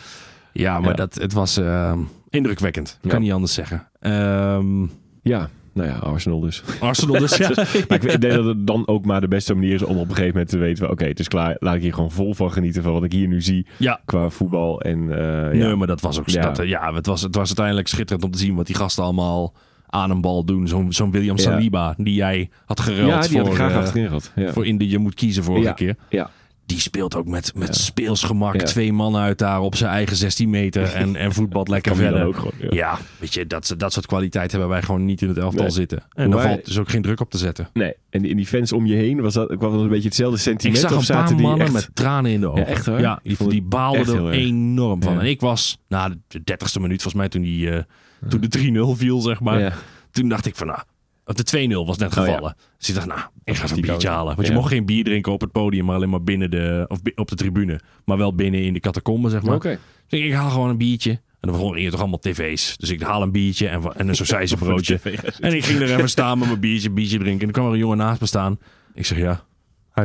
ja. 0.53 0.79
maar. 0.79 0.95
Dat, 0.95 1.15
het 1.15 1.33
was 1.33 1.57
eh, 1.57 1.97
indrukwekkend. 2.29 2.99
Kan 3.07 3.21
niet 3.21 3.31
anders 3.31 3.53
zeggen. 3.53 3.87
Ehm, 3.99 4.81
ja, 5.21 5.49
nou 5.73 5.89
ja, 5.89 5.95
Arsenal 5.95 6.39
dus. 6.39 6.63
Arsenal 6.79 7.19
dus. 7.19 7.37
ja. 7.37 7.49
Maar 7.87 8.03
ik, 8.05 8.21
denk 8.21 8.33
dat 8.33 8.45
het 8.45 8.67
dan 8.67 8.87
ook 8.87 9.05
maar 9.05 9.21
de 9.21 9.27
beste 9.27 9.53
manier 9.53 9.73
is 9.73 9.83
om 9.83 9.97
op 9.97 10.01
een 10.09 10.15
gegeven 10.15 10.31
moment 10.31 10.49
te 10.49 10.57
weten... 10.57 10.89
oké, 10.89 11.05
het 11.05 11.19
is 11.19 11.27
klaar. 11.27 11.55
Laat 11.59 11.75
ik 11.75 11.81
hier 11.81 11.93
gewoon 11.93 12.11
vol 12.11 12.33
van 12.33 12.51
genieten 12.51 12.83
van 12.83 12.93
wat 12.93 13.03
ik 13.03 13.11
hier 13.11 13.27
nu 13.27 13.41
zie 13.41 13.67
Ja. 13.77 14.01
qua 14.05 14.29
voetbal. 14.29 14.81
En 14.81 14.99
eh, 15.17 15.49
Nee, 15.49 15.57
ja. 15.69 15.75
maar 15.75 15.87
dat 15.87 16.01
was 16.01 16.19
ook... 16.19 16.27
Ja. 16.29 16.41
Dat, 16.41 16.59
eh, 16.59 16.67
ja, 16.69 16.93
het 16.93 17.05
was, 17.05 17.21
het 17.21 17.35
was 17.35 17.47
uiteindelijk 17.47 17.87
schitterend 17.87 18.25
om 18.25 18.31
te 18.31 18.37
zien 18.37 18.55
wat 18.55 18.65
die 18.65 18.75
gasten 18.75 19.03
allemaal 19.03 19.53
aan 19.93 20.09
een 20.11 20.21
bal 20.21 20.43
doen. 20.43 20.67
Zo'n 20.67 20.93
zo'n 20.93 21.11
William. 21.11 21.37
Saliba, 21.37 21.93
die 21.97 22.13
jij 22.13 22.49
had 22.65 22.79
geruild 22.79 23.09
ja, 23.09 23.21
die 23.21 23.37
had 23.37 23.45
voor, 23.47 23.55
ik 23.55 23.61
graag 23.61 23.71
eh, 23.71 23.77
achterin 23.77 24.05
gehad. 24.07 24.31
Ja. 24.35 24.51
voor 24.53 24.65
in 24.65 24.77
de 24.77 24.89
Je 24.89 24.97
Moet 24.97 25.13
Kiezen 25.13 25.43
vorige 25.43 25.73
keer. 25.73 25.95
ja. 26.09 26.29
Die 26.65 26.79
speelt 26.79 27.15
ook 27.15 27.27
met, 27.27 27.51
met 27.55 27.67
Ja. 27.67 27.73
speelsgemak. 27.73 28.53
Ja. 28.59 28.63
Twee 28.65 28.93
man 28.93 29.15
uit 29.15 29.37
daar 29.37 29.61
op 29.61 29.75
zijn 29.75 29.91
eigen 29.91 30.15
16 30.15 30.49
meter. 30.49 30.83
En, 30.93 31.15
en 31.25 31.33
voetbalt 31.33 31.67
lekker 31.67 31.95
verder. 31.95 32.25
ook 32.25 32.35
gewoon, 32.35 32.51
ja. 32.59 32.67
ja. 32.71 32.97
weet 33.19 33.33
je, 33.33 33.47
dat, 33.47 33.73
dat 33.77 33.93
soort 33.93 34.05
kwaliteit 34.05 34.51
hebben 34.51 34.69
wij 34.69 34.81
gewoon 34.81 35.05
niet 35.05 35.21
in 35.21 35.27
het 35.27 35.37
elftal 35.37 35.61
Nee. 35.63 35.71
zitten. 35.71 36.03
En 36.13 36.29
daar 36.31 36.41
valt 36.41 36.65
dus 36.65 36.77
ook 36.79 36.89
geen 36.89 37.01
druk 37.01 37.19
op 37.19 37.29
te 37.31 37.37
zetten. 37.37 37.69
Nee, 37.73 37.93
en 38.09 38.25
en 38.25 38.35
die 38.35 38.47
fans 38.47 38.71
om 38.71 38.85
je 38.85 38.95
heen, 38.95 39.21
was 39.21 39.33
dat, 39.33 39.55
kwam 39.57 39.71
dat 39.71 39.81
een 39.81 39.89
beetje 39.89 40.07
hetzelfde 40.07 40.35
Ik 40.37 40.41
sentiment? 40.41 40.79
zag 40.81 40.91
of 40.95 41.09
een 41.09 41.15
paar 41.15 41.27
die 41.27 41.37
mannen 41.37 41.61
echt... 41.65 41.73
met 41.73 41.89
tranen 41.93 42.31
in 42.31 42.39
de 42.39 42.47
ogen. 42.49 42.61
Ja, 42.61 42.67
echt 42.67 42.85
hoor? 42.85 42.99
Ja, 42.99 43.19
Ik 43.23 43.37
die, 43.37 43.47
die 43.49 43.61
baalden 43.61 44.15
er 44.25 44.29
enorm 44.31 45.03
van. 45.03 45.19
En 45.19 45.25
ik 45.25 45.39
was, 45.39 45.77
na 45.87 46.09
de 46.27 46.43
dertigste 46.43 46.79
minuut 46.79 47.01
volgens 47.01 47.21
mij, 47.21 47.29
toen, 47.29 47.41
die, 47.41 47.69
eh, 47.71 47.83
toen 48.29 48.41
de 48.41 48.93
3-0 48.95 48.97
viel, 48.97 49.21
zeg 49.21 49.39
maar. 49.39 49.59
Ja. 49.59 49.73
Toen 50.11 50.29
dacht 50.29 50.45
ik 50.45 50.55
van, 50.55 50.67
nou, 50.67 50.79
of 51.25 51.35
de 51.35 51.67
2-0 51.69 51.85
was 51.85 51.97
net 51.97 52.17
Oh, 52.17 52.25
ja. 52.25 52.31
gevallen. 52.31 52.55
Dus 52.77 52.89
ik 52.89 52.95
dacht, 52.95 53.07
nou, 53.07 53.19
ik 53.43 53.55
ga 53.55 53.67
zo'n 53.67 53.81
biertje 53.81 54.09
halen. 54.09 54.35
Want 54.35 54.47
je 54.47 54.53
mocht 54.53 54.67
geen 54.67 54.85
bier 54.85 55.03
drinken 55.03 55.31
op 55.31 55.41
het 55.41 55.51
podium, 55.51 55.85
maar 55.85 55.95
alleen 55.95 56.09
maar 56.09 56.23
binnen 56.23 56.51
de, 56.51 56.85
of 56.87 56.99
op 57.15 57.29
de 57.29 57.35
tribune. 57.35 57.79
Maar 58.05 58.17
wel 58.17 58.35
binnen 58.35 58.63
in 58.63 58.73
de 58.73 58.79
catacombe, 58.79 59.29
zeg 59.29 59.41
maar. 59.41 59.55
Oké. 59.55 59.79
Dus 60.07 60.19
ik, 60.19 60.25
ik 60.25 60.33
haal 60.33 60.49
gewoon 60.49 60.69
een 60.69 60.77
biertje. 60.77 61.11
En 61.11 61.49
dan 61.49 61.51
begon 61.51 61.75
hier 61.75 61.91
toch 61.91 61.99
allemaal 61.99 62.19
tv's. 62.19 62.77
Dus 62.77 62.89
ik 62.89 63.01
haal 63.01 63.21
een 63.21 63.31
biertje 63.31 63.67
en, 63.67 63.81
en 63.95 64.07
een 64.09 64.15
sausijzenbroodje. 64.15 64.99
en 65.39 65.53
ik 65.55 65.65
ging 65.65 65.79
er 65.79 65.93
even 65.93 66.09
staan 66.09 66.39
met 66.39 66.47
mijn 66.47 66.59
biertje, 66.59 66.89
biertje 66.89 67.17
drinken. 67.17 67.41
En 67.41 67.47
er 67.47 67.53
kwam 67.53 67.65
er 67.65 67.71
een 67.71 67.77
jongen 67.77 67.97
naast 67.97 68.21
me 68.21 68.27
staan. 68.27 68.59
Ik 68.93 69.05
zeg, 69.05 69.17
ja. 69.17 69.43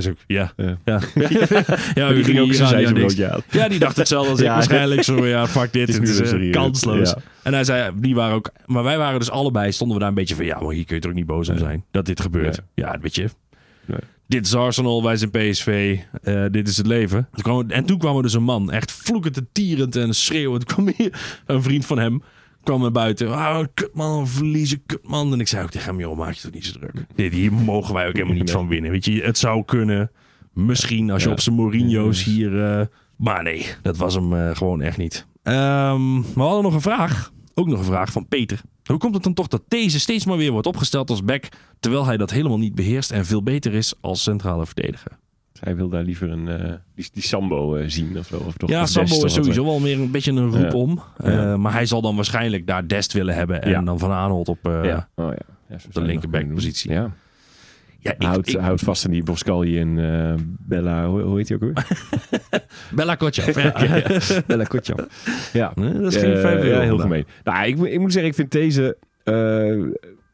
Hij 0.04 0.14
ja. 0.26 0.52
Ja. 0.56 0.78
Ja, 0.85 1.00
ja, 1.94 2.12
die 2.12 2.24
ging 2.24 2.38
ook 2.38 2.46
hier 2.46 2.54
zijn 2.54 3.14
ja, 3.50 3.68
die 3.68 3.78
dacht 3.78 3.96
hetzelfde 3.96 4.30
als 4.30 4.40
ik 4.40 4.46
waarschijnlijk. 4.59 5.02
Zo, 5.02 5.26
ja, 5.26 5.46
fuck 5.46 5.72
dit. 5.72 5.88
Het 5.94 6.09
is 6.09 6.16
serieus. 6.16 6.54
kansloos. 6.54 7.14
En 7.42 7.52
hij 7.52 7.64
zei, 7.64 7.92
die 7.96 8.14
waren 8.14 8.35
ook... 8.35 8.50
Maar 8.66 8.82
wij 8.82 8.98
waren 8.98 9.18
dus 9.18 9.30
allebei, 9.30 9.72
stonden 9.72 9.96
we 9.96 10.00
daar 10.02 10.11
een 10.11 10.18
beetje 10.18 10.35
van... 10.35 10.44
Ja, 10.44 10.61
maar 10.61 10.72
hier 10.74 10.85
kun 10.85 10.94
je 10.94 11.00
toch 11.00 11.11
ook 11.11 11.16
niet 11.16 11.26
boos 11.26 11.48
om 11.48 11.59
zijn. 11.59 11.85
Dat 11.90 12.06
dit 12.06 12.20
gebeurt. 12.20 12.62
Ja, 12.74 12.98
weet 13.00 13.14
je. 13.14 13.28
Nee. 13.85 13.98
Dit 14.28 14.46
is 14.46 14.54
Arsenal, 14.54 15.02
wij 15.02 15.16
zijn 15.16 15.30
PSV. 15.30 15.98
eh, 16.22 16.44
dit 16.50 16.68
is 16.68 16.76
het 16.76 16.87
leven. 16.87 17.28
Toen 17.32 17.42
kwam, 17.42 17.70
en 17.70 17.85
toen 17.85 17.98
kwam 17.98 18.16
er 18.16 18.22
dus 18.22 18.35
een 18.35 18.42
man. 18.42 18.70
Echt 18.70 18.92
vloekend 18.92 19.37
en 19.37 19.48
tierend 19.52 19.96
en 19.96 20.14
schreeuwend. 20.14 20.64
kwam 20.64 20.92
hier 20.96 21.40
een 21.46 21.62
vriend 21.62 21.87
van 21.87 21.98
hem. 21.98 22.22
Kwam 22.66 22.81
naar 22.81 22.90
buiten. 22.92 23.33
Ah, 23.33 23.64
kutman, 23.74 24.29
verliezen, 24.29 24.83
kutman. 24.87 25.33
En 25.33 25.40
ik 25.40 25.48
zei 25.48 25.64
ook 25.64 25.70
tegen 25.70 25.88
hem, 25.90 26.00
joh, 26.00 26.16
maak 26.16 26.33
je 26.33 26.40
toch 26.40 26.52
niet 26.52 26.64
zo 26.66 26.79
druk. 26.79 27.07
Dit, 27.14 27.33
hier 27.33 27.52
mogen 27.52 27.94
wij 27.94 28.07
ook 28.09 28.12
helemaal 28.14 28.35
niet 28.37 28.50
van 28.50 28.68
winnen. 28.68 28.90
Weet 28.90 29.05
je, 29.05 29.22
het 29.22 29.38
zou 29.38 29.64
kunnen. 29.64 30.11
Misschien 30.52 31.11
als 31.11 31.22
je 31.22 31.29
Ja. 31.29 31.35
op 31.35 31.40
zijn 31.40 31.55
Mourinho's 31.57 32.24
hier... 32.24 32.64
eh, 32.64 32.87
maar 33.16 33.42
nee, 33.42 33.66
dat 33.83 33.96
was 33.96 34.14
hem 34.14 34.33
eh, 34.35 34.57
gewoon 34.57 34.81
echt 34.81 34.96
niet. 34.96 35.26
Maar 35.42 35.96
we 36.35 36.40
hadden 36.40 36.62
nog 36.62 36.74
een 36.74 36.81
vraag. 36.81 37.33
Ook 37.55 37.66
nog 37.66 37.79
een 37.79 37.85
vraag 37.85 38.12
van 38.12 38.26
Peter. 38.29 38.61
Hoe 38.85 38.98
komt 38.98 39.14
het 39.14 39.22
dan 39.22 39.35
toch 39.35 39.48
dat 39.48 39.62
deze 39.68 40.00
steeds 40.00 40.24
maar 40.24 40.37
weer 40.37 40.50
wordt 40.52 40.66
opgesteld 40.66 41.11
als 41.11 41.24
back... 41.24 41.48
terwijl 41.81 42.05
hij 42.07 42.16
dat 42.16 42.31
helemaal 42.31 42.59
niet 42.59 42.74
beheerst 42.74 43.11
en 43.11 43.26
veel 43.26 43.42
beter 43.42 43.74
is 43.74 43.94
als 44.00 44.22
centrale 44.22 44.66
verdediger? 44.66 45.18
Hij 45.61 45.77
wil 45.77 45.88
daar 45.88 46.03
liever 46.03 46.31
een, 46.31 46.49
eh, 46.49 46.73
die, 46.95 47.09
die 47.12 47.23
Sambo 47.23 47.77
eh, 47.77 47.85
zien 47.88 48.19
of 48.19 48.27
zo. 48.27 48.37
Of 48.37 48.57
toch 48.57 48.71
Ja, 48.71 48.83
of 48.83 48.88
Sambo 48.88 49.25
is 49.25 49.35
sowieso 49.35 49.64
wel 49.64 49.79
meer 49.81 50.01
een 50.01 50.11
beetje 50.11 50.33
een 50.33 50.51
roep 50.51 50.71
Ja. 50.71 50.79
om. 50.79 51.01
Eh, 51.16 51.33
Ja. 51.33 51.57
maar 51.57 51.73
hij 51.73 51.87
zal 51.87 52.01
dan 52.03 52.16
waarschijnlijk 52.16 52.66
daar 52.66 52.88
Dest 52.88 53.12
willen 53.12 53.35
hebben... 53.35 53.62
en 53.62 53.71
Ja. 53.71 53.83
dan 53.83 53.99
Van 53.99 54.11
Aanholt 54.11 54.49
op... 54.49 54.59
ja. 54.62 55.09
Oh, 55.14 55.25
ja. 55.25 55.37
Ja, 55.69 55.79
zo 55.79 55.87
de 55.87 55.92
zou 55.92 56.05
je 56.05 56.11
linkerback 56.11 56.23
nog 56.23 56.31
kunnen 56.31 56.47
doen. 56.47 56.55
positie. 56.55 56.90
Ja. 56.92 57.11
Ja, 57.99 58.12
ik, 58.19 58.23
Houd, 58.23 58.49
ik- 58.49 58.55
houd 58.61 58.81
vast 58.81 59.05
aan 59.05 59.11
die 59.11 59.23
Boscalli 59.23 59.79
en 59.81 60.57
Bella, 60.59 61.07
hoe, 61.09 61.21
hoe 61.23 61.37
heet 61.37 61.47
die 61.47 61.57
ook 61.57 61.62
weer? 61.62 61.87
Bella 62.95 63.14
Kotjaf. 63.14 63.55
Ja, 63.62 63.73
ja. 63.85 64.03
Bella 64.47 64.64
Kotjan. 64.64 65.09
Ja, 65.53 65.73
Nee, 65.75 65.92
dat 65.92 66.14
is 66.14 66.21
geen 66.21 66.37
5 66.37 66.62
euro. 66.62 66.69
Ja, 66.77 66.81
heel 66.81 66.99
gemeen. 66.99 67.27
Nou, 67.45 67.66
ik, 67.66 67.77
moet- 67.77 67.88
ik 67.88 67.99
moet 68.01 68.12
zeggen, 68.12 68.31
ik 68.31 68.37
vind 68.37 68.51
deze... 68.53 68.97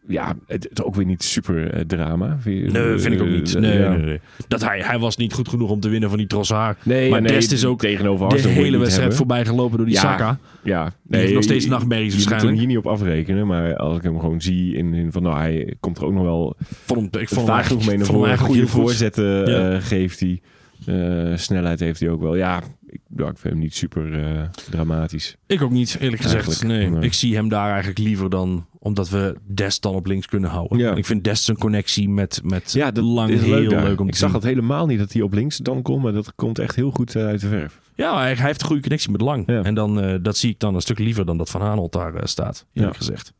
ja, 0.08 0.34
het 0.46 0.68
is 0.72 0.82
ook 0.82 0.94
weer 0.94 1.04
niet 1.06 1.22
super 1.22 1.70
eh, 1.70 1.80
drama. 1.86 2.38
Nee, 2.44 2.98
vind 2.98 3.14
ik 3.14 3.20
ook 3.20 3.26
eh, 3.26 3.32
niet. 3.32 3.54
eh, 3.54 3.60
Nee, 3.60 3.78
ja. 3.78 3.90
nee, 3.90 4.04
nee. 4.04 4.20
Dat 4.48 4.64
hij, 4.64 4.80
hij 4.80 4.98
was 4.98 5.16
niet 5.16 5.32
goed 5.32 5.48
genoeg 5.48 5.70
om 5.70 5.80
te 5.80 5.88
winnen 5.88 6.08
van 6.08 6.18
die 6.18 6.26
Trossard. 6.26 6.84
Nee, 6.86 7.10
maar 7.10 7.22
nee, 7.22 7.32
Dest 7.32 7.52
is 7.52 7.64
ook 7.64 7.80
tegenover 7.80 8.28
de 8.28 8.34
moet 8.34 8.44
hele 8.44 8.78
wedstrijd 8.78 9.14
voorbij 9.14 9.44
gelopen 9.44 9.76
door 9.76 9.86
die 9.86 9.94
Ja, 9.94 10.00
Saka. 10.00 10.38
Ja, 10.62 10.92
heeft 11.08 11.34
nog 11.34 11.42
steeds 11.42 11.66
nachtmerries 11.66 12.14
moet 12.14 12.24
waarschijnlijk. 12.24 12.50
hem 12.50 12.58
hier 12.58 12.76
niet 12.76 12.86
op 12.86 12.92
afrekenen, 12.92 13.46
maar 13.46 13.76
als 13.76 13.96
ik 13.96 14.02
hem 14.02 14.20
gewoon 14.20 14.40
zie 14.40 14.74
in, 14.76 14.94
in 14.94 15.12
van 15.12 15.22
nou, 15.22 15.36
hij 15.36 15.74
komt 15.80 15.98
er 15.98 16.04
ook 16.04 16.12
nog 16.12 16.22
wel 16.22 16.56
Vond 16.84 17.12
hem, 17.14 17.22
ik 17.22 17.28
vond 17.28 17.48
hem 17.48 18.04
vond 18.04 18.26
hem 18.26 18.36
Goede 18.38 18.66
voorzetten 18.66 19.50
Ja. 19.50 19.70
eh, 19.72 19.82
geeft 19.82 20.20
hij. 20.20 20.40
Eh, 20.86 21.36
snelheid 21.36 21.80
heeft 21.80 22.00
hij 22.00 22.08
ook 22.08 22.20
wel. 22.20 22.34
Ja, 22.34 22.62
ik, 22.86 23.00
ja, 23.16 23.28
ik 23.28 23.38
vind 23.38 23.52
hem 23.54 23.62
niet 23.62 23.74
super 23.74 24.24
eh, 24.24 24.42
dramatisch. 24.70 25.36
Ik 25.46 25.62
ook 25.62 25.70
niet, 25.70 25.96
eerlijk 26.00 26.22
gezegd. 26.22 26.46
Eigenlijk, 26.46 26.80
Nee. 26.80 26.90
nee. 26.90 27.02
Ik 27.02 27.12
zie 27.12 27.34
hem 27.34 27.48
daar 27.48 27.68
eigenlijk 27.68 27.98
liever 27.98 28.30
dan 28.30 28.66
omdat 28.78 29.08
we 29.08 29.36
Dest 29.54 29.82
dan 29.82 29.94
op 29.94 30.06
links 30.06 30.26
kunnen 30.26 30.50
houden. 30.50 30.78
Ja. 30.78 30.94
Ik 30.94 31.06
vind 31.06 31.24
Dest 31.24 31.44
zijn 31.44 31.56
connectie 31.58 32.08
met, 32.08 32.40
met 32.44 32.72
Ja, 32.72 32.90
dat 32.90 33.04
lang 33.04 33.30
is 33.30 33.40
heel 33.40 33.48
leuk, 33.50 33.60
leuk, 33.60 33.70
daar. 33.70 33.98
om 33.98 34.06
Ik 34.06 34.12
te 34.12 34.18
zag 34.18 34.32
het 34.32 34.42
helemaal 34.42 34.86
niet 34.86 34.98
dat 34.98 35.12
hij 35.12 35.22
op 35.22 35.32
links 35.32 35.56
dan 35.56 35.82
kon, 35.82 36.00
maar 36.00 36.12
dat 36.12 36.32
komt 36.34 36.58
echt 36.58 36.76
heel 36.76 36.90
goed 36.90 37.16
eh, 37.16 37.24
uit 37.24 37.40
de 37.40 37.48
verf. 37.48 37.80
Ja, 37.94 38.18
hij, 38.18 38.34
hij 38.34 38.46
heeft 38.46 38.60
een 38.60 38.66
goede 38.66 38.82
connectie 38.82 39.10
met 39.10 39.20
Lang. 39.20 39.42
Ja. 39.46 39.62
En 39.62 39.74
dan, 39.74 40.00
eh, 40.00 40.14
dat 40.22 40.36
zie 40.36 40.50
ik 40.50 40.58
dan 40.58 40.74
een 40.74 40.80
stuk 40.80 40.98
liever 40.98 41.24
dan 41.26 41.38
dat 41.38 41.50
Van 41.50 41.62
Aanholt 41.62 41.92
daar 41.92 42.14
eh, 42.14 42.26
staat, 42.26 42.66
eerlijk 42.72 42.96
gezegd. 42.96 43.32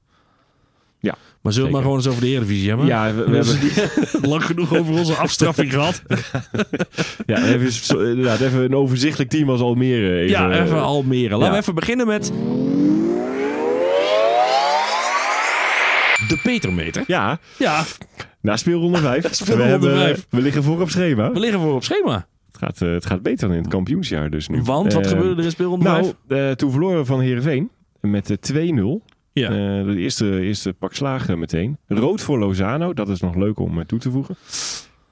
Maar 1.43 1.53
zullen 1.53 1.69
we 1.69 1.75
maar 1.75 1.83
gewoon 1.83 1.97
eens 1.97 2.09
over 2.09 2.21
de 2.21 2.27
Eredivisie 2.29 2.69
hebben? 2.69 2.87
Ja, 2.87 3.15
we, 3.15 3.25
we 3.31 3.37
hebben, 3.37 4.31
lang 4.31 4.45
genoeg 4.45 4.77
over 4.77 4.95
onze 4.95 5.15
afstraffing 5.15 5.73
gehad. 5.77 6.03
ja, 7.27 7.45
even, 7.45 7.99
inderdaad, 8.09 8.41
even 8.41 8.63
een 8.65 8.75
overzichtelijk 8.75 9.31
team 9.31 9.51
als 9.51 9.61
Almere. 9.61 10.15
Even, 10.19 10.29
ja, 10.31 10.51
even 10.63 10.77
eh, 10.77 10.83
Almere. 10.83 11.29
Laten 11.31 11.45
ja. 11.47 11.53
we 11.53 11.59
even 11.59 11.75
beginnen 11.75 12.07
met... 12.07 12.33
De 16.29 16.39
Petermeter. 16.43 17.05
Ja, 17.07 17.39
Ja, 17.59 17.85
na 18.41 18.57
speelronde 18.57 18.99
5. 19.23 19.29
Speelronde 19.35 19.79
we, 19.91 19.95
vijf. 19.97 20.27
we 20.31 20.41
liggen 20.41 20.63
voor 20.63 20.81
op 20.81 20.91
schema. 20.91 21.33
we 21.33 21.39
liggen 21.41 21.61
voor 21.61 21.75
op 21.75 21.85
schema. 21.85 22.27
Het 22.53 22.59
gaat, 22.59 22.81
eh, 22.83 22.91
het 22.93 23.07
gaat 23.07 23.23
beter 23.23 23.47
dan 23.49 23.57
in 23.57 23.63
het 23.63 23.71
kampioensjaar 23.73 24.31
dus 24.31 24.49
nu. 24.49 24.63
Want, 24.63 24.93
wat 24.93 25.03
Eh, 25.05 25.09
gebeurde 25.11 25.39
er 25.39 25.45
in 25.45 25.51
speelronde 25.51 25.85
Nou, 25.85 26.03
vijf? 26.29 26.49
eh, 26.49 26.51
toen 26.51 26.71
verloren 26.71 26.99
we 26.99 27.05
van 27.05 27.21
Heerenveen 27.21 27.71
met 28.01 28.31
eh, 28.31 28.37
2-0. 28.37 29.03
Ja. 29.33 29.49
Eh, 29.49 29.85
de 29.87 29.95
eerste, 29.97 30.41
eerste 30.41 30.73
pak 30.73 30.95
slagen 30.95 31.39
meteen. 31.39 31.77
Rood 31.87 32.21
voor 32.21 32.39
Lozano, 32.39 32.93
dat 32.95 33.09
is 33.09 33.21
nog 33.21 33.35
leuk 33.35 33.59
om 33.59 33.79
eh, 33.79 33.85
toe 33.85 33.99
te 33.99 34.11
voegen. 34.11 34.37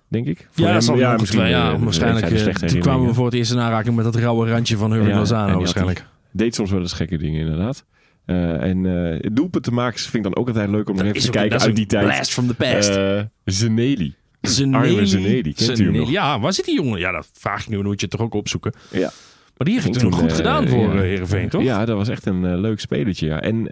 Denk 0.09 0.27
ik. 0.27 0.49
Voor 0.51 0.67
Ja, 0.67 0.79
hem, 0.81 0.97
ja, 0.97 1.17
misschien, 1.17 1.47
ja, 1.49 1.73
eh, 1.73 1.83
waarschijnlijk. 1.83 2.59
toen 2.59 2.81
kwamen 2.81 3.07
we 3.07 3.15
voor 3.15 3.25
het 3.25 3.35
eerst 3.35 3.53
in 3.53 3.59
aanraking 3.59 3.97
met 3.97 4.05
dat 4.05 4.15
rauwe 4.17 4.51
randje 4.51 4.77
van 4.77 4.91
Ja, 4.93 5.09
en 5.09 5.17
Lozano 5.17 5.49
had 5.49 5.57
waarschijnlijk. 5.59 6.05
Deed 6.33 6.55
soms 6.55 6.71
wel 6.71 6.81
eens 6.81 6.93
gekke 6.93 7.17
dingen 7.19 7.41
inderdaad. 7.41 7.85
En 8.27 8.87
eh 8.87 9.23
het 9.23 9.37
doelpunt 9.37 9.65
te 9.65 9.73
maken 9.73 10.01
vind 10.01 10.15
ik 10.15 10.23
dan 10.23 10.37
ook 10.37 10.47
altijd 10.49 10.71
leuk 10.71 10.89
om 10.89 10.97
nog 10.97 11.05
even 11.05 11.21
te 11.21 11.27
ook- 11.27 11.33
kijken 11.33 11.61
uit 11.61 11.77
die 11.77 11.87
tijd. 11.87 12.05
Blast 12.05 12.33
from 12.33 12.47
the 12.47 12.55
past. 12.55 12.99
Zeneli. 13.45 14.15
Zeneli. 14.41 14.89
Arme 14.95 15.07
Zeneli, 15.07 15.53
kent 15.55 15.79
u 15.79 15.85
hem 15.85 15.93
nog? 15.97 16.11
Ja, 16.11 16.41
waar 16.41 16.53
zit 16.53 16.65
die 16.65 16.75
jongen? 16.75 16.99
Ja, 16.99 17.13
dat 17.13 17.31
vraag 17.33 17.65
je 17.65 17.71
nu, 17.71 17.77
dan 17.77 17.85
moet 17.87 18.01
je 18.01 18.07
het 18.07 18.17
toch 18.17 18.27
ook 18.27 18.35
opzoeken. 18.35 18.73
Ja. 18.91 19.11
Maar 19.61 19.69
die 19.69 19.79
heeft 19.81 19.95
het 19.95 19.99
toen 20.03 20.13
goed 20.13 20.31
eh, 20.31 20.37
gedaan 20.37 20.69
voor 20.69 20.79
ja. 20.83 20.93
eh, 20.93 20.99
Heerenveen, 21.01 21.49
toch? 21.49 21.63
Ja, 21.63 21.85
dat 21.85 21.97
was 21.97 22.09
echt 22.09 22.27
een 22.27 22.45
eh, 22.45 22.59
leuk 22.59 22.81
spelertje. 22.81 23.27
Ja. 23.27 23.41
En, 23.41 23.69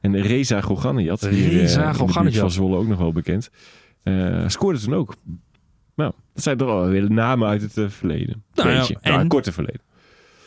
en 0.00 0.20
Reza 0.20 0.60
Goganiat. 0.60 1.22
eh, 1.22 1.48
Reza 1.50 1.92
Goganiat. 1.92 2.34
van 2.34 2.50
Zwolle 2.50 2.76
ook 2.76 2.86
nog 2.86 2.98
wel 2.98 3.12
bekend. 3.12 3.50
scoorde 4.46 4.78
toen 4.78 4.94
ook. 4.94 5.14
Nou, 5.96 6.12
dat 6.34 6.42
zijn 6.42 6.56
toch 6.56 6.68
wel 6.68 6.86
weer 6.88 7.10
namen 7.10 7.48
uit 7.48 7.62
het 7.74 7.92
verleden. 7.92 8.42
Nou 8.54 8.68
Beetje. 8.68 8.96
en- 9.00 9.10
Nou, 9.10 9.22
een 9.22 9.28
korte 9.28 9.52
verleden. 9.52 9.80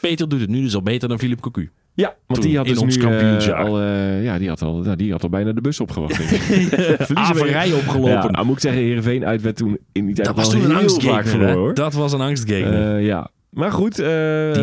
Peter 0.01 0.29
doet 0.29 0.39
het 0.41 0.49
nu 0.49 0.61
dus 0.61 0.75
al 0.75 0.81
beter 0.83 1.09
dan 1.09 1.19
Philippe 1.19 1.41
Cocu. 1.41 1.71
Ja, 1.93 2.15
want 2.27 2.39
Toen, 2.41 2.49
die 2.49 2.57
had 2.57 2.65
in 2.67 2.73
dus 2.73 2.81
ons 2.81 2.97
nu 2.97 3.05
al, 3.53 3.81
ja, 4.21 4.37
die 4.37 4.47
had 4.49 4.61
al, 4.61 4.77
nou, 4.77 4.95
die 4.95 5.11
had 5.11 5.23
al 5.23 5.29
bijna 5.29 5.51
de 5.51 5.61
bus 5.61 5.79
opgewacht. 5.79 6.19
Averij 7.13 7.73
opgelopen. 7.73 8.11
Ja, 8.11 8.29
nou 8.29 8.45
moet 8.45 8.55
ik 8.55 8.61
zeggen, 8.61 8.81
Heerenveen 8.81 9.25
uit 9.25 9.41
werd 9.41 9.55
toen 9.55 9.77
in 9.91 10.05
die 10.05 10.15
tijd 10.15 10.27
dat 10.27 10.35
was 10.35 10.49
toen 10.49 10.59
een 10.59 10.65
heel 10.65 10.73
vaak 10.75 10.81
angstgegner, 10.81 11.23
verloren 11.25 11.53
hè? 11.53 11.59
hoor. 11.59 11.73
Dat 11.73 11.93
was 11.93 12.13
een 12.13 12.21
angstgegner. 12.21 12.95
Eh, 12.97 13.05
ja, 13.05 13.29
maar 13.55 13.71
goed. 13.71 13.95
die 13.95 14.05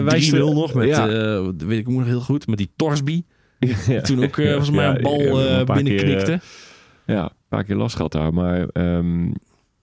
wij 0.02 0.31
3-0 0.33 0.37
nog 0.37 0.74
met, 0.74 0.88
ja. 0.88 1.09
eh, 1.09 1.48
weet 1.57 1.78
ik 1.78 1.88
nog 1.88 2.05
heel 2.05 2.20
goed, 2.20 2.46
met 2.46 2.59
die 2.59 2.72
Torsby. 2.76 3.22
Ja. 3.87 4.00
Toen 4.00 4.24
ook 4.24 4.38
eh, 4.38 4.48
volgens 4.48 4.70
mij 4.70 4.85
Ja, 4.85 4.96
een 4.96 5.02
bal 5.02 5.20
ja, 5.20 5.59
een 5.59 5.64
paar 5.64 5.76
keer, 5.76 5.85
binnenknikte. 5.85 6.40
Ja, 7.07 7.22
een 7.22 7.31
paar 7.48 7.64
keer 7.64 7.76
last 7.76 7.96
gehad 7.96 8.12
daar. 8.12 8.35
Maar 8.35 8.68
ehm, 8.68 9.31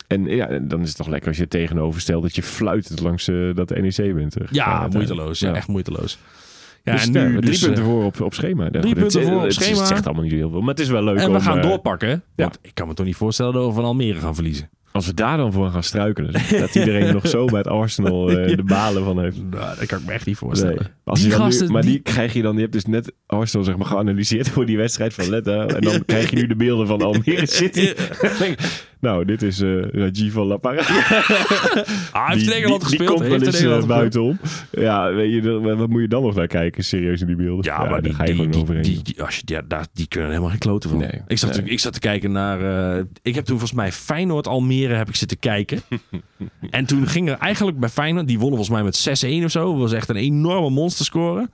en 0.08 0.26
ja, 0.26 0.60
dan 0.60 0.82
is 0.82 0.88
het 0.88 0.98
toch 0.98 1.08
lekker 1.08 1.28
als 1.28 1.38
je 1.38 1.41
het 1.43 1.52
tegenover 1.52 2.02
stelt 2.02 2.22
dat 2.24 2.36
je 2.36 2.43
fluitend 2.43 3.00
langs 3.00 3.26
dat 3.54 3.69
NEC 3.69 4.13
bent. 4.15 4.36
ja, 4.52 4.88
moeiteloos. 4.91 5.39
Ja, 5.39 5.50
Ja. 5.50 5.56
echt 5.56 5.67
moeiteloos. 5.67 6.19
Ja, 6.84 6.91
dus, 6.93 7.08
en 7.08 7.13
ja, 7.13 7.24
nu 7.24 7.30
drie 7.39 7.41
dus, 7.50 7.60
punten 7.65 7.84
voor 7.84 8.04
op, 8.04 8.22
op 8.22 8.34
schema. 8.34 8.63
Ja, 8.72 8.80
drie 8.80 8.95
punten 8.95 9.19
het, 9.19 9.30
voor 9.30 9.43
op 9.43 9.52
schema. 9.52 9.78
Het 9.78 9.88
zegt 9.88 10.06
allemaal 10.06 10.24
niet 10.24 10.32
heel 10.34 10.50
veel. 10.50 10.60
Maar 10.60 10.69
het 10.69 10.80
is 10.80 10.89
wel 10.89 11.04
leuk 11.04 11.17
En 11.17 11.30
we 11.30 11.36
om, 11.38 11.41
gaan 11.41 11.62
doorpakken. 11.62 12.10
hè? 12.10 12.15
Want 12.36 12.60
ik 12.62 12.72
kan 12.74 12.88
me 12.88 12.93
toch 12.93 13.06
niet 13.06 13.15
voorstellen 13.15 13.54
dat 13.54 13.65
we 13.65 13.72
van 13.74 13.84
Almere 13.84 14.19
gaan 14.19 14.36
verliezen. 14.36 14.69
Als 14.91 15.06
we 15.06 15.13
daar 15.13 15.38
dan 15.38 15.54
voor 15.54 15.69
gaan 15.69 15.84
struikelen. 15.84 16.32
dat 16.60 16.75
iedereen 16.75 17.13
nog 17.13 17.28
zo 17.28 17.45
bij 17.45 17.58
het 17.58 17.67
Arsenal 17.67 18.30
eh, 18.32 18.56
de 18.58 18.63
balen 18.63 19.04
van 19.04 19.19
heeft. 19.21 19.38
Nou, 19.49 19.78
dat 19.78 19.86
kan 19.86 19.99
ik 19.99 20.06
me 20.06 20.12
echt 20.12 20.25
niet 20.25 20.38
voorstellen. 20.38 20.75
Nee. 20.75 20.88
Als 21.04 21.19
Die 21.19 21.30
dan 21.30 21.39
nu- 21.39 21.45
gasten, 21.45 21.71
maar 21.71 21.82
die- 21.82 21.91
die 21.91 21.99
krijg 22.02 22.34
je 22.34 22.41
dan, 22.41 22.54
je 22.56 22.60
hebt 22.62 22.73
dus 22.73 22.86
net 22.86 23.12
Arsenal 23.25 23.65
zeg 23.65 23.78
maar 23.78 23.86
geanalyseerd 23.88 24.49
voor 24.49 24.65
die 24.65 24.78
wedstrijd 24.78 25.13
van 25.13 25.30
Letta. 25.30 25.65
En 25.67 25.82
dan 25.82 26.06
krijg 26.06 26.30
je 26.30 26.36
nu 26.36 26.47
de 26.47 26.56
beelden 26.56 26.88
van 26.88 27.02
Almere 27.02 27.45
City. 27.62 27.93
Nou, 29.00 29.26
dit 29.26 29.42
is 29.42 29.62
eh 29.62 29.82
Rajiv 29.92 30.34
van 30.34 30.48
La. 30.48 30.58
Ah, 30.62 32.28
hij 32.28 32.36
heeft 32.36 32.50
die, 32.52 32.64
gespeeld. 32.64 32.90
Die 32.90 33.04
komt 33.04 33.20
wel 33.20 33.32
eens 33.32 33.44
gespeeld. 33.44 33.88
buitenom. 33.88 34.40
Ja, 34.72 35.14
weet 35.14 35.34
je, 35.34 35.60
wat 35.60 35.90
moet 35.90 36.02
je 36.02 36.08
dan 36.08 36.24
nog 36.24 36.36
naar 36.36 36.48
kijken? 36.48 36.84
Serieus 36.84 37.22
in 37.22 37.28
die 37.28 37.36
beelden? 37.36 37.66
Ja, 37.66 37.84
maar 37.90 38.02
die, 38.02 38.14
ga 38.14 38.24
je 38.26 38.34
die, 38.34 38.50
die, 38.50 38.62
overheen. 38.62 38.82
die, 38.84 39.02
die- 39.02 39.22
als 39.24 39.36
je, 39.36 39.42
ja, 39.46 39.62
daar, 39.68 39.86
die 39.94 40.08
kunnen 40.08 40.30
helemaal 40.30 40.50
geen 40.50 40.60
kloten 40.60 40.90
van. 40.90 41.00
Nee, 41.00 41.22
ik, 41.28 41.38
zat, 41.38 41.54
nee. 41.56 41.64
te- 41.66 41.72
ik 41.72 41.80
zat 41.80 41.94
te 41.94 42.00
kijken 42.00 42.32
naar... 42.32 42.96
eh, 42.98 43.04
ik 43.22 43.36
heb 43.36 43.46
toen 43.46 43.58
volgens 43.60 43.80
mij 43.80 43.92
Feyenoord-Almere 43.92 44.94
heb 44.94 45.10
ik 45.10 45.16
zitten 45.16 45.40
kijken. 45.40 45.82
en 46.70 46.86
toen 46.86 47.08
ging 47.08 47.30
er 47.30 47.38
eigenlijk 47.38 47.80
bij 47.80 47.90
Feyenoord... 47.90 48.28
Die 48.28 48.40
wonnen 48.40 48.66
volgens 48.66 48.78
mij 49.04 49.14
met 49.16 49.42
6-1 49.42 49.44
of 49.46 49.52
zo. 49.52 49.72
Dat 49.72 49.82
was 49.82 49.94
echt 49.94 50.10
een 50.10 50.16
enorme 50.16 50.70
monsterscore. 50.70 51.50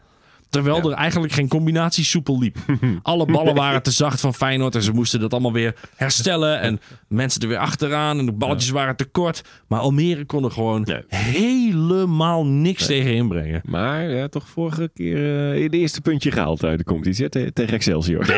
Terwijl 0.64 0.92
er 0.92 0.98
eigenlijk 0.98 1.34
geen 1.34 1.48
combinatie 1.48 2.04
soepel 2.04 2.40
liep. 2.40 2.58
Alle 3.04 3.26
ballen 3.26 3.56
waren 3.56 3.84
te 3.84 3.92
zacht 3.92 4.20
van 4.20 4.34
Feyenoord. 4.34 4.76
En 4.76 4.82
ze 4.84 4.92
moesten 4.92 5.20
dat 5.20 5.32
allemaal 5.32 5.54
weer 5.54 5.76
herstellen. 5.96 6.60
En 6.60 6.80
mensen 7.08 7.42
er 7.42 7.48
weer 7.48 7.58
achteraan. 7.58 8.20
En 8.20 8.26
de 8.26 8.32
balletjes 8.32 8.70
waren 8.72 8.96
te 8.96 9.06
kort. 9.06 9.42
Maar 9.68 9.80
Almere 9.80 10.26
kon 10.26 10.44
er 10.44 10.52
gewoon 10.52 10.82
Nee. 10.82 11.04
helemaal 11.08 12.46
niks 12.46 12.86
tegen 12.86 13.14
inbrengen. 13.14 13.62
Maar 13.66 14.10
ja, 14.10 14.28
toch 14.28 14.48
vorige 14.50 14.90
keer 14.94 15.16
eh 15.54 15.70
de 15.70 15.78
eerste 15.78 16.02
puntje 16.02 16.32
gehaald 16.32 16.64
uit 16.64 16.78
de 16.78 16.84
competitie 16.84 17.30
te- 17.30 17.52
tegen 17.54 17.74
Excelsior. 17.74 18.26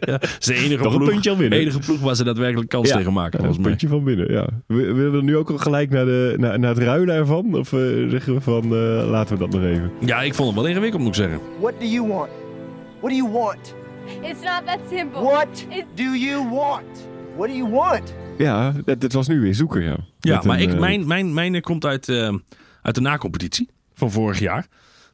Ja, 0.00 0.18
dat 0.18 0.36
is 0.38 0.46
de 0.46 0.54
enige 0.54 0.82
Toch 0.82 0.96
ploeg, 0.96 1.24
enige 1.50 1.78
ploeg 1.78 2.00
waar 2.00 2.14
ze 2.14 2.24
daadwerkelijk 2.24 2.68
kans 2.70 2.90
tegen 2.90 3.12
maken. 3.12 3.44
Een 3.44 3.50
mij. 3.50 3.58
puntje 3.60 3.88
van 3.88 4.04
binnen, 4.04 4.32
ja. 4.32 4.46
Willen 4.66 5.12
we 5.12 5.22
nu 5.22 5.36
ook 5.36 5.50
al 5.50 5.58
gelijk 5.58 5.90
naar, 5.90 6.04
de, 6.04 6.34
naar, 6.38 6.58
naar 6.58 6.74
het 6.74 6.78
ruilen 6.82 7.14
ervan? 7.14 7.54
Of 7.54 7.72
eh, 7.72 7.78
zeggen 8.08 8.34
we 8.34 8.40
van, 8.40 8.62
eh, 8.64 9.08
laten 9.10 9.34
we 9.38 9.40
dat 9.48 9.52
nog 9.52 9.62
even? 9.70 9.90
Ja, 10.00 10.22
ik 10.22 10.34
vond 10.34 10.48
het 10.48 10.58
wel 10.58 10.66
ingewikkeld, 10.68 10.91
moet 11.00 11.08
ik 11.08 11.14
zeggen. 11.14 11.40
What 11.60 11.72
do 11.80 11.86
you 11.86 12.08
want? 12.08 12.30
What 13.00 13.10
do 13.10 13.16
you 13.16 13.30
want? 13.32 13.74
It's 14.22 14.42
not 14.42 14.62
that 14.66 14.78
simple. 14.90 15.22
What 15.22 15.66
It's 15.68 15.86
do 15.94 16.02
you 16.02 16.48
want? 16.50 17.06
What 17.36 17.48
do 17.48 17.54
you 17.54 17.70
want? 17.70 18.14
Ja, 18.38 18.72
het, 18.84 19.02
het 19.02 19.12
was 19.12 19.28
nu 19.28 19.40
weer 19.40 19.54
zoeken, 19.54 19.82
ja. 19.82 19.96
Ja, 20.20 20.34
Met 20.36 20.44
maar 20.44 20.56
een, 20.56 20.62
ik, 20.62 20.72
eh, 20.72 20.78
mijn, 20.80 21.06
mijn, 21.06 21.34
mijne 21.34 21.60
komt 21.60 21.84
uit, 21.84 22.08
eh, 22.08 22.34
uit 22.82 22.94
de 22.94 23.00
nacompetitie 23.00 23.68
van 23.94 24.10
vorig 24.10 24.38
jaar. 24.38 24.66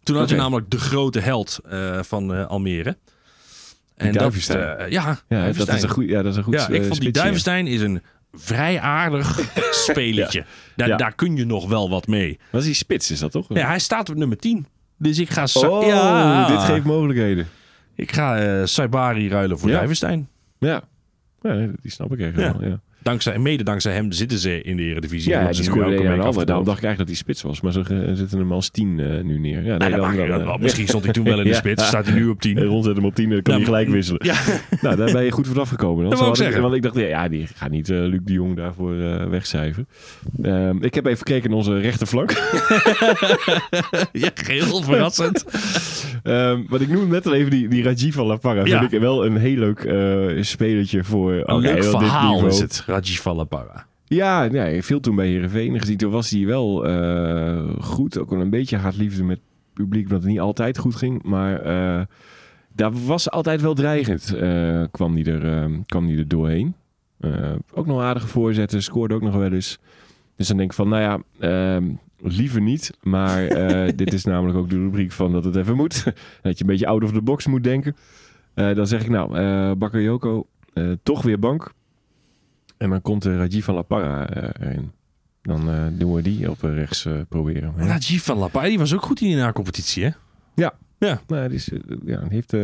Toen 0.02 0.16
had 0.16 0.28
je 0.28 0.34
Oké. 0.34 0.42
namelijk 0.42 0.70
de 0.70 0.78
grote 0.78 1.20
held 1.20 1.58
eh, 1.68 1.98
van 2.02 2.34
eh, 2.34 2.46
Almere. 2.46 2.96
En 3.96 4.12
Duivenstein. 4.12 4.78
Dat, 4.78 4.90
ja, 4.90 5.02
Ja, 5.04 5.16
dat 5.18 5.18
Duivenstein. 5.28 5.76
is 5.76 5.82
een 5.82 5.88
goed, 5.90 6.08
ja, 6.08 6.22
dat 6.22 6.32
is 6.32 6.36
een 6.38 6.42
goed 6.44 6.54
Ja, 6.54 6.60
ik 6.60 6.66
vond 6.68 6.80
die 6.80 6.84
spitsje, 6.94 7.06
ja. 7.06 7.12
Duivenstein 7.12 7.66
is 7.66 7.80
een 7.80 8.02
vrij 8.32 8.80
aardig 8.80 9.40
spelletje. 9.86 10.44
Daar, 10.76 10.88
Ja. 10.88 10.96
daar 10.96 11.14
kun 11.14 11.36
je 11.36 11.44
nog 11.44 11.68
wel 11.68 11.90
wat 11.90 12.06
mee. 12.06 12.38
Wat 12.50 12.60
is 12.60 12.66
die 12.66 12.76
spits, 12.76 13.10
is 13.10 13.18
dat 13.18 13.30
toch? 13.30 13.46
Ja, 13.48 13.66
hij 13.66 13.78
staat 13.78 14.08
op 14.10 14.16
nummer 14.16 14.36
10. 14.36 14.66
Dus 14.98 15.18
ik 15.18 15.30
ga... 15.30 15.46
Sa- 15.46 15.68
Oh, 15.68 15.86
ja, 15.86 16.46
dit 16.48 16.58
geeft 16.60 16.84
mogelijkheden. 16.84 17.46
Ik 17.94 18.12
ga 18.12 18.38
eh 18.38 18.64
Saibari 18.64 19.28
ruilen 19.28 19.58
voor 19.58 19.68
Ja. 19.68 19.74
Duivenstein. 19.74 20.28
Ja. 20.58 20.82
ja, 21.40 21.54
die 21.82 21.90
snap 21.90 22.12
ik 22.12 22.20
echt 22.20 22.34
wel, 22.34 22.64
ja. 22.64 22.80
Dankzij, 23.02 23.38
mede 23.38 23.62
dankzij 23.64 23.92
hem 23.92 24.12
zitten 24.12 24.38
ze 24.38 24.62
in 24.62 24.76
de 24.76 24.82
Eredivisie. 24.82 25.30
Ja, 25.30 25.50
die 25.50 25.62
scoorde 25.62 25.96
een 25.96 26.20
ander. 26.20 26.46
Daarom 26.46 26.64
dacht 26.64 26.78
ik 26.78 26.84
eigenlijk 26.84 26.98
dat 26.98 27.06
hij 27.06 27.16
spits 27.16 27.42
was. 27.42 27.60
Maar 27.60 27.72
ze 27.72 27.80
eh, 27.80 28.16
zetten 28.16 28.38
hem 28.38 28.52
als 28.52 28.68
tien 28.68 29.00
eh, 29.00 29.22
nu 29.24 29.38
neer. 29.38 29.64
Ja, 29.64 29.76
nee, 29.76 29.90
dat 29.90 30.16
dan, 30.16 30.40
eh, 30.40 30.56
misschien 30.58 30.88
stond 30.88 31.04
hij 31.04 31.12
toen 31.12 31.24
wel 31.24 31.38
in 31.38 31.44
de 31.44 31.54
spits. 31.64 31.86
Staat 31.86 32.06
hij 32.06 32.14
nu 32.14 32.28
op 32.28 32.40
10. 32.40 32.58
En 32.58 32.64
rond 32.74 32.84
zet 32.84 32.96
hem 32.96 33.04
op 33.04 33.14
10 33.14 33.30
dan 33.30 33.42
kan 33.42 33.54
hij 33.54 33.64
gelijk 33.64 33.86
maar- 33.86 33.96
wisselen. 33.96 34.20
Nou, 34.80 34.96
daar 34.96 35.12
ben 35.12 35.24
je 35.24 35.30
goed 35.30 35.48
vanaf 35.48 35.68
gekomen. 35.68 36.10
Dat 36.10 36.18
wou 36.18 36.44
ik. 36.44 36.56
Want 36.56 36.74
ik 36.74 36.82
dacht, 36.82 36.96
ja, 36.96 37.28
die 37.28 37.46
gaat 37.54 37.70
niet 37.70 37.88
Luc 37.88 38.20
de 38.22 38.32
Jong 38.32 38.56
daarvoor 38.56 38.96
wegcijferen. 39.30 39.88
Ehm, 40.42 40.76
ik 40.80 40.94
heb 40.94 41.06
even 41.06 41.18
gekeken 41.18 41.48
naar 41.48 41.58
onze 41.58 41.78
rechterflank. 41.78 42.30
ja, 44.12 44.30
heel 44.34 44.82
verrassend. 44.82 45.44
Ehm 46.22 46.60
wat 46.68 46.80
ik 46.80 46.88
noemde 46.88 47.06
net 47.06 47.26
al 47.26 47.34
even, 47.34 47.50
die, 47.50 47.68
die 47.68 47.82
Rajiv 47.82 48.14
van 48.14 48.26
La 48.26 48.36
Parra. 48.36 48.64
Ja. 48.64 48.78
Vind 48.78 48.92
ik 48.92 49.00
wel 49.00 49.26
een 49.26 49.36
heel 49.36 49.56
leuk 49.56 49.78
eh 49.78 50.42
spelertje 50.42 51.04
voor... 51.04 51.32
Een 51.32 51.42
oké, 51.42 51.60
leuk 51.60 51.84
verhaal 51.84 52.46
is 52.46 52.58
het. 52.58 52.84
Rajiv 52.88 53.20
Vallapara. 53.20 53.86
Ja, 54.04 54.42
ja, 54.42 54.50
hij 54.50 54.82
viel 54.82 55.00
toen 55.00 55.16
bij 55.16 55.26
Heerenveen 55.26 55.78
gezien. 55.78 55.96
Toen 55.96 56.10
was 56.10 56.30
hij 56.30 56.46
wel 56.46 56.86
eh, 56.86 57.68
goed. 57.80 58.18
Ook 58.18 58.30
wel 58.30 58.40
een 58.40 58.50
beetje 58.50 58.76
haatliefde 58.76 59.24
met 59.24 59.36
het 59.36 59.46
publiek, 59.72 60.04
omdat 60.04 60.22
het 60.22 60.30
niet 60.30 60.40
altijd 60.40 60.78
goed 60.78 60.94
ging. 60.94 61.22
Maar 61.22 61.60
eh, 61.60 62.04
daar 62.72 62.92
was 63.06 63.30
altijd 63.30 63.60
wel 63.60 63.74
dreigend, 63.74 64.34
eh, 64.34 64.82
kwam 64.90 65.14
hij 65.14 65.24
er, 65.24 65.70
kwam 65.86 66.08
er 66.08 66.28
doorheen. 66.28 66.74
Ook 67.74 67.86
nog 67.86 68.02
aardige 68.02 68.26
voorzetten, 68.26 68.82
scoorde 68.82 69.14
ook 69.14 69.22
nog 69.22 69.34
wel 69.34 69.52
eens. 69.52 69.78
Dus 70.36 70.48
dan 70.48 70.56
denk 70.56 70.70
ik 70.70 70.76
van, 70.76 70.88
nou 70.88 71.02
ja, 71.02 71.18
ehm, 71.38 71.84
liever 72.18 72.60
niet. 72.60 72.90
Maar 73.02 73.48
dit 73.96 74.12
is 74.12 74.24
namelijk 74.24 74.58
ook 74.58 74.70
de 74.70 74.78
rubriek 74.78 75.12
van 75.12 75.32
dat 75.32 75.44
het 75.44 75.56
even 75.56 75.76
moet. 75.76 76.04
dat 76.42 76.58
je 76.58 76.64
een 76.64 76.70
beetje 76.70 76.86
out 76.86 77.02
of 77.02 77.12
the 77.12 77.22
box 77.22 77.46
moet 77.46 77.64
denken. 77.64 77.96
Dan 78.54 78.86
zeg 78.86 79.02
ik 79.02 79.08
nou, 79.08 79.74
Bakayoko, 79.74 80.46
toch 81.02 81.22
weer 81.22 81.38
bank. 81.38 81.72
En 82.78 82.90
dan 82.90 83.02
komt 83.02 83.22
de 83.22 83.36
Rajiv 83.36 83.64
van 83.64 83.74
La 83.74 83.82
Parra 83.82 84.28
eh, 84.28 84.66
erin. 84.66 84.92
Dan 85.42 85.70
eh, 85.70 85.86
doen 85.92 86.14
we 86.14 86.22
die 86.22 86.50
op 86.50 86.62
rechts 86.62 87.04
eh, 87.04 87.20
proberen. 87.28 87.72
Ja. 87.76 87.86
Rajiv 87.86 88.22
Vallapara, 88.22 88.66
die 88.66 88.78
was 88.78 88.94
ook 88.94 89.02
goed 89.02 89.20
in 89.20 89.26
die 89.26 89.36
na-competitie, 89.36 90.04
hè? 90.04 90.10
Ja. 90.54 90.74
Ja. 90.98 91.20
Nou, 91.26 91.48
die 91.48 91.56
is, 91.56 91.68
eh, 91.72 91.78
ja, 92.04 92.18
die 92.20 92.28
heeft, 92.28 92.52
eh, 92.52 92.60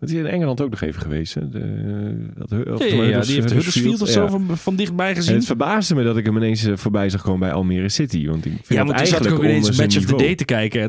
het 0.00 0.10
is 0.10 0.12
in 0.12 0.26
Engeland 0.26 0.60
ook 0.60 0.70
nog 0.70 0.80
even 0.80 1.00
geweest. 1.02 1.34
Hè? 1.34 1.48
De, 1.48 2.16
dat, 2.36 2.66
of 2.72 2.78
Ja, 2.78 2.94
ja, 2.94 3.02
ja, 3.02 3.20
die 3.20 3.34
heeft 3.34 3.52
Huddersfield 3.52 4.02
of 4.02 4.08
zo 4.08 4.22
ja. 4.22 4.28
van, 4.28 4.56
van 4.56 4.76
dichtbij 4.76 5.08
En 5.08 5.14
gezien. 5.14 5.34
het 5.34 5.44
verbaasde 5.44 5.94
me 5.94 6.02
dat 6.04 6.16
ik 6.16 6.24
hem 6.26 6.36
ineens 6.36 6.64
eh, 6.64 6.76
voorbij 6.76 7.08
zag 7.10 7.22
komen 7.22 7.40
bij 7.40 7.52
Almere 7.52 7.88
City. 7.88 8.26
Want 8.26 8.44
ik 8.46 8.52
vind 8.52 8.68
Ja, 8.68 8.84
maar 8.84 8.96
toen 8.96 9.06
zat 9.06 9.26
ik 9.26 9.32
ook 9.32 9.42
ineens 9.42 9.78
Match 9.78 9.96
of 9.96 10.04
the. 10.04 10.16
Day 10.16 10.34
te 10.34 10.44
kijken. 10.44 10.80
En 10.82 10.88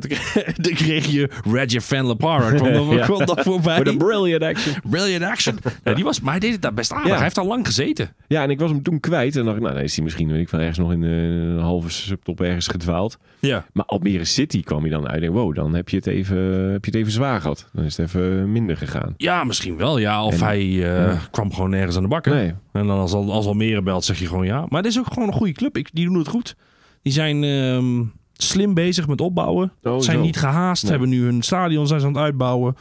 toen 0.62 0.74
kreeg 0.84 1.06
je 1.06 1.30
Rajiv 1.52 1.84
van 1.84 2.06
La 2.06 2.14
Parra. 2.14 2.52
kwam 2.52 2.74
dan, 2.74 2.88
Ja. 2.96 3.06
kwam 3.06 3.28
voorbij. 3.44 3.76
Voor 3.76 3.86
de 3.86 3.98
brilliant 3.98 4.44
action. 4.44 4.76
Brilliant 4.90 5.24
action. 5.24 5.58
Die 5.96 6.04
was, 6.04 6.22
maar 6.22 6.32
hij 6.32 6.40
deed 6.40 6.52
het 6.52 6.62
daar 6.62 6.74
best 6.74 6.94
aardig. 6.94 7.14
Hij 7.14 7.24
heeft 7.24 7.38
al 7.38 7.48
lang 7.48 7.66
gezeten. 7.66 8.10
Ja, 8.28 8.44
en 8.44 8.50
ik 8.50 8.60
was 8.60 8.70
hem 8.70 8.82
toen 8.82 9.00
kwijt. 9.00 9.36
En 9.36 9.44
dacht 9.44 9.56
ik, 9.58 9.62
nou, 9.62 9.74
dan 9.74 9.84
is 9.84 9.96
hij 9.96 10.04
misschien 10.04 10.32
weet 10.32 10.42
ik, 10.42 10.50
van 10.50 10.60
ergens 10.60 10.78
nog 10.78 10.92
in 10.92 11.02
een 11.04 11.60
halve 11.60 11.90
subtop 11.90 12.42
ergens 12.42 12.68
gedwaald. 12.68 13.18
Ja. 13.40 13.66
Maar 13.74 13.86
Almere 13.86 14.26
City 14.26 14.64
kwam 14.64 14.82
hij 14.82 14.90
dan 14.90 15.06
uit. 15.08 15.16
Ik 15.16 15.22
denk, 15.22 15.34
wow, 15.34 15.56
dan 15.56 15.74
heb 15.76 15.90
je, 15.90 15.96
het 15.98 16.08
even, 16.08 16.38
heb 16.72 16.86
je 16.86 16.89
het 16.92 17.00
even 17.02 17.12
zwaar 17.12 17.42
gehad. 17.42 17.70
Dan 17.74 17.84
is 17.86 17.98
het 17.98 18.08
even 18.08 18.52
minder 18.52 18.78
gegaan. 18.78 19.14
Ja, 19.18 19.44
misschien 19.44 19.78
wel. 19.78 19.98
Ja, 19.98 20.24
of 20.26 20.34
En- 20.34 20.46
hij 20.46 20.60
eh, 20.60 20.80
ja. 20.82 21.18
kwam 21.32 21.54
gewoon 21.54 21.70
nergens 21.70 21.96
aan 21.96 22.02
de 22.02 22.08
bakken. 22.08 22.34
Nee. 22.36 22.54
En 22.72 22.88
dan 22.88 23.00
als, 23.00 23.14
Al- 23.14 23.32
als 23.32 23.46
Almere 23.46 23.82
belt, 23.82 24.04
zeg 24.06 24.20
je 24.20 24.28
gewoon 24.28 24.46
ja. 24.46 24.66
Maar 24.70 24.82
het 24.82 24.92
is 24.92 25.00
ook 25.00 25.14
gewoon 25.14 25.28
een 25.28 25.34
goede 25.34 25.54
club. 25.54 25.78
Ik, 25.78 25.90
die 25.94 26.06
doen 26.06 26.18
het 26.18 26.28
goed. 26.28 26.56
Die 27.02 27.14
zijn 27.14 27.44
ehm, 27.44 28.04
slim 28.34 28.74
bezig 28.74 29.08
met 29.08 29.22
opbouwen. 29.22 29.72
Oh, 29.84 30.00
zijn 30.00 30.18
zo. 30.18 30.24
niet 30.24 30.38
gehaast. 30.38 30.82
Nee. 30.84 30.92
Hebben 30.92 31.10
nu 31.10 31.24
hun 31.24 31.42
stadion 31.42 31.88
zijn 31.88 32.00
ze 32.00 32.06
aan 32.06 32.14
het 32.14 32.22
uitbouwen. 32.22 32.76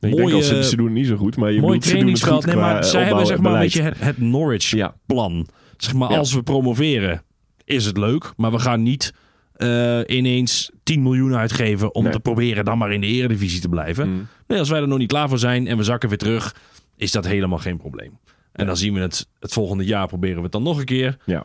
Ik 0.00 0.08
denk 0.08 0.18
Mooie- 0.18 0.34
al, 0.34 0.42
ze, 0.42 0.64
ze 0.64 0.76
doen 0.76 0.84
het 0.86 0.94
niet 0.94 1.06
zo 1.06 1.16
goed, 1.16 1.36
maar 1.36 1.52
je 1.52 1.60
Mooi 1.60 1.78
trainingsveld. 1.78 2.46
Nee, 2.46 2.56
maar 2.56 2.84
zij 2.84 3.04
hebben 3.04 3.26
zeg 3.26 3.38
maar 3.38 3.52
een 3.52 3.58
beetje 3.58 3.82
het, 3.82 4.00
het 4.00 4.18
Norwich 4.18 4.70
Ja. 4.70 4.94
plan. 5.06 5.46
Zeg 5.76 5.94
maar, 5.94 6.10
Ja. 6.10 6.18
als 6.18 6.34
we 6.34 6.42
promoveren, 6.42 7.22
is 7.64 7.84
het 7.84 7.96
leuk. 7.96 8.32
Maar 8.36 8.50
we 8.50 8.58
gaan 8.58 8.82
niet 8.82 9.14
eh, 9.58 10.16
ineens 10.16 10.70
10 10.82 11.02
miljoen 11.02 11.34
uitgeven 11.36 11.94
om 11.94 12.02
Nee. 12.02 12.12
te 12.12 12.20
proberen 12.20 12.64
dan 12.64 12.78
maar 12.78 12.92
in 12.92 13.00
de 13.00 13.06
eredivisie 13.06 13.60
te 13.60 13.68
blijven. 13.68 14.08
Mm. 14.08 14.26
Nee, 14.46 14.58
als 14.58 14.68
wij 14.68 14.80
er 14.80 14.88
nog 14.88 14.98
niet 14.98 15.08
klaar 15.08 15.28
voor 15.28 15.38
zijn 15.38 15.66
en 15.66 15.76
we 15.76 15.82
zakken 15.82 16.08
weer 16.08 16.18
terug, 16.18 16.56
is 16.96 17.12
dat 17.12 17.26
helemaal 17.26 17.58
geen 17.58 17.76
probleem. 17.76 18.18
En 18.52 18.66
dan 18.66 18.76
zien 18.76 18.94
we 18.94 19.00
het 19.00 19.28
het 19.40 19.52
volgende 19.52 19.84
jaar, 19.84 20.06
proberen 20.06 20.36
we 20.36 20.42
het 20.42 20.52
dan 20.52 20.62
nog 20.62 20.78
een 20.78 20.84
keer. 20.84 21.16
Ja. 21.24 21.44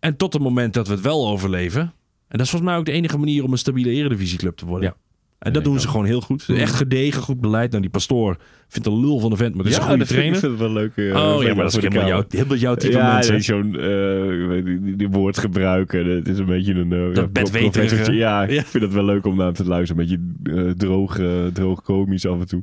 En 0.00 0.16
tot 0.16 0.32
het 0.32 0.42
moment 0.42 0.74
dat 0.74 0.86
we 0.86 0.92
het 0.92 1.02
wel 1.02 1.28
overleven. 1.28 1.80
En 1.80 1.92
dat 2.38 2.40
is 2.40 2.50
volgens 2.50 2.70
mij 2.70 2.78
ook 2.80 2.86
de 2.86 2.92
enige 2.92 3.18
manier 3.18 3.44
om 3.44 3.52
een 3.52 3.58
stabiele 3.58 3.90
eredivisieclub 3.90 4.56
te 4.56 4.66
worden. 4.66 4.88
Ja. 4.88 4.96
En 5.38 5.52
dat 5.52 5.64
doen 5.64 5.80
ze 5.80 5.88
gewoon 5.88 6.06
heel 6.06 6.20
goed. 6.20 6.48
Echt 6.48 6.74
gedegen, 6.74 7.22
goed 7.22 7.40
beleid. 7.40 7.70
Nou, 7.70 7.82
die 7.82 7.90
pastoor 7.90 8.36
vindt 8.68 8.88
een 8.88 9.00
lul 9.00 9.18
van 9.18 9.30
de 9.30 9.36
vent, 9.36 9.54
maar 9.54 9.64
het 9.64 9.72
is 9.72 9.78
een 9.78 9.84
goede 9.84 9.98
dat 9.98 10.08
trainer. 10.08 10.42
Het 10.42 10.58
wel 10.58 10.72
leuk. 10.72 10.92
Oh 10.96 11.42
ja, 11.42 11.54
maar 11.54 11.64
dat 11.64 11.76
is 11.76 11.82
helemaal 11.82 12.06
jouw, 12.06 12.24
helemaal 12.28 12.56
jouw 12.56 12.74
type 12.74 12.96
ja, 12.96 13.12
mensen. 13.12 13.32
nee, 13.32 13.42
zo'n 13.42 13.76
eh, 13.78 14.64
die, 14.64 14.80
die, 14.82 14.96
die 14.96 15.08
woordgebruik. 15.08 15.92
en 15.92 16.06
Het 16.06 16.28
is 16.28 16.38
een 16.38 16.46
beetje 16.46 16.74
een 16.74 16.90
uh, 16.90 17.14
Dat. 17.14 17.28
Ja, 18.12 18.42
Ja. 18.42 18.60
ik 18.60 18.66
vind 18.66 18.84
het 18.84 18.92
wel 18.92 19.04
leuk 19.04 19.26
om 19.26 19.36
naar 19.36 19.52
te 19.52 19.64
luisteren. 19.64 20.02
Een 20.02 20.08
beetje 20.44 20.56
eh, 20.56 20.70
droog, 20.70 21.18
eh, 21.18 21.46
droog 21.52 21.82
komisch 21.82 22.26
af 22.26 22.40
en 22.40 22.46
toe. 22.46 22.62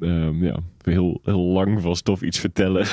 Ehm, 0.00 0.44
ja, 0.44 0.58
heel, 0.82 1.20
heel 1.24 1.40
lang 1.42 1.82
van 1.82 1.96
stof 1.96 2.22
iets 2.22 2.38
vertellen. 2.38 2.86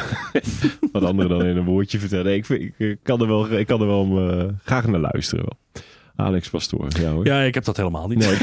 Wat 0.91 1.04
anderen 1.04 1.38
dan 1.38 1.47
in 1.47 1.58
een 1.58 1.65
woordje 1.65 2.00
vertellen. 2.00 2.34
Ik, 2.34 2.45
vind, 2.45 2.62
ik, 2.62 2.74
eh, 2.78 2.95
kan 3.04 3.21
er 3.21 3.28
wel, 3.28 3.52
ik 3.52 3.67
kan 3.67 3.82
er 3.82 3.88
wel 3.88 4.00
om, 4.00 4.58
graag 4.63 4.88
naar 4.88 5.00
luisteren. 5.00 5.45
Wel. 5.45 5.84
Alex 6.21 6.49
Pastoor, 6.49 6.88
ja 7.01 7.12
hoor. 7.12 7.25
Ja, 7.25 7.41
ik 7.41 7.53
heb 7.53 7.63
dat 7.63 7.77
helemaal 7.77 8.07
niet. 8.07 8.17
Nee, 8.17 8.31
ik 8.34 8.38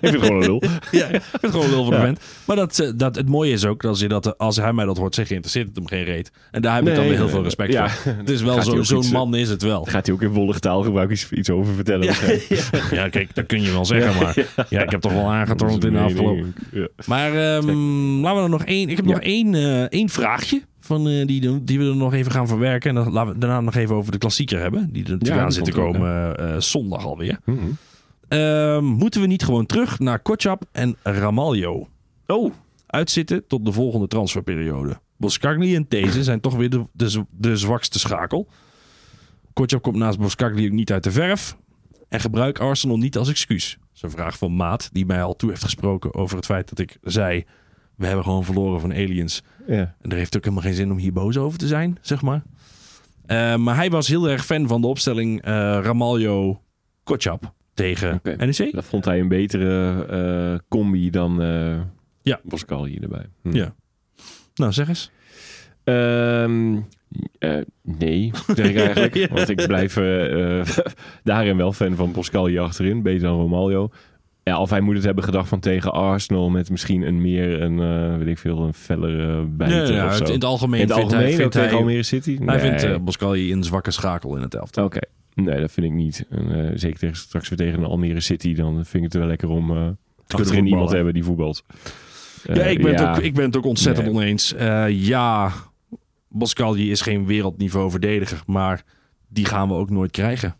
het 0.00 0.20
gewoon 0.24 0.32
een 0.42 0.46
lul. 0.46 0.62
Ja, 0.90 1.06
ik 1.06 1.22
vind 1.22 1.42
het 1.42 1.50
gewoon 1.50 1.64
een 1.66 1.70
lul 1.70 1.82
van 1.84 1.90
de 1.92 1.96
Ja. 1.98 2.04
vent. 2.04 2.20
Maar 2.44 2.56
dat, 2.56 2.78
eh, 2.78 2.90
dat, 2.96 3.16
het 3.16 3.28
mooie 3.28 3.52
is 3.52 3.64
ook, 3.64 3.82
dat 3.82 3.90
als, 3.90 4.00
je 4.00 4.08
dat, 4.08 4.38
als 4.38 4.56
hij 4.56 4.72
mij 4.72 4.84
dat 4.84 4.96
hoort 4.96 5.14
zeggen, 5.14 5.34
interesseert 5.34 5.66
het 5.68 5.76
hem 5.76 5.86
geen 5.86 6.04
reet. 6.04 6.30
En 6.50 6.62
daar 6.62 6.74
heb 6.74 6.86
ik 6.88 6.94
dan 6.94 7.04
weer 7.04 7.12
heel 7.12 7.22
nee, 7.22 7.32
veel 7.32 7.42
respect 7.42 7.72
Ja. 7.72 7.88
voor. 7.88 8.12
Het 8.12 8.30
is 8.30 8.42
wel 8.42 8.62
zo- 8.62 8.82
zo'n 8.82 9.02
eh, 9.04 9.10
man 9.10 9.34
is 9.34 9.48
het 9.48 9.62
wel. 9.62 9.84
Gaat 9.84 10.06
hij 10.06 10.14
ook 10.14 10.22
in 10.22 10.32
volle 10.32 10.52
getaalgebruik 10.52 11.10
iets, 11.10 11.30
iets 11.30 11.50
over 11.50 11.74
vertellen? 11.74 12.06
waarschijnlijk. 12.06 12.70
Ja, 12.90 13.08
kijk, 13.08 13.34
dat 13.34 13.46
kun 13.46 13.62
je 13.62 13.70
wel 13.72 13.84
zeggen, 13.84 14.22
maar 14.22 14.36
ja, 14.68 14.82
ik 14.82 14.90
heb 14.90 15.00
toch 15.00 15.12
wel 15.12 15.30
aangetoond 15.32 15.84
in 15.84 15.92
de 15.92 15.98
afgelopen. 15.98 16.54
Ja. 16.72 16.88
Maar 17.06 17.28
ehm, 17.34 17.66
laten 18.20 18.36
we 18.38 18.42
er 18.42 18.48
nog 18.50 18.64
één. 18.64 18.88
Ik 18.88 18.96
heb 18.96 19.04
nog 19.04 19.14
Ja. 19.14 19.20
één, 19.22 19.54
eh, 19.54 19.82
één 19.82 20.08
vraagje. 20.08 20.62
Van, 20.84 21.08
eh, 21.08 21.26
die, 21.26 21.64
die 21.64 21.78
we 21.78 21.84
er 21.84 21.96
nog 21.96 22.14
even 22.14 22.32
gaan 22.32 22.48
verwerken. 22.48 22.88
En 22.88 22.94
dan 22.94 23.12
laten 23.12 23.32
we 23.32 23.38
daarna 23.38 23.60
nog 23.60 23.74
even 23.74 23.94
over 23.94 24.12
de 24.12 24.18
klassieker 24.18 24.58
hebben. 24.58 24.92
Die 24.92 25.04
er 25.04 25.10
natuurlijk 25.10 25.38
Ja, 25.38 25.44
aan 25.44 25.52
zit 25.52 25.64
te 25.64 25.70
ook, 25.70 25.92
komen 25.92 26.36
eh, 26.36 26.60
zondag 26.60 27.04
alweer. 27.04 27.38
Mhm. 27.44 27.58
Ehm, 28.28 28.84
moeten 28.84 29.20
we 29.20 29.26
niet 29.26 29.44
gewoon 29.44 29.66
terug 29.66 29.98
naar 29.98 30.18
Kotschap 30.18 30.64
en 30.72 30.96
Ramaljo? 31.02 31.88
Oh, 32.26 32.52
uitzitten 32.86 33.46
tot 33.46 33.64
de 33.64 33.72
volgende 33.72 34.06
transferperiode. 34.06 35.00
Boskagli 35.16 35.74
en 35.74 35.88
These 35.88 36.24
zijn 36.24 36.40
toch 36.40 36.56
weer 36.56 36.70
de, 36.70 36.86
de 37.30 37.56
zwakste 37.56 37.98
schakel. 37.98 38.48
Kotschap 39.52 39.82
komt 39.82 39.96
naast 39.96 40.18
Boskagli 40.18 40.66
ook 40.66 40.72
niet 40.72 40.92
uit 40.92 41.04
de 41.04 41.10
verf. 41.10 41.56
En 42.08 42.20
gebruik 42.20 42.58
Arsenal 42.58 42.98
niet 42.98 43.16
als 43.16 43.28
excuus. 43.28 43.78
Dat 43.80 43.88
is 43.94 44.02
een 44.02 44.10
vraag 44.10 44.38
van 44.38 44.56
Maat, 44.56 44.88
die 44.92 45.06
mij 45.06 45.22
al 45.22 45.36
toe 45.36 45.50
heeft 45.50 45.64
gesproken 45.64 46.14
over 46.14 46.36
het 46.36 46.46
feit 46.46 46.68
dat 46.68 46.78
ik 46.78 46.96
zei... 47.02 47.44
We 47.96 48.06
hebben 48.06 48.24
gewoon 48.24 48.44
verloren 48.44 48.80
van 48.80 48.92
aliens. 48.92 49.42
Ja. 49.66 49.94
En 50.00 50.10
er 50.10 50.16
heeft 50.16 50.36
ook 50.36 50.44
helemaal 50.44 50.64
geen 50.64 50.74
zin 50.74 50.90
om 50.90 50.98
hier 50.98 51.12
boos 51.12 51.36
over 51.36 51.58
te 51.58 51.66
zijn, 51.66 51.98
zeg 52.00 52.22
maar. 52.22 52.42
Eh, 53.26 53.56
maar 53.56 53.76
hij 53.76 53.90
was 53.90 54.08
heel 54.08 54.28
erg 54.28 54.44
fan 54.44 54.68
van 54.68 54.80
de 54.80 54.86
opstelling 54.86 55.42
eh 55.42 55.50
Ramaljo 55.82 56.62
Kotschap 57.04 57.52
tegen. 57.74 58.20
NEC. 58.22 58.72
Dat 58.72 58.84
vond 58.84 59.04
hij 59.04 59.20
een 59.20 59.28
betere 59.28 60.04
eh, 60.06 60.58
combi 60.68 61.10
dan 61.10 61.42
eh 61.42 61.80
Ja. 62.22 62.40
Boskal 62.42 62.84
hier 62.84 63.02
erbij. 63.02 63.26
Hm. 63.42 63.56
Ja. 63.56 63.74
Nou, 64.54 64.72
zeg 64.72 64.88
eens. 64.88 65.10
Ehm, 65.84 66.76
eh, 67.38 67.56
nee, 67.82 68.30
zeg 68.54 68.68
ik 68.68 68.76
eigenlijk. 68.76 69.14
Ja. 69.14 69.28
Want 69.34 69.48
ik 69.48 69.66
blijf 69.66 69.94
daarin 71.24 71.56
wel 71.56 71.72
fan 71.72 71.94
van 71.94 72.10
Pascal 72.10 72.46
hier 72.46 72.60
achterin. 72.60 73.02
Beter 73.02 73.20
dan 73.20 73.38
Romaglio. 73.38 73.90
Ja, 74.44 74.60
of 74.60 74.70
hij 74.70 74.80
moet 74.80 74.94
het 74.94 75.04
hebben 75.04 75.24
gedacht 75.24 75.48
van 75.48 75.60
tegen 75.60 75.92
Arsenal 75.92 76.50
met 76.50 76.70
misschien 76.70 77.02
een 77.02 77.20
meer, 77.20 77.62
een, 77.62 77.80
eh, 77.80 78.18
weet 78.18 78.26
ik 78.26 78.38
veel, 78.38 78.58
een 78.62 78.74
fellere 78.74 79.42
bijter 79.46 79.82
Nee, 79.82 79.92
ja, 79.92 80.06
of 80.06 80.16
zo. 80.16 80.24
in 80.24 80.32
het 80.32 80.44
algemeen 80.44 80.80
In 80.80 80.86
het 80.86 80.96
vindt 80.96 81.12
algemeen 81.12 81.28
hij, 81.28 81.36
vindt 81.36 81.56
ook 81.56 81.62
tegen 81.62 81.68
hij, 81.76 81.78
Almere 81.78 82.02
City? 82.02 82.36
hij 82.36 82.44
Nee. 82.46 82.58
vindt 82.58 82.82
eh 82.82 82.96
Boscali 82.98 83.52
een 83.52 83.64
zwakke 83.64 83.90
schakel 83.90 84.36
in 84.36 84.42
het 84.42 84.54
elftal. 84.54 84.84
Oké. 84.84 84.98
Nee, 85.34 85.60
dat 85.60 85.72
vind 85.72 85.86
ik 85.86 85.92
niet. 85.92 86.26
En, 86.30 86.64
eh, 86.66 86.70
zeker 86.74 86.98
tegen, 86.98 87.16
straks 87.16 87.48
weer 87.48 87.58
tegen 87.58 87.78
een 87.78 87.84
Almere 87.84 88.20
City. 88.20 88.54
Dan 88.54 88.74
vind 88.74 88.94
ik 88.94 89.02
het 89.02 89.14
wel 89.14 89.26
lekker 89.26 89.48
om 89.48 89.70
eh 89.70 89.76
achterin 89.76 90.44
voetballen. 90.44 90.66
iemand 90.68 90.88
te 90.88 90.94
hebben 90.96 91.14
die 91.14 91.24
voetbalt. 91.24 91.64
Ja, 92.44 92.64
ik 92.64 92.82
ben, 92.82 92.94
Het, 92.94 93.08
ook, 93.08 93.18
ik 93.18 93.34
ben 93.34 93.44
het 93.44 93.56
ook 93.56 93.64
ontzettend 93.66 94.06
Nee. 94.06 94.14
oneens. 94.16 94.54
Ja, 94.88 95.52
Boscali 96.28 96.90
is 96.90 97.00
geen 97.00 97.26
wereldniveau 97.26 97.90
verdediger, 97.90 98.42
maar 98.46 98.82
die 99.28 99.44
gaan 99.44 99.68
we 99.68 99.74
ook 99.74 99.90
nooit 99.90 100.10
krijgen. 100.10 100.56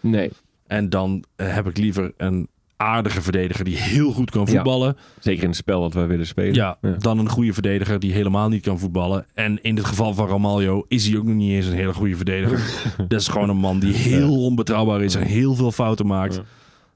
Nee, 0.00 0.30
En 0.66 0.88
dan 0.88 1.24
heb 1.36 1.66
ik 1.66 1.76
liever 1.78 2.12
een 2.16 2.48
aardige 2.76 3.22
verdediger 3.22 3.64
die 3.64 3.76
heel 3.76 4.12
goed 4.12 4.30
kan 4.30 4.44
Ja. 4.46 4.52
voetballen. 4.52 4.96
zeker 5.20 5.42
in 5.42 5.48
het 5.48 5.58
spel 5.58 5.80
wat 5.80 5.94
wij 5.94 6.06
willen 6.06 6.26
spelen. 6.26 6.54
Ja, 6.54 6.78
dan 6.98 7.18
een 7.18 7.28
goede 7.28 7.52
verdediger 7.52 7.98
die 8.00 8.12
helemaal 8.12 8.48
niet 8.48 8.62
kan 8.62 8.78
voetballen. 8.78 9.26
En 9.34 9.62
in 9.62 9.76
het 9.76 9.84
geval 9.86 10.14
van 10.14 10.28
Ramaljo 10.28 10.84
is 10.88 11.06
hij 11.08 11.18
ook 11.18 11.24
nog 11.24 11.34
niet 11.34 11.50
eens 11.52 11.66
een 11.66 11.72
hele 11.72 11.92
goede 11.94 12.16
verdediger. 12.16 12.60
dat 13.08 13.20
is 13.20 13.28
gewoon 13.28 13.48
een 13.48 13.56
man 13.56 13.78
die 13.78 13.94
heel 13.94 14.42
onbetrouwbaar 14.44 15.02
is 15.02 15.14
en 15.14 15.22
heel 15.22 15.54
veel 15.54 15.72
fouten 15.72 16.06
maakt. 16.06 16.42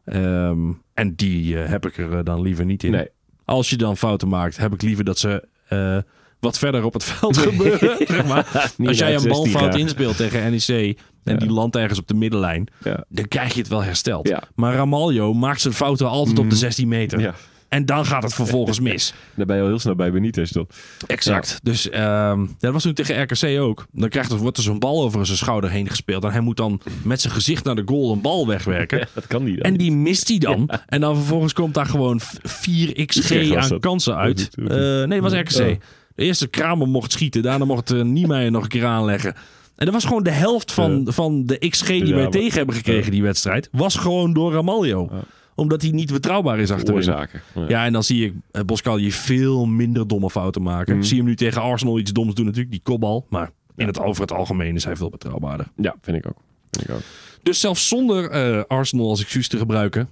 Ehm, 0.05 0.59
en 0.95 1.15
die 1.15 1.63
eh, 1.63 1.69
heb 1.71 1.87
ik 1.87 1.97
er 1.99 2.13
eh, 2.19 2.25
dan 2.25 2.43
liever 2.43 2.65
niet 2.65 2.83
in. 2.85 2.91
Nee. 2.91 3.09
Als 3.45 3.71
je 3.71 3.77
dan 3.77 3.97
fouten 3.97 4.29
maakt, 4.29 4.57
heb 4.57 4.73
ik 4.75 4.83
liever 4.83 5.05
dat 5.05 5.19
ze 5.19 5.49
eh, 5.69 5.99
wat 6.41 6.59
verder 6.59 6.85
op 6.85 6.93
het 6.93 7.05
veld 7.05 7.37
gebeuren. 7.37 7.97
zeg 8.07 8.27
maar. 8.27 8.73
Als 8.85 8.99
jij 8.99 9.15
een 9.15 9.29
bal 9.29 9.35
16 9.43 9.51
fout 9.53 9.69
graag. 9.69 9.81
inspeelt 9.81 10.17
tegen 10.17 10.51
NEC 10.51 10.99
en 11.25 11.39
die 11.39 11.51
landt 11.51 11.77
ergens 11.77 11.99
op 11.99 12.07
de 12.09 12.15
middenlijn, 12.15 12.67
Ja. 12.85 13.05
dan 13.09 13.29
krijg 13.29 13.53
je 13.55 13.59
het 13.61 13.69
wel 13.69 13.83
hersteld. 13.83 14.29
Ja. 14.29 14.43
Maar 14.55 14.75
Ramaljo 14.75 15.33
maakt 15.35 15.61
zijn 15.61 15.75
fouten 15.75 16.09
altijd 16.09 16.39
op 16.39 16.51
de 16.51 16.57
16 16.57 16.89
meter. 16.89 17.21
Ja. 17.21 17.35
En 17.69 17.87
dan 17.87 18.07
gaat 18.07 18.23
het 18.23 18.35
vervolgens 18.35 18.81
mis. 18.81 19.15
Daar 19.37 19.47
ben 19.47 19.57
je 19.57 19.63
al 19.63 19.69
heel 19.69 19.79
snel 19.79 19.95
bij 19.95 20.13
Benitez 20.13 20.51
toch? 20.53 20.67
Exact. 21.07 21.59
Dus 21.63 21.91
ehm, 21.91 22.47
dat 22.59 22.73
was 22.73 22.83
toen 22.83 22.93
tegen 22.93 23.23
RKC 23.23 23.61
ook. 23.61 23.87
Dan 23.93 24.09
krijgt 24.09 24.31
er, 24.31 24.37
wordt 24.37 24.57
er 24.57 24.63
zo'n 24.63 24.79
bal 24.79 25.03
over 25.03 25.27
zijn 25.27 25.39
schouder 25.39 25.71
heen 25.71 25.89
gespeeld. 25.89 26.25
En 26.25 26.31
hij 26.31 26.41
moet 26.41 26.57
dan 26.57 26.81
met 27.03 27.21
zijn 27.21 27.33
gezicht 27.33 27.65
naar 27.65 27.75
de 27.75 27.83
goal 27.87 28.13
een 28.13 28.21
bal 28.21 28.47
wegwerken. 28.47 29.09
Dat 29.15 29.27
kan 29.27 29.45
niet. 29.45 29.61
En 29.61 29.77
die 29.77 29.93
mist 29.93 30.29
hij 30.29 30.39
dan. 30.39 30.71
En 30.87 31.01
dan 31.01 31.17
vervolgens 31.17 31.53
komt 31.53 31.75
daar 31.75 31.87
gewoon 31.87 32.21
4xg 32.21 33.17
Utrecht 33.17 33.49
was 33.49 33.63
aan 33.65 33.69
dat. 33.69 33.81
kansen 33.81 34.17
uit. 34.17 34.49
Eh, 34.57 34.67
nee, 34.67 35.21
het 35.21 35.21
was 35.21 35.33
RKC. 35.33 35.79
Oh. 36.19 36.33
De 36.33 36.47
Kramer 36.47 36.89
mocht 36.89 37.13
schieten. 37.13 37.43
Daarna 37.43 37.65
mocht 37.65 37.93
uh, 37.93 38.03
Niemeyer 38.03 38.51
nog 38.51 38.63
een 38.63 38.69
keer 38.69 38.85
aanleggen. 38.85 39.35
En 39.77 39.85
dat 39.85 39.95
was 39.95 40.05
gewoon 40.05 40.23
de 40.23 40.31
helft 40.31 40.73
van, 40.73 41.07
van 41.11 41.47
de 41.47 41.69
XG 41.69 41.87
die 41.87 42.07
Ja, 42.07 42.15
wij 42.15 42.29
tegen 42.29 42.57
hebben 42.57 42.75
gekregen, 42.75 43.11
die 43.11 43.23
wedstrijd. 43.23 43.69
Was 43.73 43.97
gewoon 43.97 44.33
door 44.33 44.53
Ramaljo. 44.53 45.11
Omdat 45.55 45.83
hij 45.83 45.91
niet 45.91 46.13
betrouwbaar 46.13 46.59
is 46.59 46.71
achterin. 46.71 46.95
Oorzaken. 46.95 47.43
Ja, 47.69 47.85
en 47.85 47.93
dan 47.93 48.05
zie 48.05 48.25
ik 48.25 48.33
uh, 48.53 48.63
Boscalje 48.63 49.13
veel 49.13 49.67
minder 49.67 50.09
domme 50.09 50.31
fouten 50.31 50.63
maken. 50.63 50.97
Mhm. 50.97 51.05
Zie 51.05 51.17
hem 51.17 51.27
nu 51.27 51.37
tegen 51.37 51.63
Arsenal 51.63 51.99
iets 51.99 52.13
doms 52.13 52.35
doen 52.35 52.45
natuurlijk, 52.45 52.73
die 52.73 52.83
kopbal. 52.83 53.27
Maar 53.29 53.51
in 53.77 53.87
het, 53.87 54.01
over 54.01 54.23
het 54.23 54.33
algemeen 54.33 54.75
is 54.75 54.85
hij 54.85 54.97
veel 54.97 55.11
betrouwbaarder. 55.11 55.67
Ja, 55.77 55.95
vind 56.03 56.17
ik 56.17 56.27
ook. 56.27 56.37
Vind 56.71 56.89
ik 56.89 56.95
ook. 56.95 57.03
Dus 57.43 57.61
zelfs 57.61 57.89
zonder 57.89 58.31
eh, 58.31 58.63
Arsenal 58.67 59.09
als 59.09 59.21
excuus 59.21 59.49
te 59.49 59.59
gebruiken... 59.59 60.09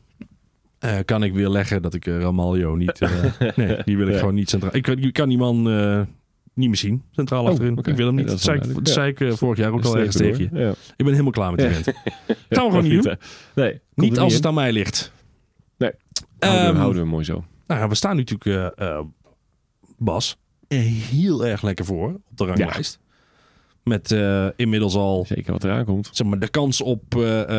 eh, 0.78 0.98
kan 1.04 1.22
ik 1.22 1.32
weer 1.32 1.48
leggen 1.48 1.82
dat 1.82 1.94
ik 1.94 2.06
eh, 2.06 2.18
Ramaljo 2.20 2.74
niet... 2.74 2.98
eh, 3.00 3.10
nee, 3.56 3.76
die 3.84 3.96
wil 3.96 4.06
ik 4.06 4.12
Ja. 4.12 4.18
gewoon 4.18 4.34
niet 4.34 4.50
centraal... 4.50 4.76
Ik, 4.76 4.86
ik 4.86 5.12
kan 5.12 5.28
die 5.28 5.38
man 5.38 5.62
niet 6.54 6.68
meer 6.68 6.76
zien, 6.76 7.02
centraal 7.10 7.42
Oh, 7.42 7.48
achterin. 7.48 7.78
Ik 7.82 7.96
wil 7.96 8.06
hem 8.06 8.14
niet. 8.14 8.24
Ja, 8.24 8.30
dat 8.30 8.40
zei 8.40 8.56
ik, 8.56 8.62
dat 8.62 8.84
duidelijk. 8.84 9.18
zei 9.18 9.30
ik 9.30 9.38
vorig 9.38 9.58
jaar 9.58 9.72
ook 9.72 9.84
al 9.84 9.96
ergens 9.96 10.16
tegen 10.16 10.38
je. 10.52 10.70
Ik 10.96 11.04
ben 11.04 11.10
helemaal 11.10 11.30
klaar 11.32 11.50
met 11.52 11.60
die 11.60 11.68
vent. 11.68 11.84
Gaan 12.48 12.64
we 12.64 12.70
gewoon 12.70 12.88
niet 12.88 13.02
doen. 13.02 13.16
Nee, 13.54 13.80
Niet 13.94 14.18
als 14.18 14.30
in. 14.30 14.36
het 14.36 14.46
aan 14.46 14.54
mij 14.54 14.72
ligt. 14.72 15.12
Nee. 15.78 15.90
Houden, 16.38 16.62
we, 16.64 16.68
Ehm, 16.70 16.76
houden 16.76 17.02
we 17.02 17.08
mooi 17.08 17.24
zo. 17.24 17.44
Nou 17.66 17.80
ja, 17.80 17.88
we 17.88 17.94
staan 17.94 18.16
nu 18.16 18.24
natuurlijk, 18.28 18.74
Bas, 19.98 20.36
heel 20.68 21.46
erg 21.46 21.62
lekker 21.62 21.84
voor 21.84 22.08
op 22.30 22.36
de 22.36 22.44
ranglijst. 22.44 22.98
Met 23.82 24.16
inmiddels 24.56 24.94
al 24.94 25.24
Zeker 25.28 25.52
wat 25.52 25.64
eraan 25.64 25.84
komt. 25.84 26.08
zeg 26.12 26.26
maar, 26.26 26.38
de 26.38 26.48
kans 26.48 26.80
op 26.80 27.02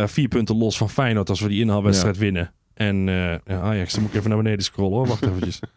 vier 0.06 0.28
punten 0.28 0.58
los 0.58 0.78
van 0.78 0.90
Feyenoord 0.90 1.30
als 1.30 1.40
we 1.42 1.48
die 1.48 1.62
inhaalwedstrijd 1.62 2.18
winnen. 2.18 2.52
En 2.78 3.10
eh, 3.10 3.36
ja, 3.46 3.60
Ajax, 3.62 3.94
dan 3.94 4.02
moet 4.02 4.12
ik 4.12 4.18
even 4.18 4.30
naar 4.30 4.40
beneden 4.42 4.64
scrollen 4.64 4.98
hoor. 4.98 5.08
Wacht 5.08 5.26
eventjes. 5.26 5.60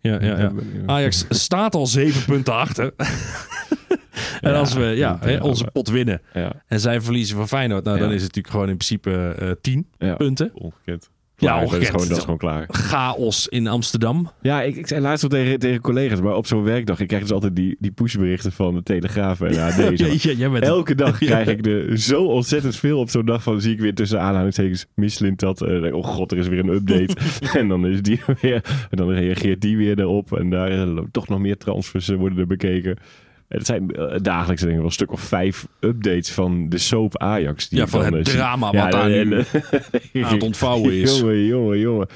Ja, 0.00 0.22
ja, 0.22 0.38
ja. 0.38 0.52
Ajax 0.86 1.24
staat 1.28 1.74
al 1.74 1.86
zeven 1.86 2.24
punten 2.24 2.54
achter. 2.54 2.92
en 4.40 4.54
als 4.54 4.74
we 4.74 4.84
ja, 4.84 5.18
hè, 5.20 5.38
onze 5.38 5.64
pot 5.72 5.88
winnen 5.88 6.20
en 6.66 6.80
zij 6.80 7.00
verliezen 7.00 7.36
van 7.36 7.48
Feyenoord, 7.48 7.84
nou, 7.84 7.98
dan 7.98 8.08
is 8.08 8.22
het 8.22 8.34
natuurlijk 8.34 8.54
gewoon 8.54 8.68
in 8.68 8.76
principe 8.76 9.34
eh 9.38 9.50
tien 9.60 9.86
punten. 10.16 10.50
Ongekend. 10.54 11.10
Ja, 11.42 11.60
Dat 11.60 11.72
is 11.80 11.88
gewoon, 11.88 12.08
dat 12.08 12.16
is 12.16 12.22
gewoon 12.22 12.38
klaar. 12.38 12.64
Chaos 12.68 13.48
in 13.48 13.66
Amsterdam. 13.66 14.30
Ja, 14.42 14.62
ik, 14.62 14.76
ik 14.76 14.86
zei 14.86 15.00
laatst 15.00 15.22
al 15.22 15.28
tegen, 15.28 15.58
tegen 15.58 15.80
collega's, 15.80 16.20
maar 16.20 16.34
op 16.36 16.46
zo'n 16.46 16.62
werkdag, 16.62 17.00
ik 17.00 17.06
krijg 17.08 17.22
dus 17.22 17.32
altijd 17.32 17.56
die, 17.56 17.76
die 17.78 17.90
pushberichten 17.90 18.52
van 18.52 18.74
de 18.74 18.82
Telegraaf 18.82 19.40
en 19.40 19.58
AD. 19.58 19.76
Ja, 20.22 20.32
ja, 20.36 20.60
Elke 20.60 20.94
dag 20.94 21.18
krijg 21.32 21.48
ik 21.48 21.66
er 21.66 21.98
zo 21.98 22.24
ontzettend 22.24 22.76
veel 22.76 22.98
op 22.98 23.10
zo'n 23.10 23.26
dag 23.26 23.42
van. 23.42 23.60
zie 23.60 23.72
ik 23.72 23.80
weer 23.80 23.94
tussen 23.94 24.20
aanhalingstekens 24.20 24.86
Michelin 24.94 25.34
dat. 25.36 25.62
ik, 25.62 25.94
oh 25.94 26.04
god, 26.04 26.32
er 26.32 26.38
is 26.38 26.48
weer 26.48 26.58
een 26.58 26.74
update. 26.74 27.16
en 27.58 27.68
dan 27.68 27.86
is 27.86 28.02
die 28.02 28.20
weer. 28.40 28.64
En 28.90 28.96
dan 28.96 29.10
reageert 29.10 29.60
die 29.60 29.76
weer 29.76 30.00
erop. 30.00 30.32
En 30.38 30.50
daar 30.50 30.70
eh, 30.70 30.98
toch 31.10 31.28
nog 31.28 31.38
meer 31.38 31.56
transfers 31.56 32.08
eh, 32.08 32.16
worden 32.16 32.38
er 32.38 32.46
bekeken. 32.46 32.96
Het 33.52 33.66
zijn 33.66 33.90
eh, 33.90 34.16
dagelijks 34.22 34.60
denk 34.60 34.72
ik 34.72 34.78
wel 34.78 34.86
een 34.86 34.92
stuk 34.92 35.12
of 35.12 35.20
vijf 35.20 35.66
updates 35.80 36.32
van 36.32 36.68
de 36.68 36.78
soap 36.78 37.18
Ajax. 37.18 37.68
Die 37.68 37.78
Ja, 37.78 37.86
van 37.86 38.04
het 38.04 38.14
eh, 38.14 38.24
zie. 38.24 38.34
drama 38.34 38.72
wat 38.72 38.92
daar 38.92 39.08
nu 39.08 39.32
eh, 39.32 40.24
aan 40.26 40.32
het 40.32 40.42
ontvouwen 40.42 40.92
is. 40.92 41.18
Jongen, 41.18 41.44
jongen, 41.44 41.78
jongen. 41.78 42.06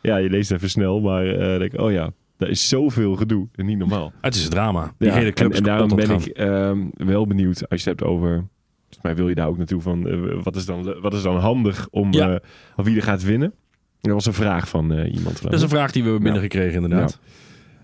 Ja, 0.00 0.16
je 0.16 0.30
leest 0.30 0.50
even 0.50 0.70
snel, 0.70 1.00
maar 1.00 1.26
eh 1.26 1.58
denk 1.58 1.80
oh 1.80 1.92
ja, 1.92 2.10
daar 2.36 2.48
is 2.48 2.68
zoveel 2.68 3.16
gedoe. 3.16 3.48
Niet 3.56 3.78
normaal. 3.78 4.12
Het 4.20 4.34
is 4.34 4.44
een 4.44 4.50
drama. 4.50 4.94
Die 4.98 5.08
Ja, 5.08 5.14
hele 5.14 5.32
club 5.32 5.54
en, 5.54 5.62
daarom 5.62 5.96
ben 5.96 6.10
ik 6.10 6.26
ehm, 6.26 6.78
wel 6.94 7.26
benieuwd 7.26 7.68
als 7.68 7.82
je 7.82 7.90
het 7.90 7.98
hebt 7.98 8.10
over. 8.10 8.28
Volgens 8.28 9.02
mij 9.02 9.14
wil 9.14 9.28
je 9.28 9.34
daar 9.34 9.48
ook 9.48 9.56
naartoe 9.56 9.80
van. 9.80 10.42
wat, 10.42 10.56
is 10.56 10.66
dan, 10.66 10.94
wat 11.00 11.14
is 11.14 11.22
dan 11.22 11.36
handig 11.36 11.88
om. 11.90 12.12
Ja. 12.12 12.40
of 12.76 12.84
wie 12.84 12.96
er 12.96 13.02
gaat 13.02 13.22
winnen? 13.22 13.54
Dat 14.00 14.12
was 14.12 14.26
een 14.26 14.32
vraag 14.32 14.68
van 14.68 14.92
iemand. 14.92 15.42
Dat 15.42 15.52
is 15.52 15.62
een 15.62 15.68
vraag 15.68 15.92
die 15.92 16.02
we 16.02 16.08
hebben 16.08 16.24
binnengekregen 16.24 16.82
inderdaad. 16.82 17.20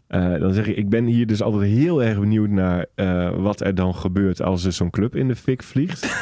Eh, 0.08 0.38
dan 0.40 0.52
zeg 0.54 0.66
ik, 0.66 0.76
ik 0.76 0.88
ben 0.88 1.04
hier 1.04 1.26
dus 1.26 1.42
altijd 1.42 1.70
heel 1.70 2.02
erg 2.02 2.18
benieuwd 2.20 2.48
naar 2.48 2.86
eh, 2.94 3.30
wat 3.36 3.60
er 3.60 3.74
dan 3.74 3.94
gebeurt 3.94 4.42
als 4.42 4.64
er 4.64 4.72
zo'n 4.72 4.90
club 4.90 5.16
in 5.16 5.28
de 5.28 5.36
fik 5.36 5.62
vliegt. 5.62 6.06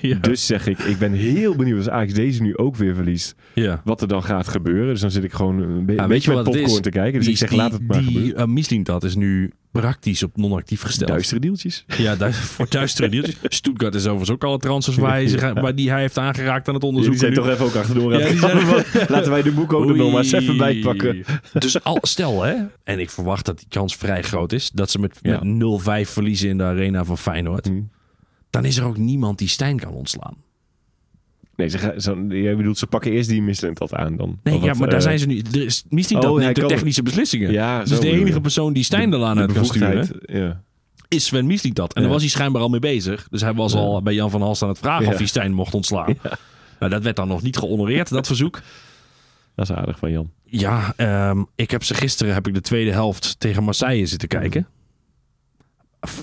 Ja. 0.00 0.16
Dus 0.20 0.46
zeg 0.46 0.66
ik, 0.66 0.78
ik 0.78 0.98
ben 0.98 1.12
heel 1.12 1.56
benieuwd 1.56 1.78
als 1.78 1.88
Ajax 1.88 2.12
deze 2.14 2.42
nu 2.42 2.56
ook 2.56 2.76
weer 2.76 2.94
verliest, 2.94 3.34
ja. 3.54 3.80
wat 3.84 4.00
er 4.00 4.08
dan 4.08 4.22
gaat 4.22 4.48
gebeuren. 4.48 4.86
Dus 4.86 5.00
dan 5.00 5.10
zit 5.10 5.24
ik 5.24 5.32
gewoon 5.32 5.58
een, 5.62 5.84
be- 5.86 5.92
Ja, 5.92 6.02
een 6.02 6.08
weet 6.08 6.24
je 6.24 6.30
beetje 6.30 6.50
met 6.50 6.60
popcorn 6.60 6.82
te 6.82 6.90
kijken. 6.90 7.12
Dus 7.12 7.22
die, 7.24 7.32
ik 7.32 7.38
zeg, 7.38 7.48
die, 7.48 7.58
laat 7.58 7.72
het 7.72 7.86
maar 7.86 7.98
die, 7.98 8.06
gebeuren. 8.06 8.40
uh, 8.48 8.54
Mislintat 8.54 9.04
is 9.04 9.14
nu 9.16 9.50
praktisch 9.72 10.22
op 10.22 10.36
non-actief 10.36 10.82
gesteld. 10.82 11.08
Duistere 11.10 11.40
deeltjes. 11.40 11.84
Ja, 11.96 12.16
du- 12.16 12.32
voor 12.54 12.66
duistere 12.68 13.08
deeltjes. 13.08 13.36
Stuttgart 13.42 13.94
is 13.94 14.02
overigens 14.02 14.30
ook 14.30 14.44
alle 14.44 14.58
transfers 14.58 14.96
waar 14.96 15.10
hij, 15.12 15.26
zich, 15.28 15.52
waar 15.52 15.74
die 15.74 15.90
hij 15.90 16.00
heeft 16.00 16.18
aangeraakt 16.18 16.68
aan 16.68 16.74
het 16.74 16.84
onderzoek. 16.84 17.14
zijn 17.14 17.34
toch 17.34 17.48
even 17.48 17.64
ook 17.64 17.74
achterdoor 17.74 18.12
aan 18.14 18.18
Ja, 18.20 18.28
die 18.28 18.40
Laten 19.14 19.30
wij 19.30 19.42
de 19.42 19.52
boek 19.52 19.72
ook 19.72 19.88
er 19.88 19.96
nog 19.96 20.12
maar 20.12 20.22
eens 20.22 20.32
even 20.32 20.56
bij 20.56 20.78
pakken. 20.80 21.24
Dus 21.52 21.84
al, 21.84 21.98
stel 22.02 22.42
hè, 22.42 22.54
en 22.84 22.98
ik 23.00 23.10
verwacht 23.10 23.44
dat 23.44 23.58
die 23.58 23.66
kans 23.68 23.96
vrij 23.96 24.22
groot 24.22 24.52
is, 24.52 24.70
dat 24.70 24.90
ze 24.90 24.98
met, 24.98 25.18
Ja. 25.22 25.40
met 25.42 26.06
0-5 26.06 26.10
verliezen 26.10 26.48
in 26.48 26.58
de 26.58 26.64
arena 26.64 27.04
van 27.04 27.18
Feyenoord. 27.18 27.66
Hm. 27.66 27.80
Dan 28.50 28.64
is 28.64 28.76
er 28.76 28.84
ook 28.84 28.96
niemand 28.96 29.38
die 29.38 29.48
Stijn 29.48 29.78
kan 29.78 29.92
ontslaan. 29.92 30.36
Nee, 31.56 31.68
ze, 31.68 32.24
jij 32.28 32.56
bedoelt, 32.56 32.78
ze 32.78 32.86
pakken 32.86 33.12
eerst 33.12 33.28
die 33.28 33.72
dat 33.74 33.94
aan 33.94 34.16
dan. 34.16 34.38
Nee, 34.42 34.60
ja, 34.60 34.74
maar 34.74 34.88
daar 34.88 34.98
eh, 34.98 35.04
zijn 35.04 35.18
ze 35.18 35.26
nu. 35.26 35.38
Er 35.52 35.64
is 35.64 35.84
oh, 36.10 36.38
neemt 36.38 36.56
de 36.56 36.66
technische 36.66 37.02
beslissingen. 37.02 37.52
Ja, 37.52 37.84
dus 37.84 38.00
de 38.00 38.10
enige 38.10 38.40
persoon 38.40 38.72
die 38.72 38.84
Stijn 38.84 39.10
de- 39.10 39.24
aan 39.24 39.38
uit 39.38 39.52
kan 39.52 39.64
sturen 39.64 40.08
Ja. 40.26 40.62
is 41.08 41.24
Sven 41.24 41.46
Mislintat. 41.46 41.92
En 41.92 41.94
Ja. 41.94 42.00
daar 42.02 42.12
was 42.12 42.22
hij 42.22 42.30
schijnbaar 42.30 42.62
al 42.62 42.68
mee 42.68 42.80
bezig. 42.80 43.26
Dus 43.30 43.40
hij 43.40 43.54
was 43.54 43.74
al 43.74 44.02
bij 44.02 44.14
Jan 44.14 44.30
van 44.30 44.42
Halst 44.42 44.62
aan 44.62 44.68
het 44.68 44.78
vragen 44.78 45.06
of 45.06 45.16
hij 45.16 45.26
Stijn 45.26 45.52
mocht 45.52 45.74
ontslaan. 45.74 46.16
Nou, 46.78 46.94
dat 46.94 47.02
werd 47.02 47.16
dan 47.16 47.28
nog 47.28 47.42
niet 47.42 47.56
gehonoreerd, 47.56 48.08
dat 48.08 48.26
verzoek. 48.26 48.60
Dat 49.54 49.70
is 49.70 49.76
aardig 49.76 49.98
van 49.98 50.10
Jan. 50.10 50.30
Ja, 50.44 50.92
ehm, 50.96 51.42
ik 51.56 51.70
heb 51.70 51.84
ze 51.84 51.94
gisteren 51.94 52.34
heb 52.34 52.46
ik 52.48 52.54
de 52.54 52.60
tweede 52.60 52.90
helft 52.90 53.40
tegen 53.40 53.64
Marseille 53.64 54.06
zitten 54.06 54.28
kijken. 54.28 54.66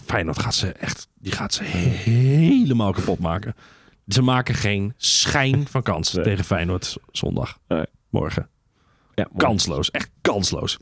Feyenoord 0.05 0.39
gaat 0.39 0.55
ze 0.55 0.67
echt, 0.67 1.07
die 1.19 1.31
gaat 1.31 1.53
ze 1.53 1.63
helemaal 1.63 2.91
kapot 2.91 3.19
maken. 3.19 3.55
Ze 4.09 4.21
maken 4.21 4.55
geen 4.55 4.93
schijn 4.97 5.67
van 5.67 5.81
kans 5.83 6.13
Nee. 6.13 6.23
tegen 6.23 6.45
Feyenoord 6.45 6.97
zondag. 7.11 7.57
Nee. 7.67 7.85
Morgen. 8.09 8.47
Ja. 9.15 9.27
Kansloos, 9.37 9.91
echt 9.91 10.09
kansloos. 10.21 10.77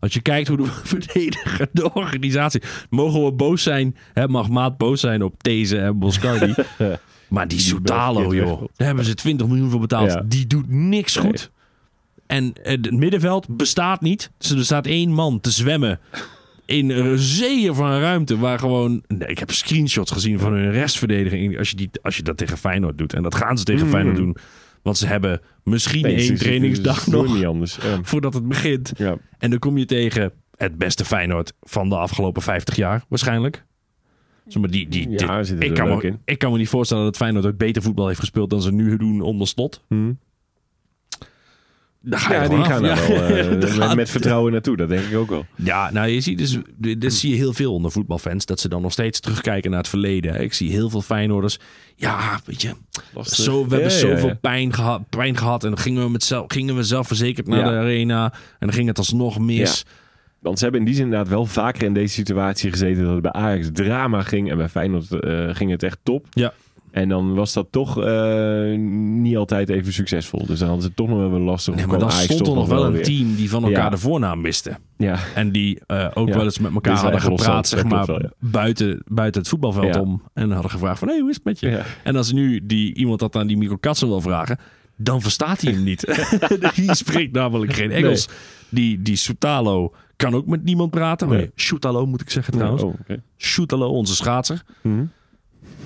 Als 0.00 0.12
je 0.14 0.20
kijkt 0.20 0.48
hoe 0.48 0.56
de 0.56 0.66
verdediger, 0.84 1.68
de 1.72 1.92
organisatie... 1.92 2.62
Mogen 2.90 3.24
we 3.24 3.32
boos 3.32 3.62
zijn, 3.62 3.96
hè, 4.12 4.28
mag 4.28 4.48
Maat 4.48 4.76
boos 4.76 5.00
zijn 5.00 5.22
op 5.22 5.42
deze 5.42 5.78
en 5.78 5.98
Boscardi. 5.98 6.54
maar 7.28 7.48
die 7.48 7.58
Die 7.58 7.66
Soutalo, 7.66 8.34
joh. 8.34 8.60
Daar 8.76 8.86
hebben 8.86 9.04
ze 9.04 9.14
20 9.14 9.46
miljoen 9.46 9.70
voor 9.70 9.80
betaald. 9.80 10.12
Ja. 10.12 10.22
Die 10.24 10.46
doet 10.46 10.68
niks 10.68 11.14
Nee. 11.16 11.24
goed. 11.26 11.50
En 12.26 12.52
eh, 12.62 12.70
het 12.72 12.90
middenveld 12.90 13.56
bestaat 13.56 14.00
niet. 14.00 14.30
Dus 14.38 14.50
er 14.50 14.64
staat 14.64 14.86
één 14.86 15.12
man 15.12 15.40
te 15.40 15.50
zwemmen 15.50 16.00
in 16.66 16.90
een 16.90 17.18
zeeën 17.18 17.74
van 17.74 17.90
ruimte 17.98 18.38
waar 18.38 18.58
gewoon... 18.58 19.02
Nee, 19.08 19.28
ik 19.28 19.38
heb 19.38 19.50
screenshots 19.50 20.10
gezien 20.10 20.38
van 20.38 20.52
hun 20.52 20.70
restverdediging. 20.70 21.58
Als 21.58 21.70
je, 21.70 21.76
die, 21.76 21.90
als 22.02 22.16
je 22.16 22.22
dat 22.22 22.36
tegen 22.36 22.58
Feyenoord 22.58 22.98
doet. 22.98 23.12
En 23.12 23.22
dat 23.22 23.34
gaan 23.34 23.58
ze 23.58 23.64
tegen 23.64 23.84
Mm. 23.86 23.92
Feyenoord 23.92 24.16
doen. 24.16 24.36
Want 24.82 24.98
ze 24.98 25.06
hebben 25.06 25.40
misschien 25.62 26.02
Nee, 26.02 26.14
één 26.16 26.34
trainingsdag 26.36 27.06
nog 27.06 27.34
niet 27.34 27.44
anders. 27.44 27.76
Ja. 27.82 27.98
voordat 28.02 28.34
het 28.34 28.48
begint. 28.48 28.92
Ja. 28.96 29.16
En 29.38 29.50
dan 29.50 29.58
kom 29.58 29.78
je 29.78 29.84
tegen 29.84 30.32
het 30.56 30.78
beste 30.78 31.04
Feyenoord 31.04 31.52
van 31.60 31.88
de 31.88 31.96
afgelopen 31.96 32.42
50 32.42 32.76
jaar 32.76 33.04
waarschijnlijk. 33.08 33.64
Zeg 34.46 34.60
maar 34.62 34.70
die, 34.70 34.88
die, 34.88 35.10
Ja, 35.10 35.36
dit- 35.36 35.46
zitten 35.46 35.68
ik, 35.68 35.74
kan 35.74 35.88
me, 35.96 36.02
in. 36.02 36.18
ik 36.24 36.38
kan 36.38 36.52
me 36.52 36.58
niet 36.58 36.68
voorstellen 36.68 37.04
dat 37.04 37.16
Feyenoord 37.16 37.46
ook 37.46 37.56
beter 37.56 37.82
voetbal 37.82 38.06
heeft 38.06 38.20
gespeeld 38.20 38.50
dan 38.50 38.62
ze 38.62 38.72
nu 38.72 38.96
doen 38.96 39.20
onder 39.20 39.46
slot. 39.46 39.84
Hm. 39.88 40.12
Daar 42.06 42.20
ga 42.20 42.34
je 42.34 42.40
Ja, 42.40 42.48
die 42.48 42.64
gaan 42.64 42.84
Ja. 42.84 43.08
wel 43.08 43.88
eh, 43.88 43.94
met, 44.02 44.10
vertrouwen 44.10 44.52
naartoe. 44.52 44.76
Dat 44.76 44.88
denk 44.88 45.04
ik 45.04 45.16
ook 45.16 45.30
wel. 45.30 45.46
Ja, 45.54 45.90
nou 45.92 46.08
je 46.08 46.20
ziet 46.20 46.38
dus, 46.38 46.58
dit 46.98 47.14
zie 47.14 47.30
je 47.30 47.36
heel 47.36 47.52
veel 47.52 47.72
onder 47.72 47.90
voetbalfans, 47.90 48.46
dat 48.46 48.60
ze 48.60 48.68
dan 48.68 48.82
nog 48.82 48.92
steeds 48.92 49.20
terugkijken 49.20 49.70
naar 49.70 49.78
het 49.80 49.88
verleden. 49.88 50.40
Ik 50.40 50.52
zie 50.54 50.70
heel 50.70 50.90
veel 50.90 51.02
Feyenoorders, 51.02 51.58
ja, 51.96 52.40
weet 52.44 52.62
je, 52.62 52.70
zo, 53.22 53.64
we 53.68 53.74
hebben 53.74 53.92
Ja, 53.92 53.98
zoveel. 53.98 54.34
Pijn, 54.40 54.72
gehad, 54.72 55.08
pijn 55.08 55.36
gehad 55.36 55.64
en 55.64 55.70
dan 55.70 55.78
gingen 55.78 56.04
we, 56.04 56.10
met 56.10 56.24
zelf, 56.24 56.44
gingen 56.48 56.76
we 56.76 56.82
zelfverzekerd 56.82 57.46
naar 57.46 57.64
de 57.64 57.70
arena 57.70 58.32
en 58.32 58.66
dan 58.66 58.72
ging 58.72 58.88
het 58.88 58.98
alsnog 58.98 59.38
mis. 59.38 59.84
Want 60.40 60.58
ze 60.58 60.64
hebben 60.64 60.80
in 60.82 60.86
die 60.86 60.96
zin 60.96 61.04
inderdaad 61.04 61.28
wel 61.28 61.46
vaker 61.46 61.82
in 61.82 61.94
deze 61.94 62.14
situatie 62.14 62.70
gezeten 62.70 63.04
dat 63.04 63.12
het 63.12 63.22
bij 63.22 63.32
Ajax 63.32 63.68
drama 63.72 64.22
ging 64.22 64.50
en 64.50 64.56
bij 64.56 64.68
Feyenoord 64.68 65.10
eh, 65.20 65.48
ging 65.52 65.70
het 65.70 65.82
echt 65.82 65.98
top. 66.02 66.26
Ja. 66.30 66.52
En 66.94 67.08
dan 67.08 67.34
was 67.34 67.52
dat 67.52 67.66
toch 67.70 68.02
eh, 68.02 68.78
niet 69.18 69.36
altijd 69.36 69.68
even 69.68 69.92
succesvol. 69.92 70.46
Dus 70.46 70.58
dan 70.58 70.68
hadden 70.68 70.86
ze 70.86 70.94
toch 70.94 71.08
nog 71.08 71.30
wel 71.30 71.40
lastig. 71.40 71.74
Nee, 71.74 71.86
maar 71.86 71.98
dan 71.98 72.10
Ajax 72.10 72.24
stond 72.24 72.46
er 72.46 72.54
nog 72.54 72.68
wel 72.68 72.84
een 72.84 72.92
weer. 72.92 73.02
team 73.02 73.34
die 73.34 73.50
van 73.50 73.64
elkaar 73.64 73.84
Ja. 73.84 73.90
de 73.90 73.96
voornaam 73.98 74.42
wisten. 74.42 74.78
Ja, 74.96 75.18
En 75.34 75.52
die 75.52 75.80
eh, 75.86 76.10
ook 76.14 76.28
Ja. 76.28 76.34
wel 76.34 76.44
eens 76.44 76.58
met 76.58 76.74
elkaar 76.74 76.96
hadden 76.96 77.20
gepraat, 77.20 77.68
zeg 77.68 77.84
maar, 77.84 78.30
buiten, 78.38 79.02
buiten 79.08 79.40
het 79.40 79.50
voetbalveld 79.50 79.96
om. 79.98 80.22
En 80.34 80.50
hadden 80.50 80.70
gevraagd 80.70 80.98
van, 80.98 81.08
hé, 81.08 81.18
hoe 81.18 81.28
is 81.30 81.34
het 81.34 81.44
met 81.44 81.60
je? 81.60 81.82
En 82.04 82.16
als 82.16 82.32
nu 82.32 82.60
die, 82.66 82.94
iemand 82.94 83.18
dat 83.20 83.36
aan 83.36 83.46
die 83.46 83.56
Mikko 83.56 83.76
Katsen 83.76 84.08
wil 84.08 84.20
vragen, 84.20 84.58
dan 84.96 85.20
verstaat 85.22 85.60
hij 85.60 85.72
hem 85.72 85.82
niet. 85.82 86.28
die 86.74 86.94
spreekt 86.94 87.32
namelijk 87.32 87.72
geen 87.72 87.90
Engels. 87.90 88.28
Die, 88.68 89.02
die 89.02 89.16
Soutalo 89.16 89.94
kan 90.16 90.34
ook 90.34 90.46
met 90.46 90.64
niemand 90.64 90.90
praten. 90.90 91.28
Nee. 91.28 91.50
Soutalo 91.54 92.06
moet 92.06 92.20
ik 92.20 92.30
zeggen 92.30 92.52
trouwens. 92.54 92.82
Oh. 92.82 92.94
Soutalo, 93.36 93.88
onze 93.88 94.14
schaatser. 94.14 94.62
Mhm. 94.82 95.04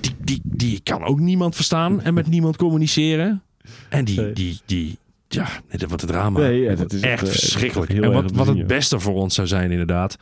Die, 0.00 0.14
die, 0.18 0.40
die 0.44 0.80
kan 0.82 1.04
ook 1.04 1.18
niemand 1.20 1.54
verstaan 1.54 2.00
en 2.00 2.14
met 2.14 2.26
niemand 2.26 2.56
communiceren. 2.56 3.42
En 3.88 4.04
die, 4.04 4.32
die, 4.32 4.60
die, 4.66 4.98
ja, 5.28 5.48
wordt 5.68 6.00
het 6.00 6.10
drama. 6.10 6.40
Nee, 6.40 6.60
ja, 6.60 6.74
Dat 6.74 6.92
is 6.92 7.00
echt 7.00 7.22
eh, 7.22 7.28
verschrikkelijk. 7.28 7.90
En 7.90 8.12
wat, 8.12 8.30
wat 8.30 8.46
het 8.46 8.66
beste 8.66 9.00
voor 9.00 9.14
ons 9.14 9.34
zou 9.34 9.46
zijn 9.46 9.70
inderdaad, 9.70 10.18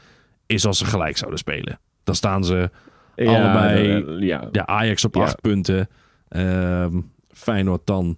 is 0.46 0.66
als 0.66 0.78
ze 0.78 0.84
gelijk 0.84 1.16
zouden 1.16 1.38
spelen. 1.38 1.78
Dan 2.04 2.14
staan 2.14 2.44
ze 2.44 2.70
Allebei 3.16 3.90
eh, 3.90 4.20
ja. 4.20 4.48
Ja, 4.52 4.66
Ajax 4.66 5.04
op 5.04 5.16
acht 5.16 5.40
punten. 5.40 5.88
Ehm, 6.28 7.00
Feyenoord 7.32 7.86
dan, 7.86 8.16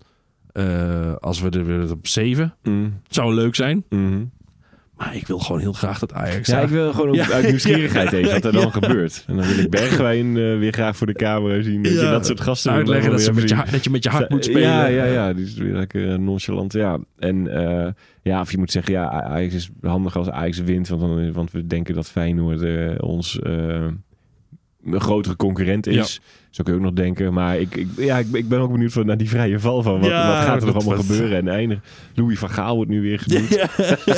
eh, 0.52 1.14
als 1.14 1.40
we 1.40 1.50
er 1.50 1.66
weer 1.66 1.90
op 1.92 2.06
zeven. 2.06 2.54
Mm, 2.62 3.00
Zou 3.08 3.34
leuk 3.34 3.54
zijn. 3.54 3.84
mhm. 3.88 4.24
Maar 4.98 5.16
ik 5.16 5.26
wil 5.26 5.38
gewoon 5.38 5.60
heel 5.60 5.72
graag 5.72 5.98
dat 5.98 6.12
Ajax... 6.12 6.48
Ja, 6.48 6.60
ik 6.60 6.68
wil 6.68 6.92
gewoon 6.92 7.14
Ja. 7.18 7.30
uit 7.30 7.46
nieuwsgierigheid 7.46 8.12
even 8.12 8.32
wat 8.32 8.44
er 8.44 8.52
dan 8.52 8.72
gebeurt. 8.82 9.24
En 9.26 9.36
dan 9.36 9.46
wil 9.46 9.58
ik 9.58 9.70
Bergwijn 9.70 10.36
eh, 10.36 10.58
weer 10.58 10.72
graag 10.72 10.96
voor 10.96 11.06
de 11.06 11.12
camera 11.12 11.62
zien. 11.62 11.82
Weet 11.82 11.92
je, 11.92 12.00
dat 12.00 12.26
soort 12.26 12.40
gasten. 12.40 12.72
uitleggen 12.72 13.10
dat, 13.10 13.20
ze 13.20 13.32
met 13.32 13.48
je, 13.48 13.62
dat 13.70 13.84
je 13.84 13.90
met 13.90 14.02
je 14.02 14.10
hart 14.10 14.30
moet 14.30 14.44
spelen. 14.44 14.62
Ja, 14.62 14.86
ja, 14.86 15.04
ja. 15.04 15.32
Die 15.32 15.44
is 15.44 15.54
weer 15.54 15.74
lekker 15.74 16.12
eh, 16.12 16.18
nonchalant. 16.18 16.72
Ja. 16.72 16.98
En 17.18 17.48
eh, 17.48 17.92
ja, 18.22 18.40
of 18.40 18.50
je 18.50 18.58
moet 18.58 18.70
zeggen, 18.70 18.92
ja, 18.92 19.10
Ajax 19.10 19.54
is 19.54 19.70
handig 19.80 20.16
als 20.16 20.30
Ajax 20.30 20.58
wint. 20.58 20.88
Want, 20.88 21.00
dan, 21.00 21.32
want 21.32 21.50
we 21.50 21.66
denken 21.66 21.94
dat 21.94 22.08
Feyenoord 22.10 23.00
ons 23.00 23.38
een 24.94 25.00
grotere 25.00 25.36
concurrent 25.36 25.86
is. 25.86 26.20
Zo 26.50 26.62
kun 26.62 26.72
je 26.72 26.78
ook 26.78 26.84
nog 26.84 26.94
denken. 26.94 27.32
Maar 27.32 27.58
ik, 27.58 27.76
ik, 27.76 27.86
ja, 27.96 28.18
ik, 28.18 28.26
ik 28.32 28.48
ben 28.48 28.60
ook 28.60 28.72
benieuwd 28.72 28.92
van, 28.92 29.06
naar 29.06 29.16
die 29.16 29.28
vrije 29.28 29.58
val 29.60 29.82
van. 29.82 30.00
Wat, 30.00 30.08
Ja, 30.08 30.26
wat 30.36 30.44
gaat 30.44 30.60
er 30.60 30.66
nog 30.66 30.76
allemaal 30.76 31.04
gebeuren? 31.04 31.36
En 31.38 31.48
eindig. 31.48 31.78
Louis 32.14 32.38
van 32.38 32.50
Gaal 32.50 32.74
wordt 32.76 32.90
nu 32.90 33.00
weer 33.02 33.18
genoemd. 33.18 33.48
Ja. 33.48 33.68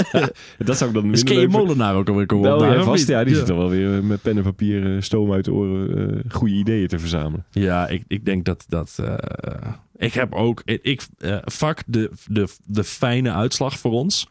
Dat 0.59 0.77
zou 0.77 0.91
ik 0.91 0.97
dan 0.97 1.12
Is 1.12 1.25
minder 1.25 1.43
vinden. 1.43 1.51
Molenaar 1.51 1.95
ook 1.95 2.09
alweer 2.09 2.27
komen 2.27 2.49
Oh 2.49 2.55
opdagen, 2.55 2.77
ja, 2.79 2.83
vast. 2.85 3.09
Ja, 3.09 3.25
die 3.25 3.35
zit 3.35 3.47
dan 3.47 3.57
wel 3.57 3.68
weer 3.68 4.05
met 4.05 4.23
pen 4.23 4.37
en 4.37 4.43
papier, 4.43 4.95
eh, 4.97 5.01
stoom 5.03 5.33
uit 5.33 5.45
de 5.45 5.53
oren, 5.53 6.09
eh, 6.14 6.21
goede 6.33 6.55
ideeën 6.55 6.89
te 6.89 6.99
verzamelen. 6.99 7.45
Ja, 7.51 7.89
ik, 7.89 8.05
ik 8.09 8.25
denk 8.25 8.45
dat 8.45 8.64
dat. 8.68 8.99
eh, 9.05 9.73
ik 9.97 10.12
heb 10.14 10.35
ook. 10.35 10.62
Ik, 10.64 11.03
eh 11.18 11.37
fuck 11.53 11.83
de, 11.87 12.11
de, 12.27 12.49
de 12.66 12.85
fijne 12.85 13.33
uitslag 13.33 13.79
voor 13.79 13.93
ons. 13.93 14.29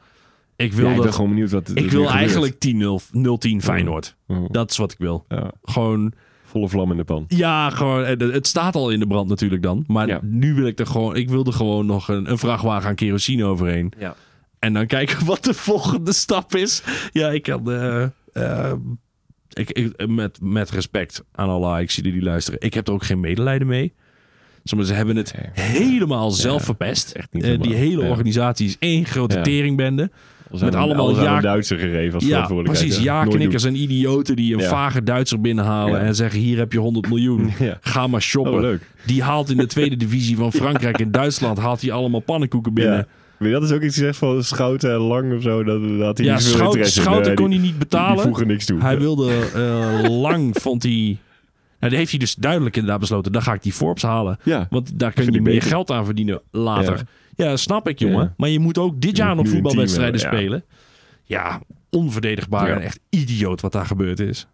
Ik 0.55 0.73
wil 0.73 0.83
Ja, 0.85 0.89
ik 0.89 0.95
ben 0.97 1.05
dat. 1.05 1.15
gewoon 1.15 1.29
benieuwd 1.29 1.51
wat 1.51 1.71
ik 1.73 1.91
wil 1.91 2.09
eigenlijk 2.09 2.53
10-0, 2.53 3.01
0-10 3.11 3.57
Feyenoord. 3.61 4.15
Oh, 4.27 4.45
Dat 4.51 4.71
is 4.71 4.77
wat 4.77 4.91
ik 4.91 4.97
wil. 4.97 5.25
ja, 5.27 5.51
Gewoon. 5.63 6.13
Volle 6.49 6.69
vlam 6.69 6.91
in 6.91 6.97
de 6.97 7.03
pan. 7.03 7.25
Ja, 7.27 7.69
gewoon. 7.69 8.03
eh, 8.03 8.31
Het 8.33 8.47
staat 8.47 8.75
al 8.75 8.89
in 8.89 8.99
de 8.99 9.07
brand 9.07 9.29
natuurlijk 9.29 9.61
dan. 9.63 9.83
Maar 9.87 10.07
Ja. 10.07 10.19
nu 10.23 10.53
wil 10.53 10.65
ik 10.67 10.79
er 10.79 10.85
gewoon. 10.87 11.15
Ik 11.15 11.29
wil 11.29 11.45
er 11.45 11.53
gewoon 11.53 11.85
nog 11.85 12.07
een, 12.07 12.29
een 12.31 12.37
vrachtwagen 12.37 12.89
aan 12.89 12.95
kerosine 12.95 13.43
overheen. 13.45 13.91
Ja. 13.99 14.15
En 14.59 14.73
dan 14.73 14.85
kijken 14.87 15.25
wat 15.25 15.43
de 15.43 15.53
volgende 15.53 16.13
stap 16.13 16.55
is. 16.55 16.83
Ja, 17.11 17.29
ik 17.29 17.41
kan. 17.43 17.71
eh, 17.71 18.73
ik, 19.53 19.69
ik, 19.71 20.07
met, 20.07 20.37
met 20.41 20.69
respect 20.69 21.23
aan 21.31 21.49
alle 21.49 21.67
Ajaxiden 21.67 22.11
die 22.11 22.21
luisteren. 22.21 22.59
Ik 22.61 22.73
heb 22.73 22.87
er 22.87 22.93
ook 22.93 23.03
geen 23.03 23.19
medelijden 23.19 23.67
mee. 23.67 23.93
Sommigen 24.63 24.93
ze 24.93 24.97
hebben 24.99 25.15
het 25.15 25.33
helemaal 25.53 26.31
zelf 26.31 26.63
verpest. 26.63 27.11
echt 27.11 27.33
niet 27.33 27.61
die 27.63 27.75
hele 27.75 28.01
organisatie 28.01 28.67
is 28.67 28.75
één 28.79 29.05
grote 29.05 29.41
teringbende. 29.41 30.11
Met 30.59 30.75
allemaal 30.75 31.21
ja- 31.21 31.39
Duitser 31.41 31.77
gegeven 31.77 32.13
als 32.13 32.25
Ja, 32.25 32.45
precies. 32.63 32.97
Ja, 32.97 33.03
Ja, 33.03 33.23
nooit 33.23 33.35
knikkers 33.35 33.63
en 33.63 33.75
idioten 33.75 34.35
die 34.35 34.53
een 34.53 34.59
Ja. 34.59 34.69
vage 34.69 35.03
Duitser 35.03 35.41
binnenhalen 35.41 35.99
Ja. 35.99 36.05
en 36.05 36.15
zeggen: 36.15 36.39
Hier 36.39 36.57
heb 36.57 36.71
je 36.73 36.79
100 36.79 37.09
miljoen. 37.09 37.51
Ga 37.81 38.07
maar 38.07 38.21
shoppen. 38.21 38.53
Oh, 38.53 38.59
leuk. 38.59 38.81
Die 39.05 39.23
haalt 39.23 39.49
in 39.49 39.57
de 39.57 39.65
tweede 39.67 39.95
divisie 39.95 40.35
van 40.37 40.51
Frankrijk 40.61 40.99
en 40.99 41.11
Duitsland 41.11 41.57
haalt 41.57 41.81
hij 41.81 41.91
allemaal 41.91 42.19
pannenkoeken 42.19 42.73
binnen. 42.73 43.07
Je, 43.39 43.49
dat 43.49 43.63
is 43.63 43.71
ook 43.71 43.81
iets 43.81 43.97
gezegd 43.97 44.17
van 44.17 44.43
Schouten 44.43 44.91
en 44.91 44.97
Lang 44.99 45.35
of 45.35 45.41
zo. 45.41 45.63
Dat, 45.63 45.81
dat 45.99 46.17
hij 46.17 46.27
Ja, 46.27 46.35
niet 46.35 46.45
interesse 46.47 46.99
in. 46.99 47.05
Schouten 47.05 47.35
kon 47.35 47.49
die- 47.49 47.57
hij 47.59 47.67
niet 47.67 47.75
Die 47.77 47.85
betalen. 47.87 48.23
voegen 48.23 48.47
niks 48.47 48.65
toe. 48.65 48.79
Hij 48.81 48.99
wilde 48.99 49.31
eh, 49.55 50.09
lang, 50.19 50.55
vond 50.61 50.83
hij. 50.83 51.17
Nou, 51.79 51.91
die 51.91 51.97
heeft 51.97 52.09
hij 52.09 52.19
dus 52.19 52.35
duidelijk 52.35 52.75
inderdaad 52.75 52.99
besloten. 52.99 53.31
Dan 53.31 53.41
ga 53.41 53.53
ik 53.53 53.63
die 53.63 53.73
Forbes 53.73 54.01
halen. 54.03 54.39
Ja. 54.43 54.67
Want 54.69 54.99
daar 54.99 55.11
kun 55.11 55.25
je 55.25 55.31
meer 55.31 55.41
beter. 55.41 55.69
geld 55.69 55.91
aan 55.91 56.05
verdienen 56.05 56.41
later. 56.51 56.95
Ja, 56.95 57.01
snap 57.55 57.87
ik, 57.87 57.99
jongen. 57.99 58.23
Ja. 58.23 58.33
Maar 58.37 58.49
je 58.49 58.59
moet 58.59 58.77
ook 58.77 59.01
dit 59.01 59.17
Je 59.17 59.23
jaar 59.23 59.35
nog 59.35 59.47
voetbalwedstrijden 59.47 60.19
team 60.19 60.33
hebben, 60.33 60.59
spelen. 60.59 60.63
Ja, 61.23 61.61
onverdedigbaar 61.89 62.67
Ja. 62.67 62.75
en 62.75 62.81
echt 62.81 62.99
idioot 63.09 63.61
wat 63.61 63.71
daar 63.71 63.85
gebeurd 63.85 64.19
is. 64.19 64.47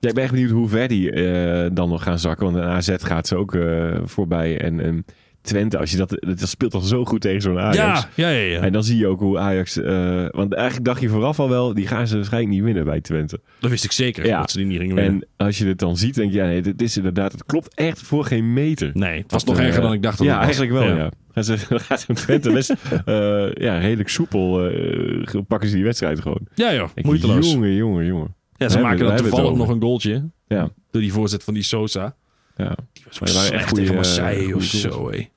Ja, 0.00 0.08
ik 0.08 0.14
ben 0.14 0.22
echt 0.24 0.32
benieuwd 0.32 0.50
hoe 0.50 0.68
ver 0.68 0.88
die 0.88 1.10
eh, 1.10 1.70
dan 1.72 1.88
nog 1.88 2.02
gaan 2.02 2.18
zakken. 2.18 2.44
Want 2.44 2.56
een 2.56 2.70
AZ 2.70 2.94
gaat 2.98 3.26
ze 3.26 3.36
ook 3.36 3.54
eh, 3.54 3.96
voorbij. 4.04 4.60
En, 4.60 4.80
en 4.80 5.04
Twente, 5.44 5.78
als 5.78 5.90
je 5.90 5.96
dat, 5.96 6.18
dat 6.20 6.48
speelt 6.48 6.70
toch 6.70 6.86
zo 6.86 7.04
goed 7.04 7.20
tegen 7.20 7.40
zo'n 7.42 7.58
Ajax. 7.58 7.76
Ja, 7.76 8.08
ja, 8.14 8.28
ja. 8.28 8.40
ja. 8.52 8.60
En 8.60 8.72
dan 8.72 8.84
zie 8.84 8.98
je 8.98 9.06
ook 9.06 9.20
hoe 9.20 9.38
Ajax... 9.38 9.76
eh, 9.80 10.24
want 10.30 10.52
eigenlijk 10.52 10.84
dacht 10.84 11.00
je 11.00 11.08
vooraf 11.08 11.40
al 11.40 11.48
wel, 11.48 11.74
die 11.74 11.86
gaan 11.86 12.06
ze 12.06 12.14
waarschijnlijk 12.16 12.52
niet 12.54 12.62
winnen 12.62 12.84
bij 12.84 13.00
Twente. 13.00 13.40
Dat 13.60 13.70
wist 13.70 13.84
ik 13.84 13.92
zeker, 13.92 14.26
Ja. 14.26 14.40
dat 14.40 14.50
ze 14.50 14.56
die 14.58 14.66
niet 14.66 14.78
gingen 14.78 14.94
winnen. 14.94 15.26
En 15.36 15.46
als 15.46 15.58
je 15.58 15.66
het 15.66 15.78
dan 15.78 15.96
ziet, 15.96 16.14
denk 16.14 16.30
je, 16.32 16.36
ja 16.36 16.44
nee, 16.46 16.60
dit 16.62 16.82
is 16.82 16.96
inderdaad, 16.96 17.32
het 17.32 17.44
klopt 17.44 17.74
echt 17.74 18.00
voor 18.02 18.24
geen 18.24 18.52
meter. 18.52 18.90
nee, 18.94 19.22
het 19.22 19.32
was 19.32 19.44
nog 19.44 19.58
eh, 19.58 19.66
erger 19.66 19.82
dan 19.82 19.92
ik 19.92 20.02
dacht 20.02 20.18
dat 20.18 20.26
ja, 20.26 20.38
het 20.40 20.46
was. 20.46 20.58
eigenlijk 20.58 20.86
wel, 20.86 20.96
ja. 20.96 21.10
Dan 21.68 21.80
gaat 21.80 22.00
zo'n 22.00 22.14
Twente 22.14 22.52
best 22.52 22.70
eh, 22.70 23.52
ja, 23.52 23.78
redelijk 23.78 24.08
soepel 24.08 24.68
eh, 24.70 25.40
pakken 25.48 25.68
ze 25.68 25.74
die 25.74 25.84
wedstrijd 25.84 26.20
gewoon. 26.20 26.40
Ja, 26.54 26.74
joh. 26.74 26.88
Ik, 26.94 27.04
Moeiteloos. 27.04 27.52
Jongen, 27.52 27.74
jongen, 27.74 28.04
jongen. 28.06 28.34
Ja, 28.56 28.68
ze 28.68 28.76
We 28.76 28.82
maken 28.82 29.06
dan 29.06 29.16
toevallig 29.16 29.56
nog 29.56 29.68
een 29.68 29.80
goaltje. 29.80 30.30
Ja, 30.46 30.70
Door 30.90 31.02
die 31.02 31.12
voorzet 31.12 31.44
van 31.44 31.54
die 31.54 31.62
Sosa. 31.62 32.16
ja. 32.56 32.74
Die 32.92 33.04
was 33.08 33.20
Maar 33.20 33.52
echt 33.52 33.74
tegen 33.74 33.88
eh, 33.88 33.94
Marseille 33.94 34.54
of 34.56 34.62
zo, 34.62 35.10
hé. 35.10 35.28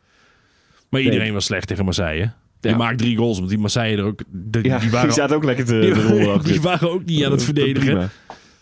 Maar 0.90 1.02
iedereen 1.02 1.34
was 1.34 1.46
slecht 1.46 1.68
tegen 1.68 1.86
Marseille. 1.86 2.32
Die 2.60 2.72
Ja. 2.72 2.78
maakt 2.78 2.98
drie 2.98 3.18
goals, 3.18 3.38
want 3.38 3.50
die 3.50 3.58
Marseille 3.60 3.98
er 3.98 4.04
ook... 4.04 4.20
Die, 4.30 4.64
ja 4.66 4.80
die 4.86 4.90
waren, 4.90 5.14
zaten 5.14 5.36
ook 5.36 5.44
lekker 5.44 5.66
te, 5.66 5.80
die, 6.44 6.52
die 6.52 6.62
waren 6.62 6.92
ook 6.92 7.06
niet 7.06 7.26
aan 7.26 7.32
het 7.32 7.44
verdedigen. 7.44 7.86
prima. 7.94 8.10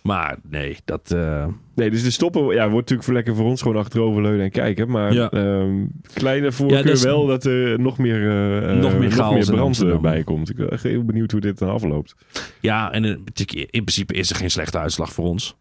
Maar 0.04 0.38
nee, 0.50 0.78
dat... 0.86 1.12
eh, 1.12 1.46
Nee, 1.76 1.90
dus 1.90 2.04
de 2.04 2.12
stoppen 2.12 2.42
ja, 2.42 2.62
wordt 2.62 2.74
natuurlijk 2.74 3.04
voor 3.04 3.14
lekker 3.14 3.36
voor 3.36 3.46
ons 3.46 3.62
gewoon 3.62 3.78
achteroverleunen 3.78 4.44
en 4.44 4.52
kijken. 4.52 4.90
Maar 4.90 5.14
Ja. 5.14 5.30
ehm, 5.30 5.86
kleine 6.14 6.52
voorkeur 6.52 6.96
Ja, 6.98 7.04
wel 7.04 7.26
dat 7.26 7.46
er 7.46 7.80
nog 7.80 7.98
meer, 7.98 8.30
eh, 8.30 8.72
eh, 8.72 8.78
Nog 8.80 8.98
meer 9.00 9.12
chaos 9.12 9.36
in 9.40 9.46
brand 9.46 9.60
Amsterdam. 9.68 10.02
bij 10.02 10.24
komt. 10.24 10.50
Ik 10.50 10.56
ben 10.56 10.70
echt 10.72 10.84
heel 10.84 11.04
benieuwd 11.06 11.32
hoe 11.32 11.42
dit 11.42 11.58
dan 11.58 11.70
afloopt. 11.70 12.16
ja, 12.60 12.92
en 12.92 13.04
in 13.72 13.84
principe 13.84 14.14
is 14.14 14.30
er 14.30 14.36
geen 14.36 14.52
slechte 14.52 14.78
uitslag 14.80 15.14
voor 15.14 15.26
ons. 15.26 15.56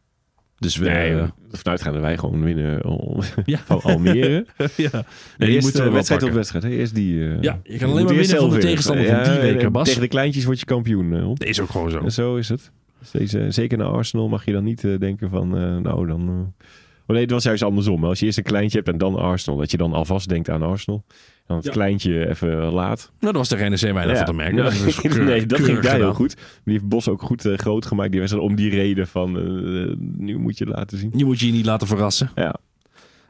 Dus 0.59 0.77
we... 0.77 0.89
Nee, 0.89 1.15
eh, 1.19 1.29
vanuit 1.51 1.85
dat 1.85 1.95
wij 2.01 2.19
gewoon 2.19 2.43
winnen 2.43 2.81
ja. 3.45 3.59
van 3.65 3.81
Almere. 3.83 4.47
ja. 4.77 5.05
Nee, 5.39 5.51
eerst 5.51 5.63
moeten 5.63 5.73
we 5.73 5.79
eh, 5.79 5.85
wel 5.85 5.93
wedstrijd 5.93 6.23
op 6.23 6.31
wedstrijd. 6.31 6.65
Hè? 6.65 6.71
Eerst 6.71 6.95
die, 6.95 7.29
eh, 7.31 7.41
Ja, 7.43 7.61
je 7.63 7.79
kan 7.79 7.91
alleen 7.91 8.05
maar 8.05 8.15
winnen 8.15 8.37
van 8.37 8.51
de 8.51 8.59
tegenstander 8.59 9.07
van 9.07 9.23
die 9.33 9.41
weken, 9.41 9.61
en 9.61 9.73
Bas. 9.73 9.87
Tegen 9.87 10.01
de 10.03 10.09
kleintjes 10.09 10.45
word 10.45 10.59
je 10.61 10.65
kampioen. 10.67 11.15
eh. 11.15 11.27
Dat 11.27 11.45
is 11.45 11.61
ook 11.61 11.71
gewoon 11.71 11.91
zo. 11.91 11.99
En 11.99 12.13
zo 12.13 12.37
is 12.37 12.49
het. 12.49 12.71
Dus 12.99 13.11
deze, 13.11 13.51
zeker 13.51 13.79
naar 13.79 13.87
Arsenal 13.87 14.29
mag 14.29 14.45
je 14.45 14.53
dan 14.53 14.65
niet 14.65 14.85
eh, 14.85 14.99
denken 14.99 15.31
van, 15.31 15.57
eh, 15.57 15.77
nou 15.77 16.07
dan... 16.07 16.29
eh, 16.29 16.67
Oh 17.07 17.11
nee, 17.11 17.23
het 17.23 17.31
was 17.31 17.45
juist 17.45 17.63
andersom. 17.63 18.05
Als 18.05 18.19
je 18.21 18.27
eerst 18.27 18.39
een 18.39 18.45
kleintje 18.45 18.77
hebt 18.79 18.89
en 18.91 18.99
dan 18.99 19.15
Arsenal, 19.17 19.59
dat 19.59 19.71
je 19.71 19.77
dan 19.77 19.93
alvast 19.93 20.29
denkt 20.29 20.51
aan 20.51 20.63
Arsenal. 20.63 21.05
Dan 21.47 21.57
het 21.57 21.67
Ja. 21.67 21.73
kleintje 21.73 22.29
even 22.29 22.49
laat. 22.59 23.11
Nou, 23.21 23.33
dat 23.33 23.49
was 23.49 23.49
de 23.49 23.69
NEC 23.69 23.81
weinig 23.81 24.11
Ja. 24.11 24.17
van 24.17 24.25
te 24.25 24.33
merken. 24.33 24.57
Ja, 24.57 24.63
Dat 24.63 24.73
is 24.73 25.01
keurig- 25.01 25.25
nee, 25.29 25.47
dat 25.47 25.61
ging 25.61 25.79
daar 25.81 25.95
heel 25.97 26.15
goed. 26.15 26.37
Die 26.65 26.73
heeft 26.73 26.89
Bos 26.89 27.09
ook 27.09 27.23
goed 27.23 27.45
eh, 27.45 27.57
groot 27.59 27.87
gemaakt. 27.87 28.11
Die 28.11 28.21
wedstrijd 28.21 28.49
om 28.49 28.57
die 28.57 28.71
reden 28.71 29.07
van, 29.09 29.37
eh, 29.39 29.97
nu 29.99 30.39
moet 30.39 30.59
je 30.59 30.65
het 30.65 30.75
laten 30.77 30.99
zien. 30.99 31.13
Je 31.17 31.25
moet 31.25 31.41
je 31.41 31.53
niet 31.53 31.67
laten 31.67 31.87
verrassen. 31.87 32.31
Ja. 32.35 32.55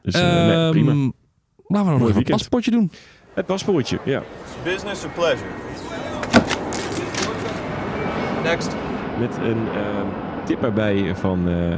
Dus 0.01 0.13
eh, 0.13 0.21
nee, 0.21 0.51
Ehm, 0.55 0.71
prima. 0.71 1.11
Laten 1.67 1.93
we 1.93 1.99
nog 1.99 2.07
even 2.09 2.17
een 2.17 2.23
paspoortje 2.23 2.71
doen. 2.71 2.91
Het 3.33 3.45
paspoortje, 3.45 3.99
ja. 4.05 4.23
Business 4.63 5.03
or 5.03 5.09
pleasure? 5.11 5.49
Next. 8.43 8.75
Met 9.19 9.37
een 9.37 9.67
ehm, 9.75 10.07
tip 10.45 10.63
erbij 10.63 11.15
van 11.15 11.47
eh 11.49 11.77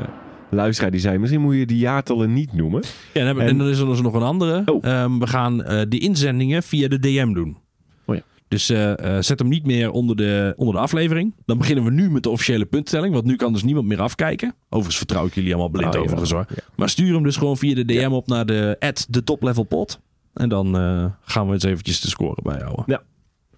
luisteraar 0.50 0.92
die 0.92 1.00
zei... 1.00 1.18
Misschien 1.18 1.42
moet 1.42 1.56
je 1.56 1.66
die 1.66 1.78
jaartallen 1.78 2.34
niet 2.34 2.54
noemen. 2.54 2.82
Ja, 3.14 3.20
en, 3.20 3.26
hebben- 3.26 3.44
En- 3.44 3.50
en 3.50 3.58
dan 3.58 3.68
is 3.68 3.80
er 3.80 3.86
dus 3.86 4.02
nog 4.02 4.14
een 4.14 4.22
andere. 4.22 4.62
Oh. 4.66 4.86
Ehm, 4.86 5.18
we 5.20 5.28
gaan 5.28 5.64
eh 5.64 5.82
de 5.90 5.98
inzendingen 6.00 6.64
via 6.64 6.88
de 6.88 7.00
DM 7.00 7.34
doen. 7.34 7.58
Oh 8.06 8.16
ja. 8.16 8.22
Dus 8.48 8.70
eh, 8.70 9.16
eh, 9.18 9.24
zet 9.24 9.40
hem 9.40 9.48
niet 9.48 9.66
meer 9.66 9.92
onder 9.92 10.16
de, 10.16 10.54
onder 10.58 10.76
de 10.76 10.82
aflevering. 10.82 11.34
Dan 11.46 11.58
beginnen 11.58 11.84
we 11.84 11.92
nu 11.92 12.10
met 12.12 12.24
de 12.24 12.30
officiële 12.30 12.66
punttelling. 12.66 13.14
Want 13.14 13.26
nu 13.26 13.36
kan 13.36 13.54
dus 13.54 13.64
niemand 13.64 13.88
meer 13.88 14.02
afkijken. 14.02 14.54
Overigens 14.66 14.98
vertrouw 14.98 15.26
ik 15.26 15.34
jullie 15.36 15.50
allemaal 15.54 15.70
blind 15.70 15.96
Oh, 15.96 16.02
overigens 16.02 16.32
hoor. 16.32 16.46
Ja. 16.50 16.56
Maar 16.76 16.90
stuur 16.90 17.14
hem 17.14 17.24
dus 17.24 17.36
gewoon 17.38 17.58
via 17.58 17.76
de 17.76 17.86
DM 17.86 18.12
op 18.12 18.28
naar 18.28 18.46
de 18.46 18.76
at 18.80 19.08
de 19.10 19.24
top 19.24 19.44
level 19.44 19.64
pot. 19.64 20.00
En 20.34 20.50
dan 20.50 20.74
gaan 21.22 21.48
we 21.48 21.54
eens 21.54 21.64
eventjes 21.64 22.02
de 22.02 22.08
score 22.10 22.42
bijhouden. 22.44 22.84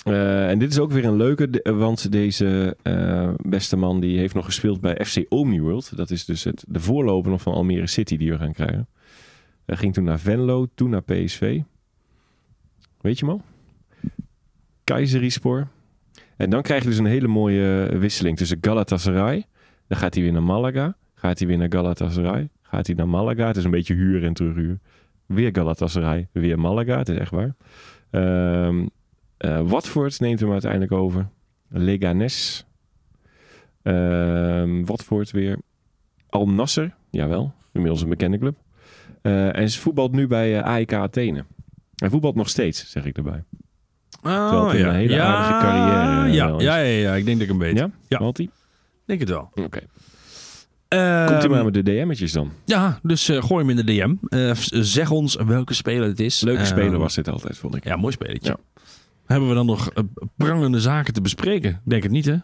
Eh, 0.03 0.49
en 0.49 0.59
dit 0.59 0.71
is 0.71 0.79
ook 0.79 0.91
weer 0.91 1.05
een 1.05 1.15
leuke, 1.15 1.61
want 1.63 2.11
deze 2.11 2.77
eh, 2.81 3.29
beste 3.35 3.77
man 3.77 3.99
die 3.99 4.17
heeft 4.17 4.33
nog 4.33 4.45
gespeeld 4.45 4.81
bij 4.81 5.05
FC 5.05 5.25
Omniworld. 5.29 5.97
Dat 5.97 6.09
is 6.09 6.25
dus 6.25 6.43
het, 6.43 6.65
de 6.67 6.79
voorloper 6.79 7.31
nog 7.31 7.41
van 7.41 7.53
Almere 7.53 7.87
City 7.87 8.17
die 8.17 8.31
we 8.31 8.37
gaan 8.37 8.53
krijgen. 8.53 8.87
Hij 9.65 9.77
ging 9.77 9.93
toen 9.93 10.03
naar 10.03 10.19
Venlo, 10.19 10.67
toen 10.75 10.89
naar 10.89 11.03
PSV. 11.03 11.61
Weet 13.01 13.19
je 13.19 13.25
hem 13.25 13.33
al? 13.33 13.41
Kayserispor. 14.83 15.67
En 16.37 16.49
dan 16.49 16.61
krijg 16.61 16.83
je 16.83 16.89
dus 16.89 16.97
een 16.97 17.05
hele 17.05 17.27
mooie 17.27 17.97
wisseling 17.97 18.37
tussen 18.37 18.57
Galatasaray. 18.61 19.45
Dan 19.87 19.97
gaat 19.97 20.13
hij 20.13 20.23
weer 20.23 20.31
naar 20.31 20.43
Malaga. 20.43 20.95
Gaat 21.13 21.39
hij 21.39 21.47
weer 21.47 21.57
naar 21.57 21.71
Galatasaray. 21.71 22.49
Gaat 22.61 22.87
hij 22.87 22.95
naar 22.95 23.07
Malaga. 23.07 23.47
Het 23.47 23.57
is 23.57 23.63
een 23.63 23.71
beetje 23.71 23.93
huur 23.93 24.23
en 24.23 24.33
terughuur. 24.33 24.79
Weer 25.25 25.49
Galatasaray, 25.53 26.27
weer 26.31 26.59
Malaga. 26.59 26.97
Het 26.97 27.09
is 27.09 27.17
echt 27.17 27.31
waar. 27.31 27.55
Ehm 28.09 28.79
eh, 28.79 28.85
Watford 29.63 30.19
neemt 30.19 30.39
hem 30.39 30.51
uiteindelijk 30.51 30.91
over. 30.91 31.27
Leganes. 31.69 32.65
Ehm 33.83 34.85
Watford 34.85 35.31
weer. 35.31 35.57
Al 36.29 36.49
Nasser, 36.49 36.95
jawel. 37.11 37.53
Inmiddels 37.73 38.01
een 38.01 38.09
bekende 38.09 38.37
club. 38.37 38.57
Eh, 39.21 39.55
en 39.57 39.69
ze 39.69 39.79
voetbalt 39.79 40.11
nu 40.11 40.27
bij 40.27 40.57
eh, 40.57 40.63
AEK 40.65 40.93
Athene. 40.93 41.45
Hij 41.95 42.09
voetbalt 42.09 42.35
nog 42.35 42.49
steeds, 42.49 42.89
zeg 42.91 43.05
ik 43.05 43.17
erbij. 43.17 43.43
Terwijl 44.21 44.67
het 44.67 44.79
een 44.79 44.93
hele 44.93 45.21
aardige 45.21 45.59
carrière, 45.59 46.27
eh, 46.27 46.33
Ja, 46.33 46.47
ja, 46.59 46.77
ja, 46.77 46.99
ja, 46.99 47.15
ik 47.15 47.25
denk 47.25 47.37
dat 47.37 47.47
ik 47.47 47.53
een 47.53 47.59
beetje. 47.59 47.91
Ja? 48.07 48.19
Ja. 48.19 48.31
Hij? 48.33 48.49
denk 49.05 49.19
het 49.19 49.29
wel. 49.29 49.49
Oké. 49.55 49.79
Komt 50.89 50.93
u 50.93 50.97
Ehm, 50.97 51.49
maar 51.49 51.63
met 51.65 51.73
de 51.73 51.83
DM'tjes 51.83 52.31
dan. 52.31 52.51
Ja, 52.65 52.99
dus 53.03 53.29
eh, 53.29 53.43
gooi 53.43 53.65
hem 53.65 53.77
in 53.77 53.85
de 53.85 53.93
DM. 53.93 54.15
Eh, 54.27 54.51
zeg 54.81 55.11
ons 55.11 55.35
welke 55.35 55.73
speler 55.73 56.07
het 56.07 56.19
is. 56.19 56.41
Leuke 56.41 56.59
Ehm, 56.59 56.67
speler 56.69 56.99
was 56.99 57.15
dit 57.15 57.27
altijd, 57.27 57.57
vond 57.57 57.75
ik. 57.75 57.83
Ja, 57.83 57.95
mooi 57.95 58.13
spelletje. 58.13 58.49
Ja. 58.49 58.81
Hebben 59.29 59.49
we 59.49 59.55
dan 59.55 59.65
nog 59.65 59.89
eh, 59.89 60.03
prangende 60.37 60.79
zaken 60.79 61.13
te 61.13 61.21
bespreken? 61.21 61.81
Denk 61.83 62.03
het 62.03 62.11
niet, 62.11 62.25
hè? 62.25 62.35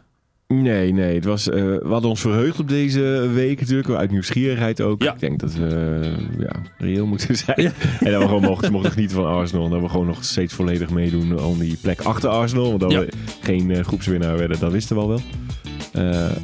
Nee, 0.48 0.94
nee. 0.94 1.16
Het 1.16 1.26
was, 1.26 1.50
eh, 1.50 1.64
we 1.64 1.88
hadden 1.88 2.10
ons 2.10 2.22
verheugd 2.22 2.60
op 2.60 2.70
deze 2.70 3.30
week 3.34 3.60
natuurlijk. 3.60 3.90
Uit 3.90 4.12
nieuwsgierigheid 4.12 4.82
ook. 4.82 5.04
Ja. 5.04 5.14
Ik 5.14 5.20
denk 5.20 5.40
dat 5.40 5.54
we 5.54 5.68
eh, 5.68 6.40
ja, 6.40 6.52
reëel 6.78 7.06
moeten 7.06 7.36
zijn. 7.46 7.58
En 8.00 8.12
dat 8.12 8.22
we 8.22 8.28
gewoon 8.28 8.42
mochten, 8.42 8.72
mochten 8.72 8.92
genieten 8.92 9.16
van 9.16 9.26
Arsenal. 9.26 9.66
En 9.66 9.72
dat 9.72 9.82
we 9.82 9.90
gewoon 9.90 10.06
nog 10.06 10.24
steeds 10.24 10.54
volledig 10.54 10.90
meedoen 10.90 11.40
om 11.44 11.60
die 11.60 11.78
plek 11.82 12.02
achter 12.02 12.30
Arsenal. 12.30 12.68
Want 12.68 12.80
dat 12.80 12.94
we 12.94 13.10
geen 13.42 13.86
groepswinnaar 13.86 14.38
werden, 14.38 14.60
dat 14.60 14.72
wisten 14.72 14.96
we 14.96 15.02
al 15.02 15.08
wel. 15.08 15.22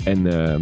En 0.03 0.27
eh, 0.27 0.59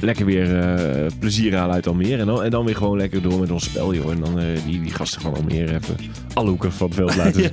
lekker 0.00 0.26
weer 0.26 0.58
eh, 0.60 1.06
plezier 1.18 1.56
halen 1.56 1.74
uit 1.74 1.86
Almere. 1.86 2.16
En 2.16 2.26
dan, 2.26 2.42
en 2.42 2.50
dan 2.50 2.64
weer 2.64 2.76
gewoon 2.76 2.96
lekker 2.96 3.22
door 3.22 3.40
met 3.40 3.50
ons 3.50 3.64
spel, 3.64 3.94
joh. 3.94 4.10
En 4.10 4.20
dan 4.20 4.38
eh, 4.38 4.44
die, 4.66 4.80
die 4.80 4.92
gasten 4.92 5.20
van 5.20 5.34
Almere 5.34 5.74
even 5.74 5.96
alle 6.34 6.48
hoeken 6.48 6.72
van 6.72 6.86
het 6.86 6.96
veld 6.96 7.16
laten. 7.24 7.52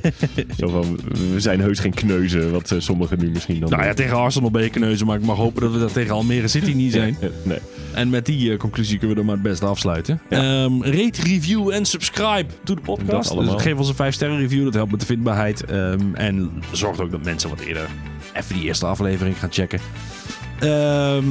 Zo 0.58 0.68
van, 0.68 1.00
we 1.34 1.40
zijn 1.40 1.60
heus 1.60 1.80
geen 1.80 1.94
kneuzen, 1.94 2.52
wat 2.52 2.72
eh, 2.72 2.80
sommigen 2.80 3.20
nu 3.20 3.30
misschien 3.30 3.60
dan 3.60 3.70
Nou 3.70 3.84
ja, 3.84 3.94
tegen 3.94 4.18
Arsenal 4.18 4.52
ben 4.52 4.64
je 4.64 4.70
kneuzen, 4.70 5.06
maar 5.08 5.18
ik 5.18 5.26
mag 5.26 5.38
hopen 5.38 5.62
dat 5.62 5.72
we 5.72 5.80
dat 5.80 5.94
tegen 5.94 6.14
Almere 6.14 6.48
City 6.48 6.74
niet 6.74 6.92
zijn. 7.02 7.18
Nee. 7.44 7.60
En 7.94 8.10
met 8.10 8.26
die 8.26 8.58
conclusie 8.58 8.98
kunnen 8.98 9.10
we 9.10 9.16
dan 9.16 9.26
maar 9.26 9.44
het 9.44 9.52
beste 9.52 9.66
afsluiten. 9.66 10.22
Ehm, 10.30 10.82
rate, 10.82 11.22
review 11.22 11.70
en 11.70 11.86
subscribe 11.86 12.46
to 12.64 12.76
de 12.76 12.82
podcast. 12.82 13.38
Dus 13.38 13.62
geef 13.62 13.78
ons 13.78 13.90
een 13.90 13.96
5 13.96 14.14
sterren 14.14 14.38
review, 14.38 14.64
dat 14.64 14.74
helpt 14.74 14.92
met 14.92 15.00
de 15.00 15.06
vindbaarheid. 15.06 15.66
Ehm, 15.66 16.14
en 16.14 16.52
zorgt 16.72 17.00
ook 17.00 17.12
dat 17.12 17.24
mensen 17.24 17.50
wat 17.50 17.60
eerder 17.60 17.90
even 18.34 18.56
die 18.56 18.64
eerste 18.64 18.86
aflevering 18.86 19.40
gaan 19.40 19.52
checken. 19.52 19.80
Ehm, 20.60 21.26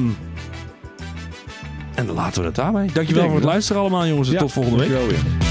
en 1.96 2.06
dan 2.06 2.14
laten 2.14 2.40
we 2.40 2.46
het 2.46 2.54
daarbij. 2.56 2.90
Dankjewel 2.92 3.14
denk 3.14 3.26
voor 3.26 3.34
het 3.40 3.44
luisteren 3.44 3.80
allemaal 3.80 4.06
jongens. 4.06 4.28
En 4.28 4.34
Ja, 4.34 4.40
tot 4.40 4.52
volgende 4.52 4.78
week. 4.78 4.88
dankjewel 4.88 5.22
weer. 5.22 5.45